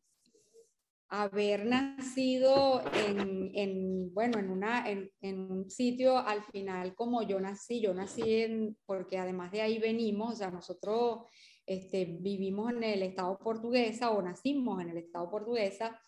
haber 1.08 1.66
nacido 1.68 2.84
en, 2.96 3.52
en 3.54 4.14
bueno, 4.14 4.40
en, 4.40 4.50
una, 4.50 4.90
en, 4.90 5.10
en, 5.22 5.40
un 5.50 5.70
sitio 5.70 6.18
al 6.18 6.44
final 6.44 6.96
como 6.96 7.22
yo 7.22 7.40
nací, 7.40 7.80
yo 7.80 7.94
nací 7.94 8.42
en, 8.42 8.78
porque 8.86 9.18
además 9.18 9.54
de 9.54 9.62
ahí 9.62 9.80
venimos, 9.80 10.34
o 10.34 10.36
sea, 10.36 10.52
nosotros 10.52 11.22
este, 11.68 12.05
vivimos 12.05 12.72
en 12.72 12.84
el 12.84 13.03
estado 13.03 13.38
portuguesa 13.38 14.11
o 14.11 14.22
nacimos 14.22 14.82
en 14.82 14.89
el 14.89 14.97
estado 14.97 15.30
portuguesa. 15.30 16.01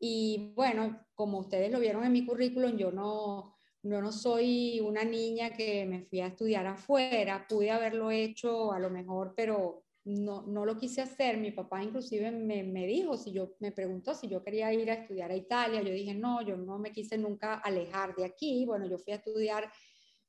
Y 0.00 0.52
bueno, 0.56 1.06
como 1.14 1.38
ustedes 1.38 1.70
lo 1.70 1.78
vieron 1.78 2.04
en 2.04 2.12
mi 2.12 2.24
currículum, 2.26 2.76
yo 2.76 2.90
no, 2.90 3.54
no, 3.82 4.00
no 4.00 4.10
soy 4.10 4.80
una 4.80 5.04
niña 5.04 5.50
que 5.50 5.84
me 5.84 6.02
fui 6.02 6.20
a 6.20 6.28
estudiar 6.28 6.66
afuera, 6.66 7.46
pude 7.46 7.70
haberlo 7.70 8.10
hecho 8.10 8.72
a 8.72 8.78
lo 8.78 8.88
mejor, 8.90 9.34
pero 9.36 9.84
no, 10.04 10.42
no 10.46 10.64
lo 10.64 10.76
quise 10.78 11.02
hacer. 11.02 11.36
Mi 11.36 11.50
papá 11.50 11.82
inclusive 11.82 12.30
me, 12.30 12.62
me, 12.62 12.86
dijo, 12.86 13.18
si 13.18 13.30
yo 13.30 13.56
me 13.60 13.72
preguntó 13.72 14.14
si 14.14 14.26
yo 14.26 14.42
quería 14.42 14.72
ir 14.72 14.90
a 14.90 14.94
estudiar 14.94 15.30
a 15.30 15.36
Italia, 15.36 15.82
yo 15.82 15.92
dije, 15.92 16.14
no, 16.14 16.40
yo 16.42 16.56
no 16.56 16.78
me 16.78 16.92
quise 16.92 17.18
nunca 17.18 17.54
alejar 17.54 18.14
de 18.16 18.24
aquí. 18.24 18.64
Bueno, 18.64 18.86
yo 18.86 18.98
fui 18.98 19.12
a 19.12 19.16
estudiar 19.16 19.70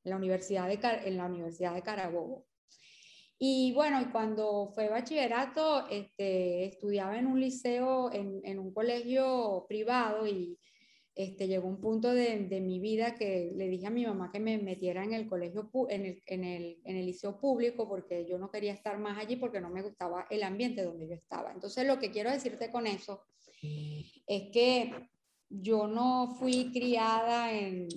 en 0.03 0.09
la 0.11 0.17
Universidad 0.17 0.67
de, 0.67 0.79
en 1.07 1.17
la 1.17 1.25
Universidad 1.25 1.73
de 1.73 1.81
Carabobo. 1.81 2.45
Y 3.37 3.73
bueno, 3.73 4.09
cuando 4.11 4.71
fue 4.73 4.87
bachillerato, 4.89 5.87
este, 5.89 6.65
estudiaba 6.65 7.19
en 7.19 7.27
un 7.27 7.39
liceo, 7.39 8.11
en, 8.13 8.41
en 8.43 8.59
un 8.59 8.73
colegio 8.73 9.65
privado 9.67 10.25
y 10.25 10.57
este, 11.15 11.47
llegó 11.47 11.67
un 11.67 11.79
punto 11.79 12.13
de, 12.13 12.39
de, 12.39 12.59
mi 12.59 12.79
vida 12.79 13.15
que 13.15 13.51
le 13.55 13.69
dije 13.69 13.87
a 13.87 13.89
mi 13.89 14.05
mamá 14.05 14.31
que 14.31 14.39
me 14.41 14.57
metiera 14.57 15.03
en 15.03 15.13
el 15.13 15.27
colegio, 15.27 15.69
en 15.89 16.05
el, 16.05 16.23
en, 16.25 16.43
el, 16.43 16.81
en 16.83 16.97
el 16.97 17.05
liceo 17.05 17.39
público 17.39 17.87
porque 17.87 18.25
yo 18.25 18.37
no 18.37 18.51
quería 18.51 18.73
estar 18.73 18.97
más 18.99 19.17
allí 19.17 19.37
porque 19.37 19.61
no 19.61 19.69
me 19.69 19.81
gustaba 19.81 20.27
el 20.29 20.43
ambiente 20.43 20.83
donde 20.83 21.07
yo 21.07 21.15
estaba. 21.15 21.53
Entonces 21.53 21.87
lo 21.87 21.99
que 21.99 22.11
quiero 22.11 22.31
decirte 22.31 22.69
con 22.69 22.85
eso 22.85 23.25
es 23.61 24.51
que 24.51 25.09
yo 25.49 25.87
no 25.87 26.35
fui 26.39 26.71
criada 26.71 27.51
en, 27.51 27.87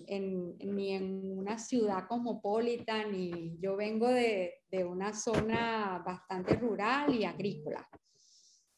ni 0.59 0.93
en 0.93 1.39
una 1.39 1.59
ciudad 1.59 2.07
cosmopolita, 2.07 3.05
ni 3.05 3.57
yo 3.59 3.77
vengo 3.77 4.09
de, 4.09 4.55
una 4.87 5.15
zona 5.15 6.03
bastante 6.05 6.55
rural 6.57 7.15
y 7.15 7.25
agrícola. 7.25 7.89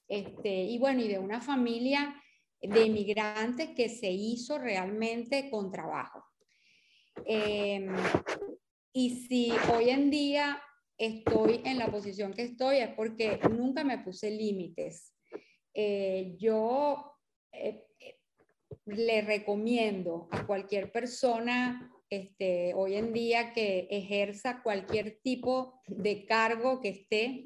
Este, 0.09 0.49
y 0.49 0.79
bueno, 0.79 1.03
y 1.03 1.09
de 1.09 1.19
una 1.19 1.41
familia 1.41 2.15
de 2.61 2.85
inmigrantes 2.85 3.71
que 3.71 3.89
se 3.89 4.11
hizo 4.11 4.59
realmente 4.59 5.51
con 5.51 5.71
trabajo. 5.71 6.25
Em, 7.25 7.93
y 8.93 9.11
si 9.27 9.53
hoy 9.73 9.91
en 9.91 10.11
día 10.11 10.61
estoy 10.97 11.61
en 11.65 11.79
la 11.79 11.91
posición 11.91 12.33
que 12.33 12.43
estoy 12.43 12.79
es 12.79 12.91
porque 12.95 13.41
nunca 13.51 13.83
me 13.85 13.99
puse 13.99 14.31
límites. 14.31 15.15
Eh, 15.75 16.37
yo 16.39 17.13
eh, 17.53 17.90
le 18.87 19.23
recomiendo 19.23 20.29
a 20.31 20.47
cualquier 20.47 20.91
persona 20.93 21.93
este, 22.11 22.75
hoy 22.75 22.97
en 22.97 23.13
día 23.13 23.53
que 23.53 23.87
ejerza 23.91 24.63
cualquier 24.63 25.21
tipo 25.23 25.81
de 25.87 26.27
cargo 26.27 26.81
que 26.81 26.89
esté, 26.89 27.45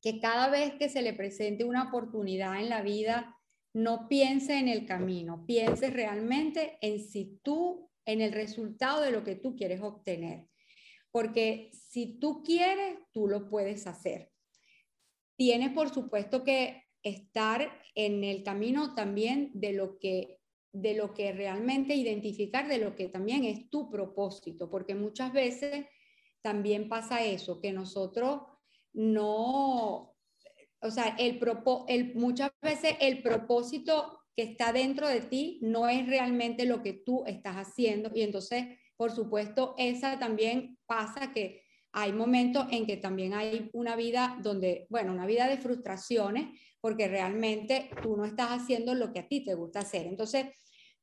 que 0.00 0.18
cada 0.18 0.48
vez 0.48 0.74
que 0.74 0.88
se 0.88 1.00
le 1.00 1.12
presente 1.12 1.64
una 1.64 1.88
oportunidad 1.88 2.58
en 2.58 2.68
la 2.68 2.82
vida, 2.82 3.38
no 3.72 4.08
piense 4.08 4.58
en 4.58 4.68
el 4.68 4.84
camino, 4.84 5.46
piense 5.46 5.90
realmente 5.90 6.76
en 6.80 7.00
si 7.00 7.38
tú, 7.42 7.88
en 8.04 8.20
el 8.20 8.32
resultado 8.32 9.00
de 9.00 9.12
lo 9.12 9.22
que 9.22 9.36
tú 9.36 9.54
quieres 9.54 9.80
obtener. 9.80 10.46
Porque 11.12 11.70
si 11.72 12.18
tú 12.18 12.42
quieres, 12.42 12.98
tú 13.12 13.28
lo 13.28 13.48
puedes 13.48 13.86
hacer. 13.86 14.30
Tienes, 15.36 15.70
por 15.72 15.90
supuesto, 15.90 16.42
que 16.42 16.81
estar 17.02 17.70
en 17.94 18.24
el 18.24 18.42
camino 18.42 18.94
también 18.94 19.50
de 19.54 19.72
lo 19.72 19.98
que 19.98 20.38
de 20.72 20.94
lo 20.94 21.12
que 21.12 21.32
realmente 21.32 21.94
identificar 21.94 22.66
de 22.66 22.78
lo 22.78 22.96
que 22.96 23.08
también 23.08 23.44
es 23.44 23.68
tu 23.68 23.90
propósito, 23.90 24.70
porque 24.70 24.94
muchas 24.94 25.32
veces 25.32 25.84
también 26.40 26.88
pasa 26.88 27.22
eso, 27.24 27.60
que 27.60 27.72
nosotros 27.72 28.40
no, 28.94 30.14
o 30.80 30.90
sea, 30.90 31.14
el, 31.18 31.40
el 31.88 32.14
muchas 32.14 32.50
veces 32.62 32.94
el 33.00 33.22
propósito 33.22 34.20
que 34.34 34.44
está 34.44 34.72
dentro 34.72 35.08
de 35.08 35.20
ti 35.20 35.58
no 35.62 35.88
es 35.88 36.06
realmente 36.06 36.64
lo 36.64 36.82
que 36.82 36.94
tú 36.94 37.24
estás 37.26 37.56
haciendo 37.56 38.10
y 38.14 38.22
entonces, 38.22 38.78
por 38.96 39.12
supuesto, 39.12 39.74
esa 39.76 40.18
también 40.18 40.78
pasa 40.86 41.32
que 41.32 41.61
hay 41.92 42.12
momentos 42.12 42.66
en 42.70 42.86
que 42.86 42.96
también 42.96 43.34
hay 43.34 43.70
una 43.72 43.96
vida 43.96 44.38
donde, 44.42 44.86
bueno, 44.88 45.12
una 45.12 45.26
vida 45.26 45.46
de 45.46 45.58
frustraciones, 45.58 46.58
porque 46.80 47.06
realmente 47.06 47.90
tú 48.02 48.16
no 48.16 48.24
estás 48.24 48.50
haciendo 48.50 48.94
lo 48.94 49.12
que 49.12 49.20
a 49.20 49.28
ti 49.28 49.44
te 49.44 49.54
gusta 49.54 49.80
hacer. 49.80 50.06
Entonces, 50.06 50.46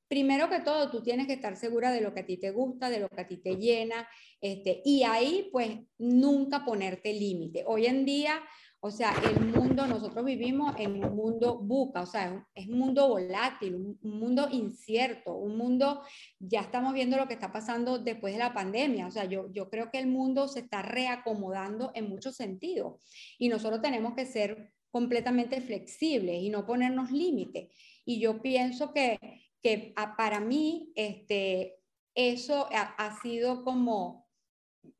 primero 0.08 0.50
que 0.50 0.60
todo, 0.60 0.90
tú 0.90 1.04
tienes 1.04 1.28
que 1.28 1.34
estar 1.34 1.56
segura 1.56 1.92
de 1.92 2.02
lo 2.02 2.14
que 2.14 2.22
a 2.22 2.26
ti 2.26 2.38
te 2.38 2.50
gusta, 2.50 2.90
de 2.90 3.00
lo 3.00 3.08
que 3.08 3.22
a 3.22 3.28
ti 3.28 3.38
te 3.38 3.56
llena, 3.56 4.08
este, 4.42 4.82
y 4.84 5.04
ahí 5.04 5.50
pues 5.52 5.78
nunca 6.00 6.66
ponerte 6.66 7.14
límite. 7.14 7.64
Hoy 7.68 7.86
en 7.86 8.06
día, 8.06 8.42
o 8.82 8.92
sea, 8.92 9.14
el 9.24 9.40
mundo, 9.46 9.86
nosotros 9.88 10.24
vivimos 10.24 10.76
en 10.78 11.04
un 11.04 11.16
mundo 11.16 11.58
buca, 11.58 12.02
o 12.02 12.06
sea, 12.06 12.48
es 12.56 12.68
un 12.68 12.80
mundo 12.80 13.10
volátil, 13.10 13.76
un, 13.76 14.00
mundo 14.02 14.48
incierto, 14.52 15.36
un 15.36 15.58
mundo, 15.58 16.02
ya 16.40 16.62
estamos 16.62 16.94
viendo 16.94 17.18
lo 17.18 17.28
que 17.28 17.34
está 17.34 17.52
pasando 17.52 18.00
después 18.00 18.34
de 18.34 18.40
la 18.40 18.54
pandemia, 18.54 19.08
o 19.08 19.12
sea, 19.12 19.26
yo, 19.26 19.52
yo 19.52 19.70
creo 19.70 19.92
que 19.92 20.00
el 20.00 20.08
mundo 20.08 20.48
se 20.48 20.62
está 20.62 20.82
reacomodando 20.82 21.92
en 21.94 22.10
muchos 22.10 22.36
sentidos 22.36 23.04
y 23.38 23.50
nosotros 23.50 23.82
tenemos 23.82 24.14
que 24.14 24.26
ser 24.26 24.74
completamente 24.92 25.62
flexibles 25.62 26.42
y 26.42 26.50
no 26.50 26.66
ponernos 26.66 27.12
límites. 27.12 27.72
Y 28.06 28.20
yo 28.20 28.42
pienso 28.42 28.92
que 28.92 29.20
que 29.62 29.94
para 30.18 30.40
mí 30.40 30.92
este, 30.96 31.80
eso 32.16 32.68
ha, 32.72 33.20
sido 33.22 33.64
como, 33.64 34.28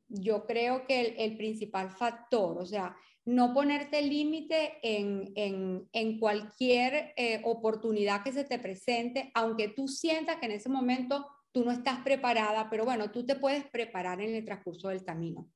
yo 0.08 0.46
creo 0.46 0.86
que 0.86 1.14
el, 1.18 1.36
principal 1.36 1.90
factor, 1.90 2.58
o 2.58 2.66
sea, 2.66 2.96
no 3.30 3.54
ponerte 3.54 4.02
límite 4.02 4.78
en, 4.82 5.32
en, 5.36 5.88
en, 5.92 6.18
cualquier 6.18 7.12
eh, 7.16 7.40
oportunidad 7.44 8.24
que 8.24 8.32
se 8.32 8.44
te 8.44 8.58
presente, 8.58 9.30
aunque 9.34 9.68
tú 9.68 9.86
sientas 9.86 10.38
que 10.38 10.46
en 10.46 10.52
ese 10.52 10.68
momento 10.68 11.26
tú 11.52 11.64
no 11.64 11.70
estás 11.70 12.00
preparada, 12.00 12.68
pero 12.68 12.84
bueno, 12.84 13.12
tú 13.12 13.24
te 13.24 13.36
puedes 13.36 13.64
preparar 13.66 14.20
en 14.20 14.34
el 14.34 14.44
transcurso 14.44 14.88
del 14.88 15.04
camino. 15.04 15.48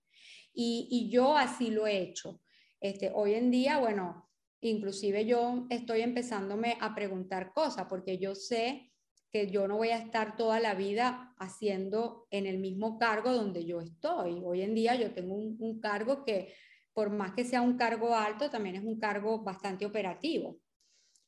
Y, 0.53 0.87
y 0.89 1.11
yo 1.11 1.37
así 1.37 1.71
lo 1.71 1.89
he 1.89 1.99
hecho. 1.99 2.41
Este, 2.81 3.11
hoy 3.13 3.35
en 3.35 3.51
día, 3.51 3.79
bueno, 3.79 4.31
inclusive 4.61 5.27
yo 5.27 5.67
estoy 5.69 6.03
empezándome 6.03 6.79
a 6.81 6.95
preguntar 6.95 7.53
cosas 7.53 7.87
porque 7.89 8.19
yo 8.19 8.37
sé 8.37 8.93
que 9.35 9.51
yo 9.51 9.67
no 9.67 9.79
voy 9.79 9.89
a 9.89 9.99
estar 9.99 10.37
toda 10.37 10.61
la 10.61 10.75
vida 10.75 11.35
haciendo 11.39 12.29
en 12.31 12.47
el 12.47 12.59
mismo 12.59 13.01
cargo 13.01 13.33
donde 13.33 13.65
yo 13.65 13.81
estoy. 13.81 14.41
Hoy 14.45 14.63
en 14.63 14.77
día 14.77 14.95
yo 14.95 15.13
tengo 15.13 15.35
un, 15.35 15.81
cargo 15.81 16.25
que, 16.25 16.55
por 16.95 17.11
más 17.11 17.33
que 17.33 17.45
sea 17.45 17.61
un 17.61 17.77
cargo 17.77 18.15
alto, 18.15 18.49
también 18.49 18.77
es 18.77 18.85
un 18.85 18.99
cargo 18.99 19.41
bastante 19.41 19.85
operativo. 19.85 20.59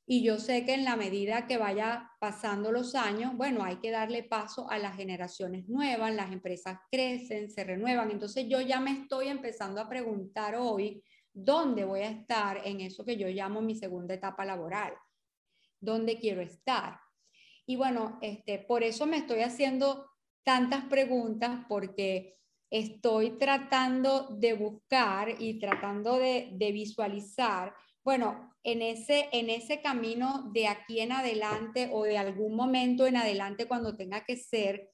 Y 0.08 0.22
yo 0.22 0.38
sé 0.38 0.64
que 0.64 0.74
en 0.74 0.84
la 0.84 0.94
medida 0.94 1.48
que 1.48 1.58
vaya 1.58 2.12
pasando 2.20 2.70
los 2.70 2.94
años, 2.94 3.36
bueno, 3.36 3.64
hay 3.64 3.76
que 3.76 3.90
darle 3.90 4.22
paso 4.22 4.70
a 4.70 4.78
las 4.78 4.94
generaciones 4.94 5.68
nuevas, 5.68 6.14
las 6.14 6.30
empresas 6.30 6.78
crecen, 6.92 7.50
se 7.50 7.64
renuevan. 7.64 8.12
Entonces 8.12 8.46
yo 8.48 8.60
ya 8.60 8.78
me 8.78 8.92
estoy 8.92 9.26
empezando 9.26 9.80
a 9.80 9.88
preguntar 9.88 10.54
hoy 10.54 11.02
dónde 11.32 11.84
voy 11.84 12.00
a 12.00 12.10
estar 12.10 12.60
en 12.64 12.80
eso 12.80 13.04
que 13.04 13.16
yo 13.16 13.26
llamo 13.26 13.60
mi 13.60 13.74
segunda 13.74 14.14
etapa 14.14 14.44
laboral. 14.44 14.94
¿Dónde 15.80 16.20
quiero 16.20 16.40
estar? 16.40 17.00
Y 17.66 17.74
bueno, 17.74 18.20
este, 18.22 18.60
por 18.60 18.84
eso 18.84 19.06
me 19.06 19.16
estoy 19.16 19.40
haciendo 19.40 20.08
tantas 20.44 20.84
preguntas 20.84 21.64
porque 21.68 22.38
estoy 22.70 23.38
tratando 23.38 24.28
de 24.38 24.54
buscar 24.54 25.34
y 25.38 25.58
tratando 25.58 26.18
de, 26.18 26.56
visualizar, 26.72 27.74
bueno, 28.04 28.52
en 28.62 28.82
ese, 28.82 29.28
en 29.32 29.50
ese 29.50 29.80
camino 29.80 30.50
de 30.52 30.66
aquí 30.66 31.00
en 31.00 31.12
adelante 31.12 31.90
o 31.92 32.04
de 32.04 32.18
algún 32.18 32.56
momento 32.56 33.06
en 33.06 33.16
adelante 33.16 33.66
cuando 33.66 33.96
tenga 33.96 34.24
que 34.24 34.36
ser, 34.36 34.90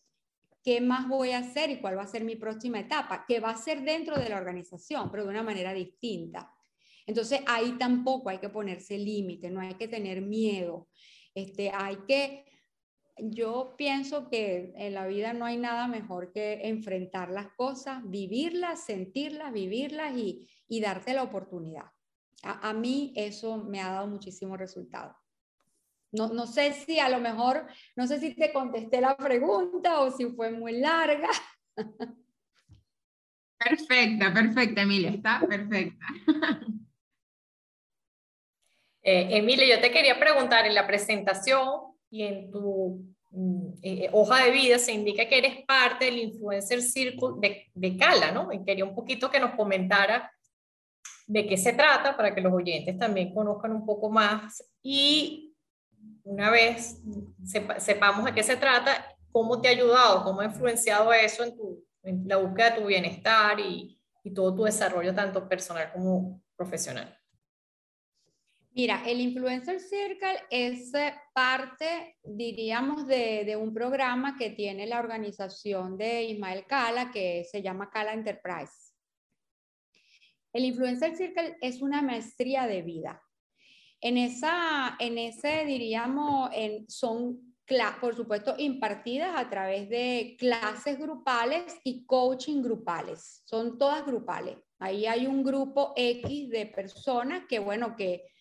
¿qué 0.63 0.81
más 0.81 1.09
voy 1.09 1.31
a 1.31 1.39
hacer 1.39 1.71
y 1.71 1.81
cuál 1.81 1.99
va 1.99 2.03
a 2.03 2.07
ser 2.07 2.25
mi 2.25 2.37
próxima 2.37 2.81
etapa? 2.81 3.25
Que 3.27 3.41
va 3.41 3.51
a 3.51 3.57
ser 3.57 3.83
dentro 3.83 4.19
de 4.19 4.29
la 4.29 4.37
organización, 4.37 5.11
pero 5.11 5.25
de 5.25 5.31
una 5.31 5.43
manera 5.43 5.73
distinta. 5.73 6.53
Entonces 7.07 7.41
ahí 7.47 7.73
tampoco 7.79 8.29
hay 8.29 8.39
que 8.39 8.51
ponerse 8.51 8.99
límite, 8.99 9.51
no 9.51 9.61
hay 9.61 9.75
que 9.75 9.89
tener 9.89 10.21
miedo. 10.21 10.89
Este, 11.35 11.71
hay 11.71 11.97
que 12.07 12.45
yo 13.31 13.75
pienso 13.79 14.29
que 14.29 14.73
en 14.77 14.95
la 14.95 15.07
vida 15.07 15.33
no 15.33 15.45
hay 15.45 15.57
nada 15.57 15.87
mejor 15.87 16.33
que 16.33 16.67
enfrentar 16.67 17.31
las 17.31 17.49
cosas, 17.55 18.03
vivirlas, 18.05 18.85
sentirlas, 18.85 19.53
vivirlas 19.53 20.17
y, 20.17 20.49
darte 20.81 21.15
la 21.15 21.23
oportunidad. 21.23 21.85
A, 22.43 22.73
mí 22.73 23.13
eso 23.15 23.59
me 23.59 23.81
ha 23.81 23.93
dado 23.93 24.09
muchísimo 24.09 24.57
resultado. 24.57 25.17
No, 26.11 26.29
no 26.29 26.47
sé 26.47 26.73
si 26.73 26.99
a 26.99 27.09
lo 27.09 27.21
mejor, 27.21 27.67
no 27.95 28.07
sé 28.07 28.19
si 28.19 28.35
te 28.35 28.53
contesté 28.53 29.01
la 29.01 29.17
pregunta 29.17 30.01
o 30.01 30.11
si 30.11 30.27
fue 30.27 30.51
muy 30.51 30.81
larga. 30.81 31.29
Perfecta, 33.59 34.35
perfecta, 34.35 34.83
Emilia, 34.83 35.11
está 35.11 35.41
perfecta. 35.49 36.07
Eh, 39.05 39.37
Emilia, 39.37 39.67
yo 39.67 39.83
te 39.83 39.91
quería 39.91 40.17
preguntar 40.21 40.65
en 40.65 40.77
la 40.77 40.87
presentación, 40.87 41.92
y 42.13 42.23
en 42.25 42.51
tu 42.51 43.03
mm, 43.31 43.73
eh, 43.83 44.11
hoja 44.13 44.45
de 44.45 44.51
vida 44.53 44.79
se 44.79 44.93
indica 44.93 45.27
que 45.27 45.39
eres 45.39 45.65
parte 45.67 46.05
del 46.05 46.19
Influencer 46.19 46.83
Circle 46.83 47.31
de, 47.41 47.67
de 47.75 47.97
Cala, 47.97 48.31
¿no? 48.31 48.53
Y 48.53 48.63
quería 48.63 48.85
un 48.85 48.95
poquito 48.95 49.31
que 49.31 49.41
nos 49.41 49.55
comentara 49.55 50.31
de 51.27 51.47
qué 51.47 51.57
se 51.57 51.73
trata 51.73 52.15
para 52.15 52.35
que 52.35 52.43
los 52.43 52.53
oyentes 52.53 52.99
también 52.99 53.33
conozcan 53.33 53.73
un 53.73 53.87
poco 53.87 54.11
más 54.11 54.63
y 54.83 55.55
una 56.25 56.51
vez 56.51 57.01
sepamos 57.79 58.27
de 58.27 58.35
qué 58.35 58.43
se 58.43 58.57
trata, 58.57 59.07
cómo 59.31 59.61
te 59.61 59.69
ha 59.69 59.71
ayudado, 59.71 60.23
cómo 60.23 60.43
ha 60.43 60.45
influenciado 60.45 61.13
eso 61.15 61.45
en, 61.45 61.57
tu, 61.57 61.83
en 62.03 62.29
la 62.29 62.37
búsqueda 62.37 62.71
de 62.71 62.81
tu 62.81 62.87
bienestar 62.87 63.59
y, 63.59 63.99
y 64.23 64.35
todo 64.35 64.55
tu 64.55 64.65
desarrollo 64.65 65.15
tanto 65.15 65.49
personal 65.49 65.91
como 65.93 66.43
profesional. 66.55 67.19
Mira, 68.75 69.03
el 69.07 69.21
Influencer 69.21 69.81
Circle 69.81 70.45
es 70.49 70.95
eh, 70.95 71.13
parte, 71.35 72.17
diríamos, 72.25 73.07
de, 73.07 73.55
un 73.61 73.75
programa 73.75 74.39
que 74.39 74.49
tiene 74.49 74.87
la 74.87 74.99
organización 74.99 75.99
de 75.99 76.23
Ismael 76.25 76.65
Cala, 76.67 77.11
que 77.11 77.45
se 77.51 77.61
llama 77.61 77.91
Cala 77.91 78.15
Enterprise. 78.15 78.95
El 80.55 80.65
Influencer 80.65 81.15
Circle 81.15 81.59
es 81.61 81.83
una 81.83 82.01
maestría 82.01 82.67
de 82.67 82.81
vida. 82.81 83.23
En, 84.01 84.17
esa, 84.17 84.97
en 84.99 85.19
ese, 85.19 85.67
diríamos, 85.67 86.49
en, 86.55 86.89
son, 86.89 87.55
por 88.01 88.17
supuesto, 88.17 88.55
impartidas 88.57 89.35
a 89.37 89.51
través 89.51 89.91
de 89.91 90.35
clases 90.39 90.99
grupales 90.99 91.79
y 91.85 92.07
coaching 92.07 92.63
grupales. 92.63 93.43
Son 93.45 93.77
todas 93.77 94.07
grupales. 94.07 94.57
Ahí 94.79 95.05
hay 95.05 95.27
un 95.27 95.45
grupo 95.45 95.93
X 95.95 96.49
de 96.49 96.65
personas 96.67 97.45
que, 97.47 97.59
bueno, 97.59 97.97
que 97.97 98.32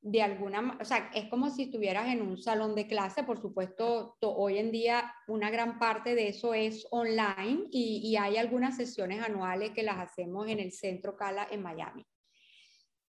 de 0.00 0.22
alguna, 0.22 0.78
o 0.80 0.84
sea, 0.84 1.10
es 1.12 1.28
como 1.28 1.50
si 1.50 1.64
estuvieras 1.64 2.08
en 2.08 2.22
un 2.22 2.38
salón 2.38 2.74
de 2.74 2.86
clase, 2.86 3.24
por 3.24 3.40
supuesto, 3.40 4.16
hoy 4.20 4.58
en 4.58 4.70
día 4.70 5.12
una 5.26 5.50
gran 5.50 5.78
parte 5.78 6.14
de 6.14 6.28
eso 6.28 6.54
es 6.54 6.86
online 6.90 7.64
y, 7.70 8.16
hay 8.16 8.36
algunas 8.36 8.76
sesiones 8.76 9.22
anuales 9.22 9.70
que 9.70 9.82
las 9.82 9.98
hacemos 9.98 10.48
en 10.48 10.60
el 10.60 10.72
Centro 10.72 11.16
Cala 11.16 11.48
en 11.50 11.62
Miami. 11.62 12.06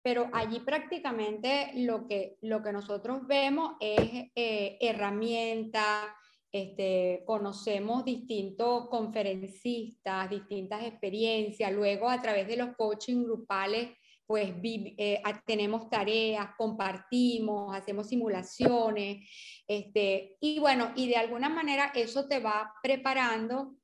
Pero 0.02 0.28
allí 0.32 0.58
prácticamente 0.60 1.70
lo 1.76 2.08
que, 2.08 2.36
lo 2.40 2.62
que 2.62 2.72
nosotros 2.72 3.26
vemos 3.28 3.76
es 3.80 4.30
eh, 4.34 4.76
herramientas, 4.80 6.08
este, 6.50 7.22
conocemos 7.24 8.04
distintos 8.04 8.88
conferencistas, 8.88 10.28
distintas 10.28 10.84
experiencias, 10.84 11.72
luego 11.72 12.10
a 12.10 12.20
través 12.20 12.48
de 12.48 12.56
los 12.56 12.76
coaching 12.76 13.24
grupales 13.24 13.90
pues 14.26 14.54
eh, 14.62 15.22
tenemos 15.46 15.90
tareas, 15.90 16.50
compartimos, 16.56 17.74
hacemos 17.76 18.08
simulaciones, 18.08 19.28
este, 19.66 20.36
y 20.40 20.58
bueno, 20.58 20.92
y 20.96 21.08
de 21.08 21.16
alguna 21.16 21.48
manera 21.48 21.92
eso 21.94 22.28
te 22.28 22.38
va 22.38 22.72
preparando 22.82 23.76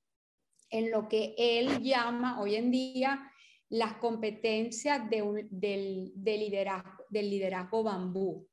en 0.71 0.91
lo 0.91 1.09
que 1.09 1.35
él 1.37 1.83
llama 1.83 2.41
hoy 2.41 2.57
en 2.57 2.71
día 2.71 3.31
las 3.69 3.95
competencias 3.95 5.09
de 5.11 5.47
del, 5.51 6.13
liderazgo, 6.15 7.05
del 7.11 7.31
liderazgo 7.31 7.83
bambú. 7.83 8.49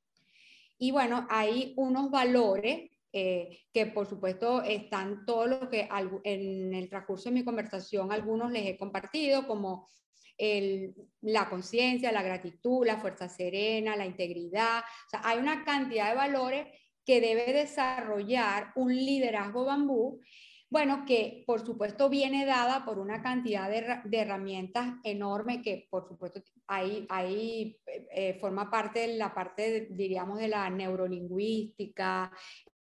Y 0.78 0.92
bueno, 0.92 1.26
hay 1.30 1.74
unos 1.78 2.12
valores 2.12 2.92
eh, 3.14 3.60
que 3.72 3.86
por 3.86 4.08
supuesto 4.08 4.62
están 4.62 5.26
todos 5.26 5.48
los 5.50 5.70
que 5.70 5.88
en 6.26 6.74
el 6.74 6.90
transcurso 6.90 7.30
de 7.30 7.36
mi 7.36 7.46
conversación 7.46 8.12
algunos 8.12 8.52
les 8.52 8.66
he 8.66 8.78
compartido, 8.78 9.48
como 9.48 9.88
la 10.38 11.50
conciencia, 11.50 12.12
la 12.12 12.24
gratitud, 12.24 12.86
la 12.86 12.98
fuerza 12.98 13.30
serena, 13.30 13.96
la 13.96 14.06
integridad. 14.06 14.80
O 14.80 15.10
sea, 15.10 15.22
hay 15.24 15.40
una 15.40 15.64
cantidad 15.64 16.10
de 16.10 16.16
valores 16.16 16.68
que 17.06 17.22
debe 17.22 17.54
desarrollar 17.54 18.72
un 18.76 18.94
liderazgo 18.94 19.66
bambú, 19.66 20.22
bueno, 20.70 21.06
que 21.06 21.44
por 21.46 21.64
supuesto 21.66 22.10
viene 22.10 22.46
dada 22.46 22.84
por 22.84 22.98
una 23.00 23.22
cantidad 23.22 23.70
de, 23.70 24.20
herramientas 24.20 24.96
enorme 25.04 25.62
que 25.62 25.88
por 25.90 26.08
supuesto 26.08 26.42
ahí, 26.68 27.06
ahí 27.10 27.78
eh, 28.12 28.38
forma 28.42 28.70
parte 28.70 29.02
de 29.02 29.16
la 29.16 29.34
parte, 29.34 29.88
diríamos, 29.92 30.40
de 30.40 30.48
la 30.48 30.70
neurolingüística, 30.70 32.32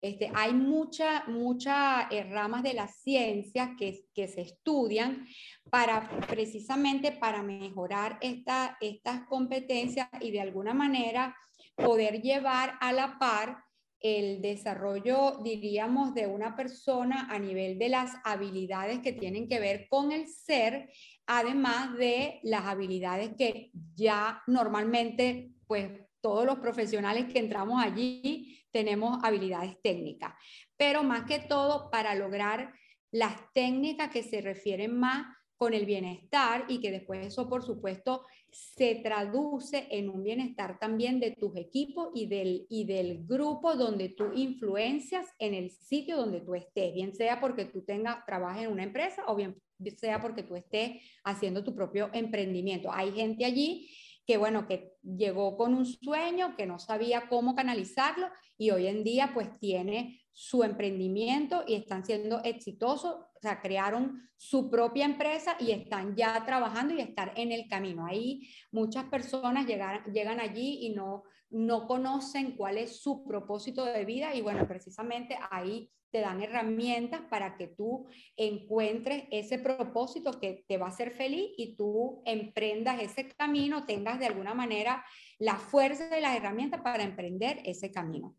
este, 0.03 0.33
hay 0.35 0.53
muchas 0.53 1.29
mucha, 1.29 2.09
eh, 2.11 2.25
ramas 2.25 2.65
de 2.65 2.75
las 2.75 2.97
ciencias 3.03 3.71
que, 3.79 4.05
se 4.15 4.41
estudian 4.41 5.27
para 5.71 6.09
precisamente 6.29 7.13
para 7.13 7.43
mejorar 7.43 8.19
esta, 8.21 8.77
estas 8.81 9.27
competencias 9.29 10.09
y 10.21 10.33
de 10.33 10.41
alguna 10.41 10.75
manera 10.75 11.37
poder 11.77 12.21
llevar 12.21 12.75
a 12.81 12.93
la 12.93 13.17
par 13.19 13.63
el 14.01 14.43
desarrollo, 14.43 15.39
diríamos, 15.45 16.13
de 16.15 16.27
una 16.27 16.57
persona 16.57 17.29
a 17.31 17.39
nivel 17.39 17.79
de 17.79 17.89
las 17.89 18.11
habilidades 18.25 18.99
que 18.99 19.13
tienen 19.13 19.49
que 19.49 19.61
ver 19.61 19.87
con 19.89 20.11
el 20.11 20.27
ser, 20.27 20.91
además 21.27 21.97
de 21.97 22.41
las 22.43 22.65
habilidades 22.65 23.31
que 23.39 23.71
ya 23.95 24.43
normalmente, 24.49 25.53
pues 25.69 25.93
todos 26.21 26.45
los 26.45 26.59
profesionales 26.59 27.33
que 27.33 27.39
entramos 27.39 27.81
allí 27.81 28.62
tenemos 28.73 29.19
habilidades 29.23 29.81
técnicas, 29.83 30.35
pero 30.77 31.03
más 31.03 31.25
que 31.25 31.39
todo 31.39 31.91
para 31.91 32.15
lograr 32.15 32.73
las 33.11 33.35
técnicas 33.53 34.11
que 34.11 34.23
se 34.23 34.41
refieren 34.41 34.99
más 34.99 35.27
con 35.57 35.75
el 35.75 35.87
bienestar 35.87 36.65
y 36.67 36.81
que 36.81 36.91
después 36.91 37.25
eso, 37.25 37.49
por 37.49 37.63
supuesto, 37.63 38.25
se 38.51 38.97
traduce 38.97 39.87
en 39.91 40.09
un 40.09 40.25
bienestar 40.25 40.79
también 40.81 41.21
de 41.21 41.31
tus 41.31 41.57
equipos 41.57 42.09
y 42.15 42.27
del, 42.27 42.67
y 42.69 42.85
del 42.85 43.25
grupo 43.27 43.77
donde 43.77 44.09
tú 44.09 44.33
influencias 44.35 45.27
en 45.39 45.55
el 45.55 45.71
sitio 45.71 46.17
donde 46.17 46.41
tú 46.41 46.57
estés, 46.57 46.93
bien 46.93 47.15
sea 47.15 47.41
porque 47.41 47.67
tú 47.67 47.83
tengas, 47.83 48.27
trabajes 48.27 48.65
en 48.65 48.73
una 48.73 48.83
empresa 48.83 49.23
o 49.29 49.37
bien 49.37 49.57
sea 49.97 50.21
porque 50.21 50.43
tú 50.43 50.57
estés 50.57 51.01
haciendo 51.25 51.63
tu 51.63 51.75
propio 51.75 52.11
emprendimiento. 52.13 52.91
Hay 52.93 53.13
gente 53.13 53.45
allí 53.45 53.89
que 54.27 54.37
bueno, 54.37 54.67
que 54.67 54.95
llegó 55.03 55.57
con 55.57 55.75
un 55.75 55.87
sueño, 55.87 56.57
que 56.57 56.67
no 56.67 56.79
sabía 56.79 57.29
cómo 57.29 57.55
canalizarlo 57.55 58.29
y 58.57 58.71
hoy 58.71 58.87
en 58.87 59.03
día 59.05 59.33
pues 59.35 59.49
tiene 59.59 60.21
su 60.33 60.65
emprendimiento 60.65 61.65
y 61.67 61.75
están 61.75 62.05
siendo 62.05 62.43
exitosos, 62.43 63.15
o 63.15 63.39
sea, 63.41 63.61
crearon 63.61 64.29
su 64.37 64.71
propia 64.71 65.05
empresa 65.05 65.57
y 65.61 65.73
están 65.73 66.17
ya 66.17 66.45
trabajando 66.45 66.95
y 66.95 67.01
estar 67.01 67.33
en 67.37 67.53
el 67.53 67.69
camino. 67.69 68.07
Ahí 68.07 68.49
muchas 68.71 69.05
personas 69.05 69.67
llegan, 69.67 70.05
llegan 70.13 70.41
allí 70.41 70.87
y 70.87 70.95
no, 70.95 71.25
no 71.53 71.87
conocen 71.87 72.57
cuál 72.57 72.79
es 72.79 73.01
su 73.01 73.25
propósito 73.25 73.85
de 73.85 74.05
vida 74.05 74.35
y 74.35 74.41
bueno, 74.41 74.67
precisamente 74.67 75.39
ahí 75.51 75.91
te 76.13 76.21
dan 76.21 76.43
herramientas 76.43 77.23
para 77.31 77.57
que 77.57 77.69
tú 77.69 78.07
encuentres 78.37 79.25
ese 79.31 79.59
propósito 79.59 80.39
que 80.39 80.65
te 80.69 80.77
va 80.77 80.87
a 80.87 80.91
hacer 80.91 81.13
feliz 81.13 81.53
y 81.57 81.75
tú 81.75 82.23
emprendas 82.27 83.01
ese 83.01 83.29
camino, 83.29 83.87
tengas 83.87 84.19
de 84.19 84.27
alguna 84.27 84.53
manera 84.53 85.05
la 85.39 85.57
fuerza 85.57 86.09
de 86.09 86.21
las 86.21 86.37
herramientas 86.37 86.83
para 86.83 87.03
emprender 87.03 87.61
ese 87.65 87.91
camino. 87.91 88.37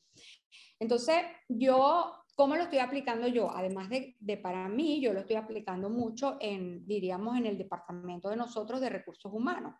Entonces, 0.80 1.18
yo, 1.50 2.14
¿cómo 2.36 2.56
lo 2.56 2.64
estoy 2.64 2.80
aplicando 2.80 3.28
yo? 3.28 3.50
Además 3.50 3.90
de, 3.90 4.16
de, 4.20 4.38
para 4.38 4.70
mí, 4.70 5.02
yo 5.02 5.12
lo 5.12 5.22
estoy 5.22 5.38
aplicando 5.38 5.90
mucho 5.90 6.38
en, 6.40 6.86
diríamos, 6.86 7.38
en 7.38 7.48
el 7.48 7.58
departamento 7.58 8.30
de 8.30 8.36
nosotros 8.36 8.82
de 8.82 8.90
recursos 8.90 9.34
humanos, 9.34 9.74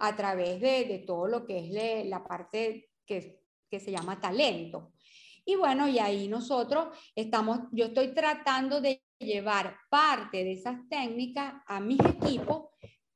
a 0.00 0.16
través 0.16 0.60
de, 0.60 0.84
de 0.84 0.98
todo 1.06 1.28
lo 1.28 1.46
que 1.46 1.58
es 1.58 2.06
la 2.08 2.24
parte 2.24 2.90
que, 3.06 3.40
que 3.70 3.80
se 3.80 3.92
llama 3.92 4.20
talento. 4.20 4.92
Y 5.44 5.56
bueno, 5.56 5.88
y 5.88 5.98
ahí 5.98 6.28
nosotros 6.28 6.88
estamos, 7.14 7.60
yo 7.72 7.86
estoy 7.86 8.14
tratando 8.14 8.80
de 8.80 9.02
llevar 9.18 9.76
parte 9.88 10.44
de 10.44 10.52
esas 10.52 10.88
técnicas 10.88 11.54
a 11.66 11.80
mis 11.80 12.00
equipos 12.00 12.68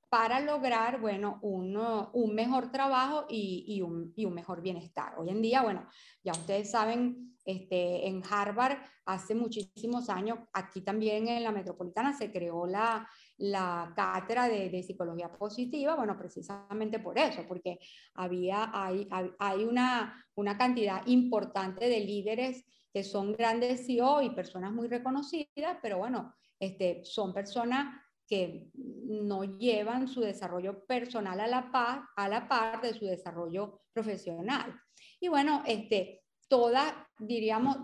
para 0.08 0.38
lograr, 0.40 1.00
bueno, 1.00 1.40
un, 1.42 1.76
un 2.12 2.34
mejor 2.34 2.70
trabajo 2.70 3.26
y, 3.28 3.64
y, 3.66 3.82
un, 3.82 4.12
y, 4.14 4.24
un, 4.26 4.34
mejor 4.34 4.62
bienestar. 4.62 5.14
Hoy 5.18 5.30
en 5.30 5.42
día, 5.42 5.62
bueno, 5.62 5.88
ya 6.22 6.32
ustedes 6.32 6.70
saben, 6.70 7.36
este, 7.44 8.06
en 8.06 8.22
Harvard 8.30 8.78
hace 9.06 9.34
muchísimos 9.34 10.08
años, 10.08 10.38
aquí 10.52 10.82
también 10.82 11.26
en 11.26 11.42
la 11.42 11.50
metropolitana 11.50 12.16
se 12.16 12.30
creó 12.30 12.64
la, 12.64 13.08
la 13.38 13.92
cátedra 13.96 14.48
de, 14.48 14.70
de, 14.70 14.82
psicología 14.82 15.32
positiva, 15.32 15.96
bueno, 15.96 16.16
precisamente 16.16 16.98
por 17.00 17.18
eso, 17.18 17.44
porque 17.48 17.78
había, 18.14 18.70
hay, 18.72 19.08
hay 19.38 19.64
una, 19.64 20.24
una 20.36 20.56
cantidad 20.56 21.06
importante 21.06 21.88
de 21.88 22.00
líderes 22.00 22.64
que 22.92 23.02
son 23.02 23.32
grandes 23.32 23.86
CEO 23.86 24.22
y 24.22 24.30
personas 24.30 24.72
muy 24.72 24.86
reconocidas, 24.86 25.78
pero 25.82 25.98
bueno, 25.98 26.32
este, 26.60 27.04
son 27.04 27.34
personas 27.34 28.00
que 28.26 28.70
no 28.74 29.44
llevan 29.58 30.08
su 30.08 30.20
desarrollo 30.20 30.84
personal 30.86 31.40
a 31.40 31.46
la 31.46 31.70
par, 31.70 32.04
a 32.16 32.28
la 32.28 32.48
par 32.48 32.80
de 32.80 32.94
su 32.94 33.04
desarrollo 33.04 33.82
profesional. 33.92 34.80
Y 35.20 35.28
bueno, 35.28 35.62
este, 35.66 36.22
todas, 36.48 36.94
diríamos, 37.18 37.76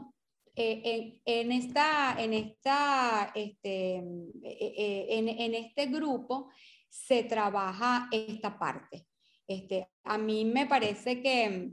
eh, 0.63 1.23
en, 1.25 1.53
esta, 1.53 2.17
en, 2.19 2.35
esta, 2.35 3.33
este, 3.35 3.97
eh, 3.97 4.05
eh, 4.43 5.07
en, 5.09 5.29
en, 5.29 5.55
este 5.55 5.87
grupo 5.87 6.51
se 6.91 7.25
trabaja 7.25 8.09
esta 8.13 8.59
parte. 8.59 9.07
Este, 9.49 9.89
a 10.05 10.19
mí 10.19 10.45
me 10.45 10.67
parece 10.67 11.23
que 11.23 11.71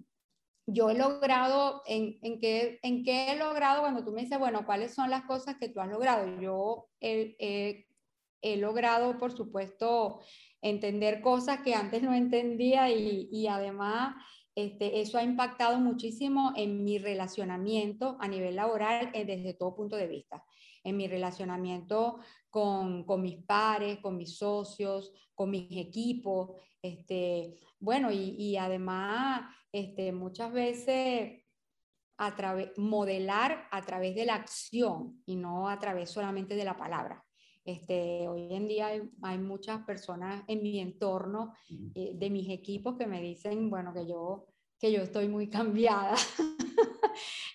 yo 0.65 0.89
he 0.89 0.97
logrado, 0.97 1.83
en, 1.85 2.17
en, 2.21 2.39
qué, 2.39 2.79
¿en 2.81 3.03
qué 3.03 3.33
he 3.33 3.35
logrado 3.37 3.81
cuando 3.81 4.05
tú 4.05 4.13
me 4.13 4.21
dices, 4.21 4.39
bueno, 4.39 4.65
cuáles 4.65 4.93
son 4.93 5.09
las 5.09 5.23
cosas 5.23 5.57
que 5.57 5.67
tú 5.67 5.81
has 5.81 5.89
logrado? 5.89 6.39
Yo 6.39 6.87
he, 7.01 7.85
he 8.41 8.55
logrado, 8.55 9.17
por 9.17 9.35
supuesto, 9.35 10.21
entender 10.61 11.19
cosas 11.19 11.59
que 11.59 11.73
antes 11.73 12.03
no 12.03 12.13
entendía 12.13 12.89
y, 12.89 13.27
y 13.33 13.47
además 13.47 14.15
este, 14.57 15.01
eso 15.01 15.19
ha 15.19 15.23
impactado 15.23 15.79
muchísimo 15.79 16.51
en 16.55 16.83
mi 16.83 16.97
relacionamiento 16.97 18.17
a 18.19 18.27
nivel 18.27 18.55
laboral 18.55 19.11
eh, 19.13 19.23
desde 19.23 19.53
todo 19.53 19.75
punto 19.75 19.95
de 19.95 20.07
vista. 20.07 20.43
En 20.83 20.97
mi 20.97 21.07
relacionamiento 21.07 22.17
con, 22.49 23.05
mis 23.21 23.37
pares, 23.45 23.99
con 23.99 24.17
mis 24.17 24.35
socios, 24.35 25.13
con 25.35 25.51
mis 25.51 25.67
equipos. 25.77 26.59
Este, 26.81 27.53
bueno, 27.77 28.09
y, 28.11 28.57
además 28.57 29.43
este, 29.71 30.11
muchas 30.11 30.51
veces 30.51 31.43
modelar 32.77 33.67
a 33.69 33.83
través 33.83 34.15
de 34.15 34.25
la 34.25 34.33
acción 34.33 35.21
y 35.27 35.35
no 35.35 35.69
a 35.69 35.77
través 35.77 36.09
solamente 36.09 36.55
de 36.55 36.65
la 36.65 36.75
palabra. 36.75 37.23
Este, 37.67 38.29
hoy 38.29 38.53
en 38.53 38.65
día 38.65 38.87
hay, 39.21 39.37
muchas 39.37 39.83
personas 39.83 40.41
en 40.47 40.63
mi 40.63 40.79
entorno, 40.79 41.53
eh, 41.95 42.13
de 42.15 42.29
mis 42.29 42.49
equipos, 42.49 42.95
que 42.95 43.07
me 43.07 43.21
dicen, 43.21 43.69
bueno, 43.69 43.93
que 43.93 44.07
yo, 44.07 44.45
que 44.79 44.89
yo 44.89 45.01
estoy 45.01 45.27
muy 45.27 45.49
cambiada. 45.49 46.15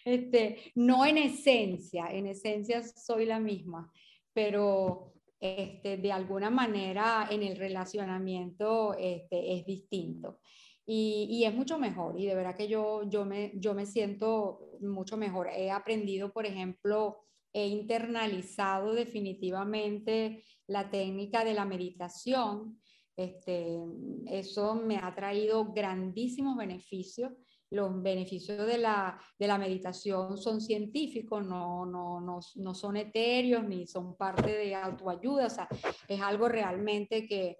este, 0.04 0.70
no 0.74 1.06
en 1.06 1.16
esencia, 1.16 2.08
en 2.10 2.26
esencia 2.26 2.82
soy 2.82 3.24
la 3.24 3.40
misma, 3.40 3.90
pero 4.34 5.14
este, 5.40 5.96
de 5.96 6.12
alguna 6.12 6.50
manera 6.50 7.28
en 7.30 7.42
el 7.42 7.56
relacionamiento 7.56 8.94
este, 8.98 9.54
es 9.54 9.64
distinto. 9.64 10.40
Y, 10.84 11.26
y, 11.30 11.44
es 11.46 11.54
mucho 11.54 11.78
mejor 11.78 12.20
y 12.20 12.26
de 12.26 12.34
verdad 12.34 12.54
que 12.54 12.68
yo, 12.68 13.08
yo, 13.08 13.24
me, 13.24 13.52
yo 13.54 13.72
me 13.72 13.86
siento 13.86 14.72
mucho 14.82 15.16
mejor. 15.16 15.48
He 15.48 15.70
aprendido, 15.70 16.34
por 16.34 16.44
ejemplo, 16.44 17.24
he 17.52 17.66
internalizado 17.66 18.94
definitivamente 18.94 20.44
la 20.66 20.90
técnica 20.90 21.44
de 21.44 21.54
la 21.54 21.64
meditación. 21.64 22.80
Este, 23.16 23.78
eso 24.26 24.74
me 24.74 24.96
ha 24.96 25.14
traído 25.14 25.72
grandísimos 25.72 26.56
beneficios. 26.56 27.32
Los 27.70 28.02
beneficios 28.02 28.66
de 28.66 28.78
la, 28.78 29.18
de 29.38 29.46
la 29.46 29.58
meditación 29.58 30.36
son 30.36 30.60
científicos, 30.60 31.44
no, 31.44 31.86
no, 31.86 32.20
no, 32.20 32.40
no, 32.56 32.74
son 32.74 32.96
etéreos 32.96 33.64
ni 33.64 33.86
son 33.86 34.16
parte 34.16 34.50
de 34.50 34.74
autoayuda. 34.74 35.46
O 35.46 35.50
sea, 35.50 35.68
es 36.08 36.20
algo 36.20 36.48
realmente 36.48 37.26
que, 37.26 37.58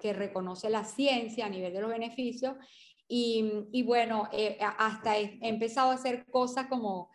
que 0.00 0.12
reconoce 0.12 0.70
la 0.70 0.84
ciencia 0.84 1.46
a 1.46 1.50
nivel 1.50 1.72
de 1.72 1.80
los 1.80 1.90
beneficios. 1.90 2.54
Y, 3.08 3.50
y 3.72 3.82
bueno, 3.82 4.28
eh, 4.32 4.58
hasta 4.60 5.18
he 5.18 5.38
empezado 5.40 5.90
a 5.90 5.94
hacer 5.94 6.26
cosas 6.26 6.66
como 6.66 7.08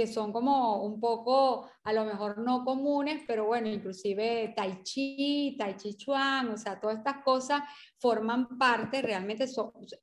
que 0.00 0.06
son 0.06 0.32
como 0.32 0.82
un 0.82 0.98
poco, 0.98 1.68
a 1.84 1.92
lo 1.92 2.06
mejor 2.06 2.38
no 2.38 2.64
comunes, 2.64 3.22
pero 3.26 3.44
bueno, 3.44 3.68
inclusive 3.68 4.54
tai 4.56 4.82
chi, 4.82 5.56
tai 5.58 5.76
chi 5.76 5.94
chuan, 5.94 6.48
o 6.48 6.56
sea, 6.56 6.80
todas 6.80 6.96
estas 6.96 7.22
cosas 7.22 7.60
forman 7.98 8.56
parte, 8.56 9.02
realmente 9.02 9.44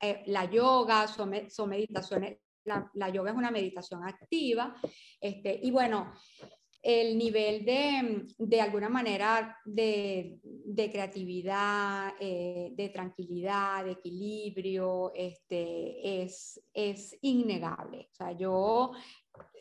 eh, 0.00 0.22
la 0.26 0.44
yoga, 0.44 1.08
son, 1.08 1.50
son 1.50 1.70
meditaciones, 1.70 2.38
la, 2.62 2.88
la, 2.94 3.08
yoga 3.08 3.32
es 3.32 3.36
una 3.36 3.50
meditación 3.50 4.04
activa, 4.04 4.76
este, 5.20 5.58
y 5.64 5.72
bueno, 5.72 6.12
el 6.80 7.18
nivel 7.18 7.64
de, 7.64 8.26
de 8.38 8.60
alguna 8.60 8.88
manera, 8.88 9.58
de, 9.64 10.38
de 10.42 10.90
creatividad, 10.90 12.14
eh, 12.20 12.70
de 12.72 12.88
tranquilidad, 12.90 13.84
de 13.84 13.92
equilibrio, 13.92 15.12
este, 15.14 16.22
es, 16.22 16.60
es 16.72 17.18
innegable. 17.20 18.08
O 18.12 18.14
sea, 18.14 18.32
yo 18.32 18.92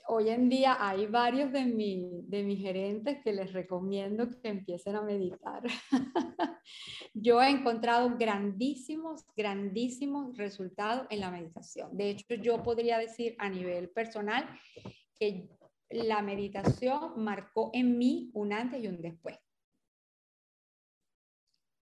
hoy 0.08 0.30
en 0.30 0.50
día 0.50 0.78
hay 0.80 1.06
varios 1.06 1.52
de, 1.52 1.66
mi, 1.66 2.22
de 2.24 2.44
mis 2.44 2.60
gerentes 2.60 3.20
que 3.24 3.34
les 3.34 3.52
recomiendo 3.54 4.30
que 4.30 4.50
empiecen 4.50 4.96
a 4.96 5.02
meditar. 5.02 5.64
yo 7.14 7.42
he 7.42 7.50
encontrado 7.50 8.18
grandísimos, 8.18 9.26
grandísimos 9.36 10.36
resultados 10.38 11.08
en 11.10 11.20
la 11.20 11.32
meditación. 11.32 11.96
De 11.96 12.10
hecho, 12.12 12.36
yo 12.36 12.64
podría 12.64 12.98
decir 12.98 13.36
a 13.38 13.50
nivel 13.50 13.90
personal 13.90 14.48
que 15.20 15.50
la 15.90 16.22
meditación 16.22 17.24
marcó 17.24 17.70
en 17.74 17.98
mí 17.98 18.32
un 18.34 18.54
antes 18.54 18.84
y 18.84 18.88
un 18.88 19.02
después. 19.02 19.38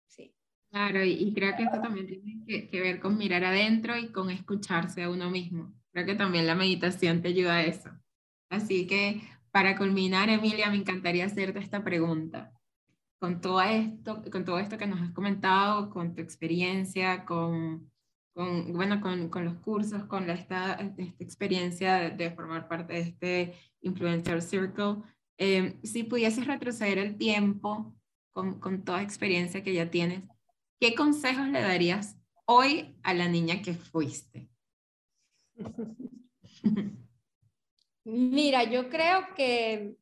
Sí. 0.07 0.33
Claro, 0.69 1.03
y, 1.03 1.33
creo 1.33 1.55
que 1.55 1.63
esto 1.63 1.81
también 1.81 2.07
tiene 2.07 2.43
que, 2.45 2.69
que 2.69 2.81
ver 2.81 2.99
con 2.99 3.17
mirar 3.17 3.43
adentro 3.43 3.97
y 3.97 4.11
con 4.11 4.29
escucharse 4.29 5.03
a 5.03 5.09
uno 5.09 5.29
mismo 5.29 5.80
Creo 5.91 6.05
que 6.05 6.15
también 6.15 6.47
la 6.47 6.55
meditación 6.55 7.21
te 7.21 7.29
ayuda 7.29 7.55
a 7.55 7.63
eso. 7.63 7.89
Así 8.49 8.87
que 8.87 9.21
para 9.51 9.77
culminar, 9.77 10.29
Emilia, 10.29 10.69
me 10.69 10.77
encantaría 10.77 11.25
hacerte 11.25 11.59
esta 11.59 11.83
pregunta. 11.83 12.53
Con 13.19 13.41
todo 13.41 13.61
esto, 13.61 14.23
con 14.31 14.45
todo 14.45 14.57
esto 14.59 14.77
que 14.77 14.87
nos 14.87 15.01
has 15.01 15.11
comentado, 15.11 15.89
con 15.89 16.15
tu 16.15 16.21
experiencia, 16.21 17.25
con, 17.25 17.91
con 18.33 18.73
bueno, 18.73 19.01
con, 19.01 19.29
con, 19.29 19.45
los 19.45 19.55
cursos, 19.55 20.05
con 20.05 20.29
esta, 20.29 20.73
esta 20.73 21.03
experiencia 21.19 21.95
de, 21.95 22.09
de, 22.11 22.31
formar 22.31 22.67
parte 22.67 22.93
de 22.93 22.99
este 23.01 23.53
Influencer 23.81 24.41
Circle, 24.41 25.03
eh, 25.37 25.79
si 25.83 26.03
pudieses 26.03 26.47
retroceder 26.47 26.97
el 26.99 27.17
tiempo 27.17 27.95
con, 28.31 28.59
con 28.59 28.83
toda 28.83 29.01
experiencia 29.01 29.63
que 29.63 29.73
ya 29.73 29.89
tienes, 29.89 30.27
¿qué 30.79 30.95
consejos 30.95 31.47
le 31.47 31.61
darías 31.61 32.17
hoy 32.45 32.95
a 33.03 33.13
la 33.13 33.27
niña 33.27 33.61
que 33.61 33.73
fuiste? 33.73 34.50
Mira, 38.03 38.63
yo 38.63 38.89
creo 38.89 39.27
que 39.35 39.95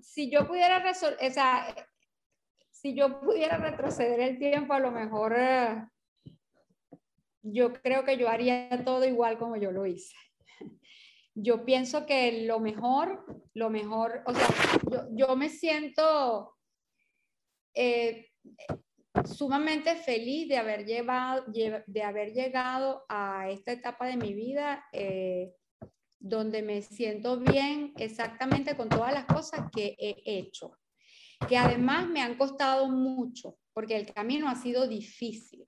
si 0.00 0.30
yo 0.30 0.46
pudiera 0.46 0.80
resolver, 0.80 1.18
o 1.30 1.32
sea, 1.32 1.74
si 2.70 2.94
yo 2.94 3.20
pudiera 3.20 3.56
retroceder 3.56 4.20
el 4.20 4.38
tiempo, 4.38 4.74
a 4.74 4.80
lo 4.80 4.90
mejor 4.90 5.34
eh, 5.38 5.86
yo 7.42 7.72
creo 7.72 8.04
que 8.04 8.16
yo 8.16 8.28
haría 8.28 8.84
todo 8.84 9.04
igual 9.04 9.38
como 9.38 9.56
yo 9.56 9.70
lo 9.70 9.86
hice. 9.86 10.16
Yo 11.34 11.64
pienso 11.64 12.04
que 12.04 12.44
lo 12.46 12.60
mejor, 12.60 13.24
lo 13.54 13.70
mejor, 13.70 14.22
o 14.26 14.34
sea, 14.34 14.48
yo, 14.90 15.06
yo 15.12 15.34
me 15.34 15.48
siento 15.48 16.56
eh, 17.74 18.28
sumamente 19.24 19.94
feliz 19.96 20.48
de 20.48 20.56
haber, 20.56 20.84
llevado, 20.84 21.44
de 21.46 22.02
haber 22.02 22.32
llegado 22.32 23.04
a 23.08 23.50
esta 23.50 23.72
etapa 23.72 24.06
de 24.06 24.16
mi 24.16 24.32
vida 24.34 24.84
eh, 24.92 25.52
donde 26.18 26.62
me 26.62 26.82
siento 26.82 27.38
bien 27.38 27.92
exactamente 27.98 28.76
con 28.76 28.88
todas 28.88 29.12
las 29.12 29.26
cosas 29.26 29.68
que 29.74 29.96
he 29.98 30.22
hecho, 30.24 30.78
que 31.48 31.56
además 31.56 32.08
me 32.08 32.22
han 32.22 32.36
costado 32.36 32.88
mucho, 32.88 33.58
porque 33.72 33.96
el 33.96 34.12
camino 34.12 34.48
ha 34.48 34.54
sido 34.54 34.86
difícil. 34.86 35.66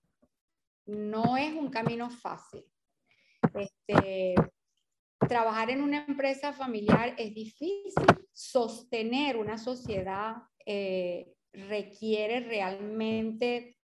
No 0.86 1.36
es 1.36 1.52
un 1.54 1.70
camino 1.70 2.08
fácil. 2.10 2.64
Este, 3.54 4.34
trabajar 5.28 5.70
en 5.70 5.82
una 5.82 6.04
empresa 6.06 6.52
familiar 6.52 7.14
es 7.18 7.34
difícil. 7.34 8.06
Sostener 8.32 9.36
una 9.36 9.58
sociedad 9.58 10.36
eh, 10.66 11.33
requiere 11.54 12.40
realmente 12.40 13.76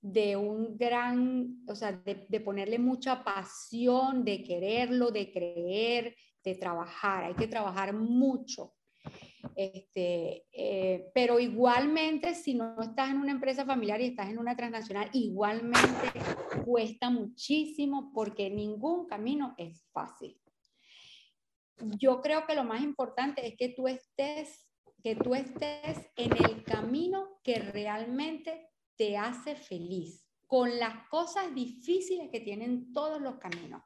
de 0.00 0.36
un 0.36 0.78
gran, 0.78 1.62
o 1.66 1.74
sea, 1.74 1.92
de, 1.92 2.40
ponerle 2.40 2.78
mucha 2.78 3.22
pasión, 3.22 4.24
de 4.24 4.42
quererlo, 4.42 5.10
de 5.10 5.30
creer, 5.30 6.16
de 6.42 6.54
trabajar. 6.54 7.24
Hay 7.24 7.34
que 7.34 7.48
trabajar 7.48 7.92
mucho. 7.92 8.74
Este, 9.54 10.46
eh, 10.52 11.10
pero 11.14 11.38
igualmente, 11.38 12.34
si 12.34 12.54
no 12.54 12.80
estás 12.80 13.10
en 13.10 13.18
una 13.18 13.32
empresa 13.32 13.64
familiar 13.64 14.00
y 14.00 14.06
estás 14.06 14.30
en 14.30 14.38
una 14.38 14.56
transnacional, 14.56 15.10
igualmente 15.12 16.12
cuesta 16.64 17.10
muchísimo 17.10 18.10
porque 18.14 18.48
ningún 18.48 19.06
camino 19.06 19.54
es 19.58 19.84
fácil. 19.92 20.40
Yo 21.98 22.20
creo 22.20 22.46
que 22.46 22.54
lo 22.54 22.64
más 22.64 22.82
importante 22.82 23.46
es 23.46 23.56
que 23.56 23.70
tú 23.70 23.88
estés 23.88 24.69
que 25.02 25.16
tú 25.16 25.34
estés 25.34 25.98
en 26.16 26.36
el 26.44 26.62
camino 26.64 27.40
que 27.42 27.58
realmente 27.58 28.70
te 28.96 29.16
hace 29.16 29.56
feliz, 29.56 30.26
con 30.46 30.78
las 30.78 31.08
cosas 31.08 31.54
difíciles 31.54 32.28
que 32.30 32.40
tienen 32.40 32.92
todos 32.92 33.20
los 33.20 33.38
caminos. 33.38 33.82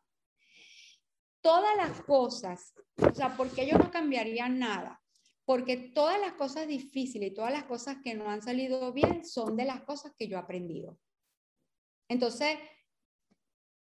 Todas 1.41 1.77
las 1.77 2.01
cosas, 2.03 2.75
o 2.97 3.15
sea, 3.15 3.37
porque 3.37 3.69
yo 3.69 3.77
no 3.77 3.91
cambiaría 3.91 4.49
nada, 4.49 5.01
porque 5.45 5.77
todas 5.95 6.19
las 6.21 6.33
cosas 6.35 6.67
difíciles 6.67 7.31
y 7.31 7.35
todas 7.35 7.53
las 7.53 7.65
cosas 7.65 7.99
que 8.03 8.15
no 8.15 8.31
han 8.31 8.43
salido 8.43 8.93
bien 8.93 9.25
son 9.25 9.57
de 9.57 9.67
las 9.67 9.83
cosas 9.83 10.12
que 10.17 10.27
yo 10.27 10.37
he 10.37 10.41
aprendido. 10.41 10.99
Entonces, 12.09 12.59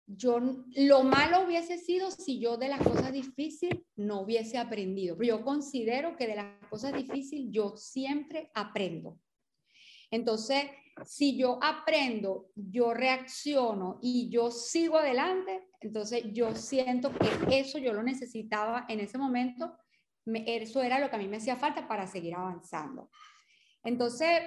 yo 0.09 0.41
lo 0.75 1.03
malo 1.03 1.45
hubiese 1.45 1.77
sido 1.77 2.11
si 2.11 2.41
yo 2.41 2.57
de 2.57 2.69
las 2.69 2.81
cosas 2.81 3.13
difíciles 3.13 3.81
no 3.97 4.23
hubiese 4.23 4.57
aprendido. 4.57 5.17
Pero 5.19 5.39
yo 5.39 5.45
considero 5.45 6.17
que 6.17 6.27
de 6.27 6.37
las 6.37 6.69
cosas 6.71 6.95
difíciles 6.95 7.49
yo 7.51 7.77
siempre 7.77 8.51
aprendo. 8.55 9.19
Entonces, 10.11 10.65
si 11.05 11.37
yo 11.37 11.59
aprendo, 11.63 12.51
yo 12.55 12.95
reacciono 12.95 13.99
y 14.03 14.31
yo 14.31 14.51
sigo 14.51 14.97
adelante, 14.97 15.69
entonces 15.81 16.25
yo 16.33 16.55
siento 16.55 17.13
que 17.13 17.61
eso 17.61 17.79
yo 17.79 17.93
lo 17.93 18.03
necesitaba 18.03 18.87
en 18.89 19.01
ese 19.01 19.19
momento. 19.19 19.77
eso 20.25 20.83
era 20.83 20.99
lo 20.99 21.11
que 21.11 21.17
a 21.17 21.19
mí 21.19 21.29
me 21.29 21.37
hacía 21.37 21.57
falta 21.57 21.87
para 21.87 22.07
seguir 22.07 22.35
avanzando. 22.35 23.11
Entonces, 23.85 24.41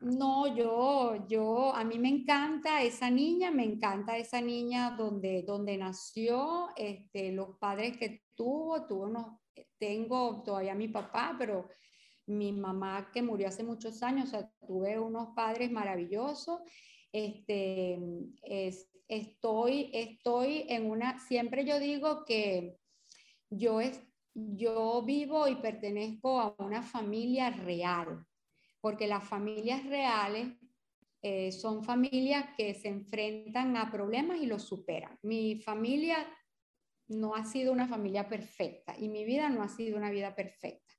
no, 0.00 0.54
yo, 0.54 1.26
yo, 1.26 1.74
a 1.74 1.84
mí 1.84 1.98
me 1.98 2.08
encanta 2.08 2.82
esa 2.82 3.10
niña, 3.10 3.50
me 3.50 3.64
encanta 3.64 4.16
esa 4.16 4.40
niña 4.40 4.90
donde, 4.90 5.42
donde 5.42 5.76
nació, 5.78 6.68
este, 6.76 7.32
los 7.32 7.56
padres 7.58 7.96
que 7.96 8.24
tuvo, 8.34 8.86
tuvo 8.86 9.04
unos, 9.04 9.38
tengo 9.78 10.42
todavía 10.42 10.74
mi 10.74 10.88
papá, 10.88 11.36
pero 11.38 11.68
mi 12.26 12.52
mamá 12.52 13.10
que 13.12 13.22
murió 13.22 13.48
hace 13.48 13.62
muchos 13.62 14.02
años, 14.02 14.28
o 14.28 14.30
sea, 14.30 14.50
tuve 14.66 14.98
unos 14.98 15.34
padres 15.34 15.70
maravillosos, 15.70 16.60
este, 17.12 17.98
estoy, 19.08 19.90
estoy 19.92 20.66
en 20.68 20.90
una, 20.90 21.18
siempre 21.20 21.64
yo 21.64 21.78
digo 21.78 22.24
que 22.24 22.76
yo, 23.50 23.80
es, 23.80 24.02
yo 24.34 25.02
vivo 25.02 25.48
y 25.48 25.56
pertenezco 25.56 26.40
a 26.40 26.54
una 26.58 26.82
familia 26.82 27.50
real, 27.50 28.26
porque 28.84 29.06
las 29.06 29.26
familias 29.26 29.82
reales 29.86 30.46
eh, 31.22 31.52
son 31.52 31.82
familias 31.84 32.50
que 32.54 32.74
se 32.74 32.88
enfrentan 32.88 33.78
a 33.78 33.90
problemas 33.90 34.36
y 34.42 34.44
los 34.44 34.62
superan. 34.64 35.18
Mi 35.22 35.56
familia 35.56 36.18
no 37.08 37.34
ha 37.34 37.46
sido 37.46 37.72
una 37.72 37.88
familia 37.88 38.28
perfecta 38.28 38.94
y 38.98 39.08
mi 39.08 39.24
vida 39.24 39.48
no 39.48 39.62
ha 39.62 39.70
sido 39.70 39.96
una 39.96 40.10
vida 40.10 40.34
perfecta, 40.34 40.94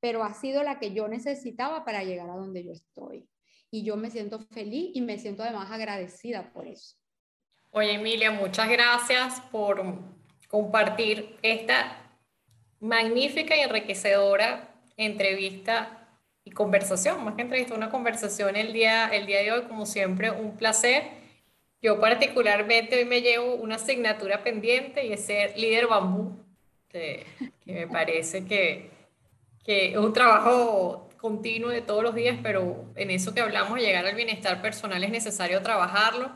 pero 0.00 0.22
ha 0.22 0.34
sido 0.34 0.62
la 0.62 0.78
que 0.78 0.92
yo 0.92 1.08
necesitaba 1.08 1.82
para 1.82 2.04
llegar 2.04 2.28
a 2.28 2.36
donde 2.36 2.62
yo 2.62 2.72
estoy. 2.72 3.26
Y 3.70 3.84
yo 3.84 3.96
me 3.96 4.10
siento 4.10 4.40
feliz 4.40 4.90
y 4.92 5.00
me 5.00 5.18
siento 5.18 5.42
además 5.42 5.70
agradecida 5.70 6.52
por 6.52 6.66
eso. 6.66 6.94
Oye, 7.70 7.94
Emilia, 7.94 8.32
muchas 8.32 8.68
gracias 8.68 9.40
por 9.50 9.82
compartir 10.46 11.38
esta 11.40 12.20
magnífica 12.80 13.56
y 13.56 13.60
enriquecedora 13.60 14.74
entrevista 14.98 15.97
y 16.48 16.50
conversación, 16.50 17.22
más 17.24 17.34
que 17.34 17.42
entrevista, 17.42 17.74
una 17.74 17.90
conversación 17.90 18.56
el 18.56 18.72
día, 18.72 19.08
el 19.08 19.26
día 19.26 19.42
de 19.42 19.52
hoy, 19.52 19.62
como 19.62 19.84
siempre, 19.84 20.30
un 20.30 20.56
placer. 20.56 21.02
Yo 21.82 22.00
particularmente 22.00 22.96
hoy 22.96 23.04
me 23.04 23.20
llevo 23.20 23.54
una 23.54 23.76
asignatura 23.76 24.42
pendiente 24.42 25.04
y 25.04 25.12
es 25.12 25.26
ser 25.26 25.56
líder 25.58 25.86
bambú, 25.86 26.36
que, 26.88 27.26
me 27.66 27.86
parece 27.86 28.46
que, 28.46 28.90
que, 29.62 29.92
es 29.92 29.98
un 29.98 30.12
trabajo 30.14 31.10
continuo 31.18 31.68
de 31.68 31.82
todos 31.82 32.02
los 32.02 32.14
días, 32.14 32.38
pero 32.42 32.86
en 32.96 33.10
eso 33.10 33.34
que 33.34 33.40
hablamos, 33.40 33.78
llegar 33.78 34.06
al 34.06 34.14
bienestar 34.14 34.62
personal 34.62 35.04
es 35.04 35.10
necesario 35.10 35.60
trabajarlo. 35.62 36.30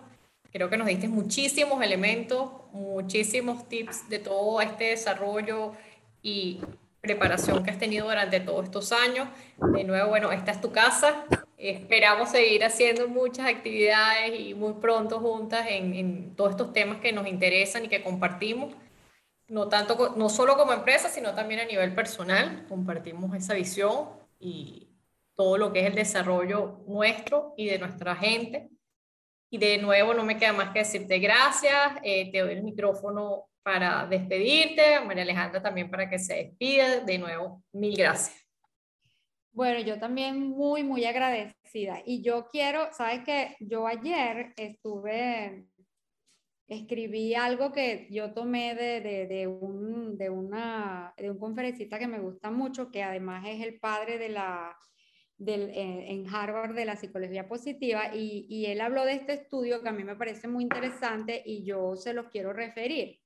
Creo 0.52 0.68
que 0.68 0.76
nos 0.76 0.86
diste 0.86 1.08
muchísimos 1.08 1.82
elementos, 1.82 2.50
muchísimos 2.72 3.66
tips 3.66 4.10
de 4.10 4.18
todo 4.18 4.60
este 4.60 4.84
desarrollo 4.90 5.72
y 6.22 6.60
preparación 7.02 7.64
que 7.64 7.72
has 7.72 7.78
tenido 7.78 8.06
durante 8.06 8.40
todos 8.40 8.64
estos 8.64 8.92
años. 8.92 9.28
De 9.58 9.84
nuevo, 9.84 10.08
bueno, 10.08 10.30
esta 10.30 10.52
es 10.52 10.60
tu 10.60 10.70
casa. 10.70 11.24
Esperamos 11.58 12.30
seguir 12.30 12.64
haciendo 12.64 13.08
muchas 13.08 13.48
actividades 13.48 14.38
y 14.38 14.54
muy 14.54 14.74
pronto 14.74 15.18
juntas 15.18 15.66
en, 15.68 15.94
en 15.94 16.36
todos 16.36 16.52
estos 16.52 16.72
temas 16.72 17.00
que 17.00 17.12
nos 17.12 17.26
interesan 17.26 17.84
y 17.84 17.88
que 17.88 18.02
compartimos. 18.02 18.74
No, 19.48 19.68
tanto, 19.68 20.14
no 20.16 20.28
solo 20.28 20.56
como 20.56 20.72
empresa, 20.72 21.08
sino 21.08 21.34
también 21.34 21.60
a 21.60 21.64
nivel 21.64 21.92
personal. 21.92 22.64
Compartimos 22.68 23.34
esa 23.34 23.54
visión 23.54 24.08
y 24.38 24.88
todo 25.34 25.58
lo 25.58 25.72
que 25.72 25.80
es 25.80 25.86
el 25.86 25.96
desarrollo 25.96 26.78
nuestro 26.86 27.52
y 27.56 27.66
de 27.66 27.80
nuestra 27.80 28.14
gente. 28.14 28.70
Y 29.50 29.58
de 29.58 29.78
nuevo, 29.78 30.14
no 30.14 30.24
me 30.24 30.38
queda 30.38 30.52
más 30.52 30.70
que 30.70 30.78
decirte 30.78 31.18
gracias. 31.18 31.94
Eh, 32.04 32.30
te 32.30 32.38
doy 32.38 32.52
el 32.52 32.62
micrófono 32.62 33.48
para 33.62 34.06
despedirte, 34.06 35.00
María 35.00 35.22
Alejandra 35.22 35.62
también 35.62 35.90
para 35.90 36.08
que 36.08 36.18
se 36.18 36.34
despida. 36.34 37.00
De 37.00 37.18
nuevo, 37.18 37.62
mil 37.72 37.96
gracias. 37.96 38.42
Bueno, 39.52 39.80
yo 39.80 39.98
también 39.98 40.48
muy, 40.48 40.82
muy 40.82 41.04
agradecida. 41.04 42.02
Y 42.06 42.22
yo 42.22 42.48
quiero, 42.50 42.88
sabes 42.92 43.22
que 43.24 43.56
yo 43.60 43.86
ayer 43.86 44.54
estuve, 44.56 45.66
escribí 46.68 47.34
algo 47.34 47.70
que 47.70 48.08
yo 48.10 48.32
tomé 48.32 48.74
de, 48.74 49.02
de, 49.02 49.26
de, 49.26 49.46
un, 49.46 50.16
de, 50.16 50.30
una, 50.30 51.12
de 51.18 51.30
un 51.30 51.38
conferencista 51.38 51.98
que 51.98 52.06
me 52.06 52.20
gusta 52.20 52.50
mucho, 52.50 52.90
que 52.90 53.02
además 53.02 53.44
es 53.46 53.62
el 53.62 53.78
padre 53.78 54.16
de 54.16 54.30
la, 54.30 54.74
en 55.38 56.26
Harvard 56.34 56.74
de 56.74 56.84
la 56.86 56.96
psicología 56.96 57.46
positiva 57.46 58.14
y, 58.14 58.46
y, 58.48 58.66
él 58.66 58.80
habló 58.80 59.04
de 59.04 59.14
este 59.14 59.34
estudio 59.34 59.82
que 59.82 59.88
a 59.88 59.92
mí 59.92 60.04
me 60.04 60.16
parece 60.16 60.46
muy 60.48 60.62
interesante 60.62 61.42
y 61.44 61.64
yo 61.64 61.96
se 61.96 62.14
los 62.14 62.28
quiero 62.28 62.52
referir. 62.52 63.21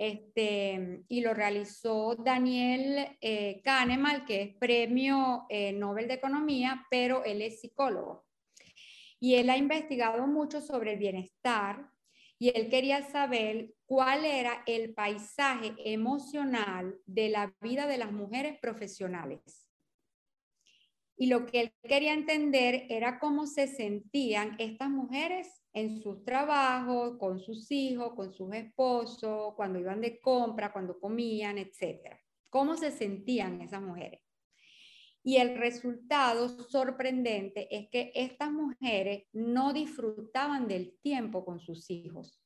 Este, 0.00 1.04
y 1.08 1.20
lo 1.20 1.34
realizó 1.34 2.14
Daniel 2.14 3.18
eh, 3.20 3.60
Kahneman, 3.62 4.24
que 4.24 4.40
es 4.40 4.54
premio 4.54 5.44
eh, 5.50 5.72
Nobel 5.72 6.08
de 6.08 6.14
Economía, 6.14 6.86
pero 6.90 7.22
él 7.22 7.42
es 7.42 7.60
psicólogo. 7.60 8.24
Y 9.20 9.34
él 9.34 9.50
ha 9.50 9.58
investigado 9.58 10.26
mucho 10.26 10.62
sobre 10.62 10.94
el 10.94 10.98
bienestar 10.98 11.90
y 12.38 12.48
él 12.48 12.70
quería 12.70 13.02
saber 13.10 13.74
cuál 13.84 14.24
era 14.24 14.62
el 14.64 14.94
paisaje 14.94 15.74
emocional 15.84 16.96
de 17.04 17.28
la 17.28 17.54
vida 17.60 17.86
de 17.86 17.98
las 17.98 18.10
mujeres 18.10 18.58
profesionales. 18.58 19.68
Y 21.14 21.26
lo 21.26 21.44
que 21.44 21.60
él 21.60 21.72
quería 21.82 22.14
entender 22.14 22.86
era 22.88 23.18
cómo 23.18 23.46
se 23.46 23.66
sentían 23.66 24.56
estas 24.58 24.88
mujeres 24.88 25.59
en 25.72 26.02
sus 26.02 26.24
trabajos, 26.24 27.18
con 27.18 27.38
sus 27.40 27.70
hijos, 27.70 28.14
con 28.14 28.32
sus 28.32 28.52
esposos, 28.54 29.54
cuando 29.54 29.78
iban 29.78 30.00
de 30.00 30.20
compra, 30.20 30.72
cuando 30.72 30.98
comían, 30.98 31.58
etc. 31.58 32.16
¿Cómo 32.48 32.76
se 32.76 32.90
sentían 32.90 33.60
esas 33.60 33.82
mujeres? 33.82 34.20
Y 35.22 35.36
el 35.36 35.56
resultado 35.58 36.48
sorprendente 36.48 37.68
es 37.70 37.88
que 37.90 38.10
estas 38.14 38.50
mujeres 38.50 39.24
no 39.32 39.72
disfrutaban 39.72 40.66
del 40.66 40.98
tiempo 41.02 41.44
con 41.44 41.60
sus 41.60 41.90
hijos. 41.90 42.42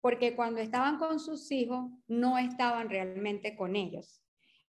Porque 0.00 0.34
cuando 0.34 0.60
estaban 0.60 0.98
con 0.98 1.20
sus 1.20 1.50
hijos, 1.52 1.90
no 2.06 2.38
estaban 2.38 2.90
realmente 2.90 3.56
con 3.56 3.76
ellos 3.76 4.25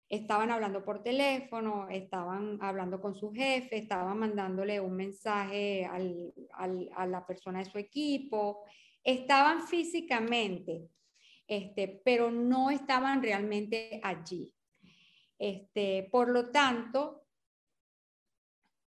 estaban 0.10 0.52
hablando 0.52 0.84
por 0.84 1.04
teléfono, 1.04 1.90
estaban 1.90 2.58
hablando 2.62 3.02
con 3.02 3.16
su 3.16 3.32
jefe, 3.32 3.78
estaban 3.78 4.18
mandándole 4.18 4.80
un 4.80 4.96
mensaje 4.96 5.86
a 5.86 7.06
la 7.06 7.26
persona 7.26 7.60
de 7.60 7.66
su 7.66 7.78
equipo, 7.78 8.64
estaban 9.04 9.68
físicamente, 9.68 10.90
este, 11.48 12.02
pero 12.04 12.32
no 12.32 12.70
estaban 12.70 13.22
realmente 13.22 14.00
allí. 14.04 14.54
Este, 15.40 16.08
por 16.12 16.30
lo 16.30 16.52
tanto, 16.52 17.28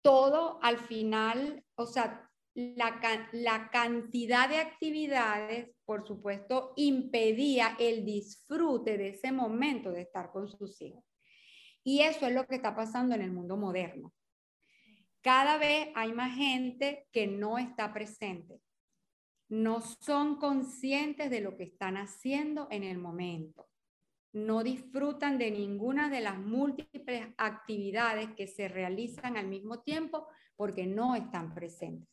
todo 0.01 0.59
al 0.61 0.77
final, 0.77 1.63
o 1.75 1.85
sea, 1.85 2.29
la, 2.53 2.99
la, 3.33 3.69
cantidad 3.69 4.49
de 4.49 4.57
actividades, 4.57 5.75
por 5.89 6.05
supuesto, 6.05 6.73
impedía 6.75 7.75
el 7.79 8.05
disfrute 8.05 8.95
de 8.95 9.09
ese 9.09 9.31
momento 9.31 9.91
de 9.91 10.01
estar 10.01 10.31
con 10.31 10.47
sus 10.47 10.79
hijos. 10.83 11.03
Y 11.83 12.01
eso 12.01 12.27
es 12.27 12.35
lo 12.35 12.45
que 12.45 12.57
está 12.57 12.75
pasando 12.75 13.15
en 13.15 13.23
el 13.23 13.31
mundo 13.31 13.57
moderno. 13.57 14.13
Cada 15.21 15.57
vez 15.57 15.89
hay 15.95 16.13
más 16.13 16.35
gente 16.35 17.07
que 17.11 17.25
no 17.25 17.57
está 17.57 17.91
presente. 17.91 18.61
No 19.47 19.81
son 19.81 20.35
conscientes 20.35 21.31
de 21.31 21.41
lo 21.41 21.57
que 21.57 21.63
están 21.63 21.97
haciendo 21.97 22.67
en 22.69 22.83
el 22.83 22.99
momento. 22.99 23.67
No 24.31 24.61
disfrutan 24.61 25.39
de 25.39 25.49
ninguna 25.49 26.07
de 26.11 26.21
las 26.21 26.37
múltiples 26.37 27.29
actividades 27.35 28.29
que 28.35 28.45
se 28.45 28.67
realizan 28.67 29.37
al 29.37 29.47
mismo 29.47 29.81
tiempo 29.81 30.27
porque 30.55 30.85
no 30.85 31.15
están 31.15 31.55
presentes. 31.55 32.07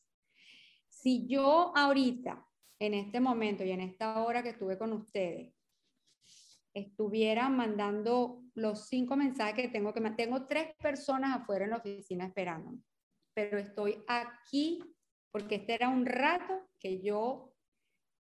Si 0.88 1.26
yo 1.28 1.76
ahorita, 1.76 2.45
en 2.78 2.94
este 2.94 3.20
momento 3.20 3.64
y 3.64 3.70
en 3.70 3.80
esta 3.80 4.22
hora 4.22 4.42
que 4.42 4.50
estuve 4.50 4.78
con 4.78 4.92
ustedes, 4.92 5.54
estuviera 6.74 7.48
mandando 7.48 8.42
los 8.54 8.88
cinco 8.88 9.16
mensajes 9.16 9.66
que 9.66 9.72
tengo 9.72 9.94
que 9.94 10.02
tengo 10.10 10.46
tres 10.46 10.74
personas 10.76 11.40
afuera 11.40 11.64
en 11.64 11.70
la 11.70 11.78
oficina 11.78 12.26
esperando, 12.26 12.78
pero 13.34 13.58
estoy 13.58 14.02
aquí 14.06 14.82
porque 15.32 15.56
este 15.56 15.74
era 15.74 15.88
un 15.88 16.04
rato 16.04 16.68
que 16.78 17.02
yo 17.02 17.52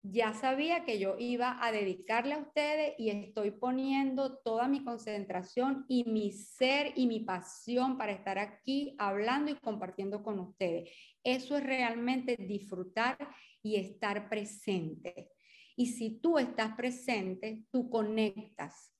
ya 0.03 0.33
sabía 0.33 0.85
que 0.85 0.99
yo 0.99 1.17
iba 1.19 1.63
a 1.63 1.73
dedicarle 1.73 2.33
a 2.35 2.39
ustedes 2.39 2.95
y 2.97 3.11
estoy 3.11 3.51
poniendo 3.51 4.39
toda 4.39 4.67
mi 4.67 4.83
concentración 4.83 5.85
y 5.89 6.05
mi 6.05 6.33
ser 6.33 6.95
y 6.97 7.07
mi 7.07 7.21
pasión 7.21 7.99
para 7.99 8.13
estar 8.13 8.39
aquí 8.39 8.95
hablando 8.99 9.51
y 9.51 9.57
compartiendo 9.57 10.23
con 10.23 10.39
ustedes. 10.39 10.91
Eso 11.23 11.57
es 11.57 11.65
realmente 11.65 12.37
disfrutar 12.37 13.19
y 13.63 13.77
estar 13.77 14.29
presente. 14.29 15.31
Y 15.77 15.87
si 15.87 16.21
tú 16.21 16.39
estás 16.39 16.77
presente, 16.77 17.65
tú 17.71 17.89
conectas. 17.89 18.95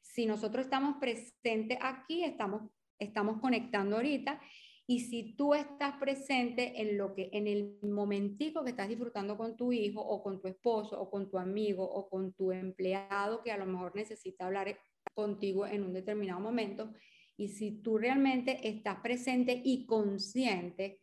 Si 0.00 0.26
nosotros 0.26 0.64
estamos 0.64 0.96
presentes 0.98 1.78
aquí, 1.80 2.24
estamos, 2.24 2.70
estamos 2.98 3.40
conectando 3.40 3.96
ahorita 3.96 4.40
y 4.86 5.00
si 5.00 5.34
tú 5.36 5.54
estás 5.54 5.96
presente 5.98 6.80
en 6.80 6.98
lo 6.98 7.14
que 7.14 7.30
en 7.32 7.46
el 7.46 7.78
momentico 7.82 8.64
que 8.64 8.70
estás 8.70 8.88
disfrutando 8.88 9.36
con 9.36 9.56
tu 9.56 9.72
hijo 9.72 10.00
o 10.00 10.22
con 10.22 10.40
tu 10.40 10.48
esposo 10.48 11.00
o 11.00 11.10
con 11.10 11.30
tu 11.30 11.38
amigo 11.38 11.84
o 11.84 12.08
con 12.08 12.32
tu 12.32 12.50
empleado 12.50 13.42
que 13.42 13.52
a 13.52 13.58
lo 13.58 13.66
mejor 13.66 13.94
necesita 13.94 14.46
hablar 14.46 14.76
contigo 15.14 15.66
en 15.66 15.84
un 15.84 15.92
determinado 15.92 16.40
momento, 16.40 16.92
y 17.36 17.48
si 17.48 17.82
tú 17.82 17.98
realmente 17.98 18.68
estás 18.68 19.00
presente 19.00 19.60
y 19.64 19.86
consciente, 19.86 21.00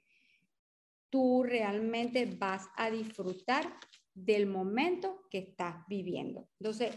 tú 1.10 1.43
realmente 1.43 2.26
vas 2.26 2.68
a 2.76 2.89
disfrutar 2.89 3.74
del 4.14 4.47
momento 4.47 5.22
que 5.30 5.39
estás 5.39 5.86
viviendo. 5.88 6.47
Entonces, 6.60 6.95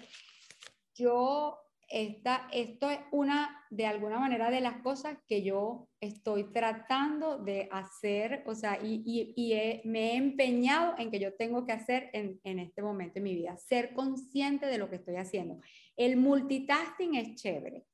yo 0.95 1.59
esta, 1.93 2.49
esto 2.53 2.91
es 2.91 3.01
una, 3.11 3.67
de 3.69 3.85
alguna 3.85 4.19
manera, 4.19 4.51
de 4.51 4.63
las 4.63 4.81
cosas 4.81 5.19
que 5.29 5.43
yo 5.43 5.91
estoy 6.01 6.45
tratando 6.45 7.39
de 7.39 7.69
hacer, 7.71 8.43
o 8.47 8.55
sea, 8.55 8.79
y, 8.83 9.03
y, 9.05 9.87
me 9.87 10.13
he 10.13 10.17
empeñado 10.17 10.95
en 10.97 11.11
que 11.11 11.21
yo 11.21 11.35
tengo 11.35 11.67
que 11.67 11.73
hacer 11.73 12.09
en, 12.15 12.41
en, 12.45 12.61
este 12.61 12.83
momento 12.83 13.19
en 13.19 13.25
mi 13.25 13.35
vida, 13.35 13.59
ser 13.59 13.93
consciente 13.93 14.67
de 14.67 14.79
lo 14.79 14.89
que 14.89 14.97
estoy 14.97 15.17
haciendo. 15.17 15.61
El 15.95 16.17
multitasking 16.17 17.17
es 17.17 17.35
chévere, 17.35 17.85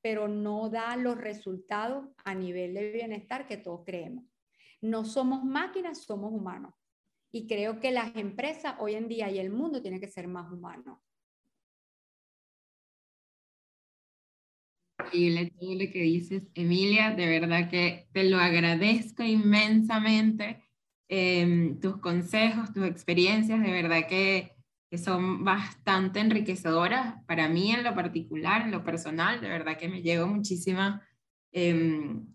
pero 0.00 0.28
no 0.28 0.70
da 0.70 0.96
los 0.96 1.18
resultados 1.18 2.06
a 2.24 2.36
nivel 2.36 2.74
de 2.74 2.92
bienestar 2.92 3.48
que 3.48 3.56
todos 3.56 3.82
creemos. 3.84 4.24
No 4.80 5.04
somos 5.04 5.44
máquinas, 5.44 6.02
somos 6.02 6.32
humanos. 6.32 6.74
Y 7.32 7.46
creo 7.46 7.80
que 7.80 7.90
las 7.90 8.14
empresas 8.16 8.76
hoy 8.78 8.94
en 8.94 9.08
día 9.08 9.30
y 9.30 9.38
el 9.38 9.50
mundo 9.50 9.82
tiene 9.82 10.00
que 10.00 10.08
ser 10.08 10.28
más 10.28 10.50
humano. 10.50 11.02
increíble 15.08 15.52
todo 15.58 15.72
lo 15.72 15.90
que 15.90 16.02
dices, 16.02 16.42
Emilia. 16.54 17.14
De 17.14 17.26
verdad 17.26 17.70
que 17.70 18.08
te 18.12 18.24
lo 18.24 18.38
agradezco 18.38 19.22
inmensamente. 19.22 20.64
Em, 21.08 21.80
tus 21.80 21.98
consejos, 21.98 22.72
tus 22.74 22.84
experiencias, 22.84 23.62
de 23.62 23.70
verdad 23.70 24.06
que, 24.06 24.52
que, 24.90 24.98
son 24.98 25.42
bastante 25.42 26.20
enriquecedoras 26.20 27.24
para 27.24 27.48
mí 27.48 27.72
en 27.72 27.82
lo 27.82 27.94
particular, 27.94 28.62
en 28.62 28.70
lo 28.72 28.84
personal. 28.84 29.40
De 29.40 29.48
verdad 29.48 29.78
que 29.78 29.88
me 29.88 30.02
llevo 30.02 30.26
muchísima 30.26 31.02
em, 31.52 32.26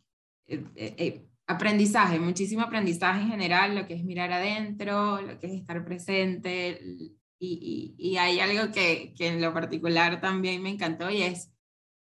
eh, 0.48 0.64
eh, 0.76 0.96
eh, 0.98 1.28
aprendizaje, 1.48 2.20
muchísimo 2.20 2.62
aprendizaje 2.62 3.22
en 3.22 3.30
general, 3.30 3.76
lo 3.76 3.88
que 3.88 3.96
es 3.96 4.04
mirar 4.04 4.32
adentro, 4.32 5.22
lo 5.22 5.40
que 5.40 5.48
es 5.48 5.54
estar 5.54 5.84
presente. 5.86 6.80
Y, 6.82 7.18
y, 7.40 7.96
y 7.98 8.18
hay 8.18 8.40
algo 8.40 8.72
que, 8.72 9.14
que 9.18 9.28
en 9.28 9.42
lo 9.42 9.54
particular 9.54 10.22
también 10.22 10.62
me 10.62 10.70
encantó 10.70 11.10
y 11.10 11.24
es 11.24 11.54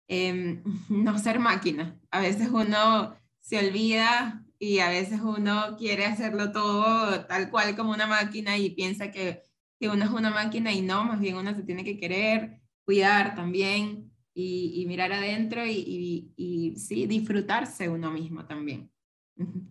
Em, 0.09 0.63
no 0.89 1.19
ser 1.19 1.39
máquina. 1.39 1.99
A 2.11 2.21
veces 2.21 2.49
uno 2.51 3.17
se 3.41 3.59
olvida 3.59 4.45
y 4.59 4.79
a 4.79 4.89
veces 4.89 5.21
uno 5.21 5.77
quiere 5.79 6.07
hacerlo 6.07 6.53
todo 6.53 7.27
tal 7.27 7.51
cual 7.51 7.77
como 7.77 7.93
una 7.93 8.07
máquina 8.07 8.57
y 8.57 8.71
piensa 8.71 9.11
que, 9.11 9.43
que 9.79 9.89
uno 9.89 10.05
es 10.05 10.11
una 10.11 10.31
máquina 10.31 10.73
y 10.73 10.81
no, 10.83 11.05
más 11.05 11.21
bien 11.21 11.37
uno 11.37 11.55
se 11.55 11.63
tiene 11.63 11.85
que 11.85 11.99
querer, 11.99 12.61
cuidar 12.85 13.35
también 13.35 14.13
y, 14.35 14.85
mirar 14.87 15.13
adentro 15.13 15.65
y, 15.67 16.33
y, 16.37 16.77
sí, 16.77 17.07
disfrutarse 17.07 17.89
uno 17.89 18.11
mismo 18.11 18.47
también. 18.47 18.91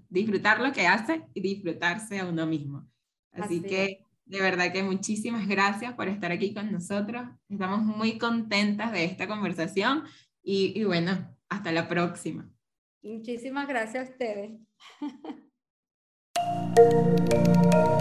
Disfrutar 0.09 0.61
lo 0.61 0.71
que 0.71 0.87
hace 0.87 1.23
y 1.33 1.41
disfrutarse 1.41 2.19
a 2.19 2.25
uno 2.25 2.45
mismo. 2.45 2.87
Así, 3.31 3.61
que 3.61 4.05
de 4.25 4.41
verdad 4.41 4.71
que 4.71 4.83
muchísimas 4.83 5.47
gracias 5.47 5.93
por 5.93 6.07
estar 6.07 6.31
aquí 6.31 6.53
con 6.53 6.71
nosotros. 6.71 7.27
Estamos 7.49 7.81
muy 7.81 8.17
contentas 8.17 8.91
de 8.91 9.05
esta 9.05 9.27
conversación 9.27 10.03
y, 10.41 10.83
bueno, 10.83 11.35
hasta 11.49 11.71
la 11.71 11.87
próxima. 11.87 12.49
Muchísimas 13.03 13.67
gracias 13.67 14.07
a 14.07 14.11
ustedes. 14.11 14.51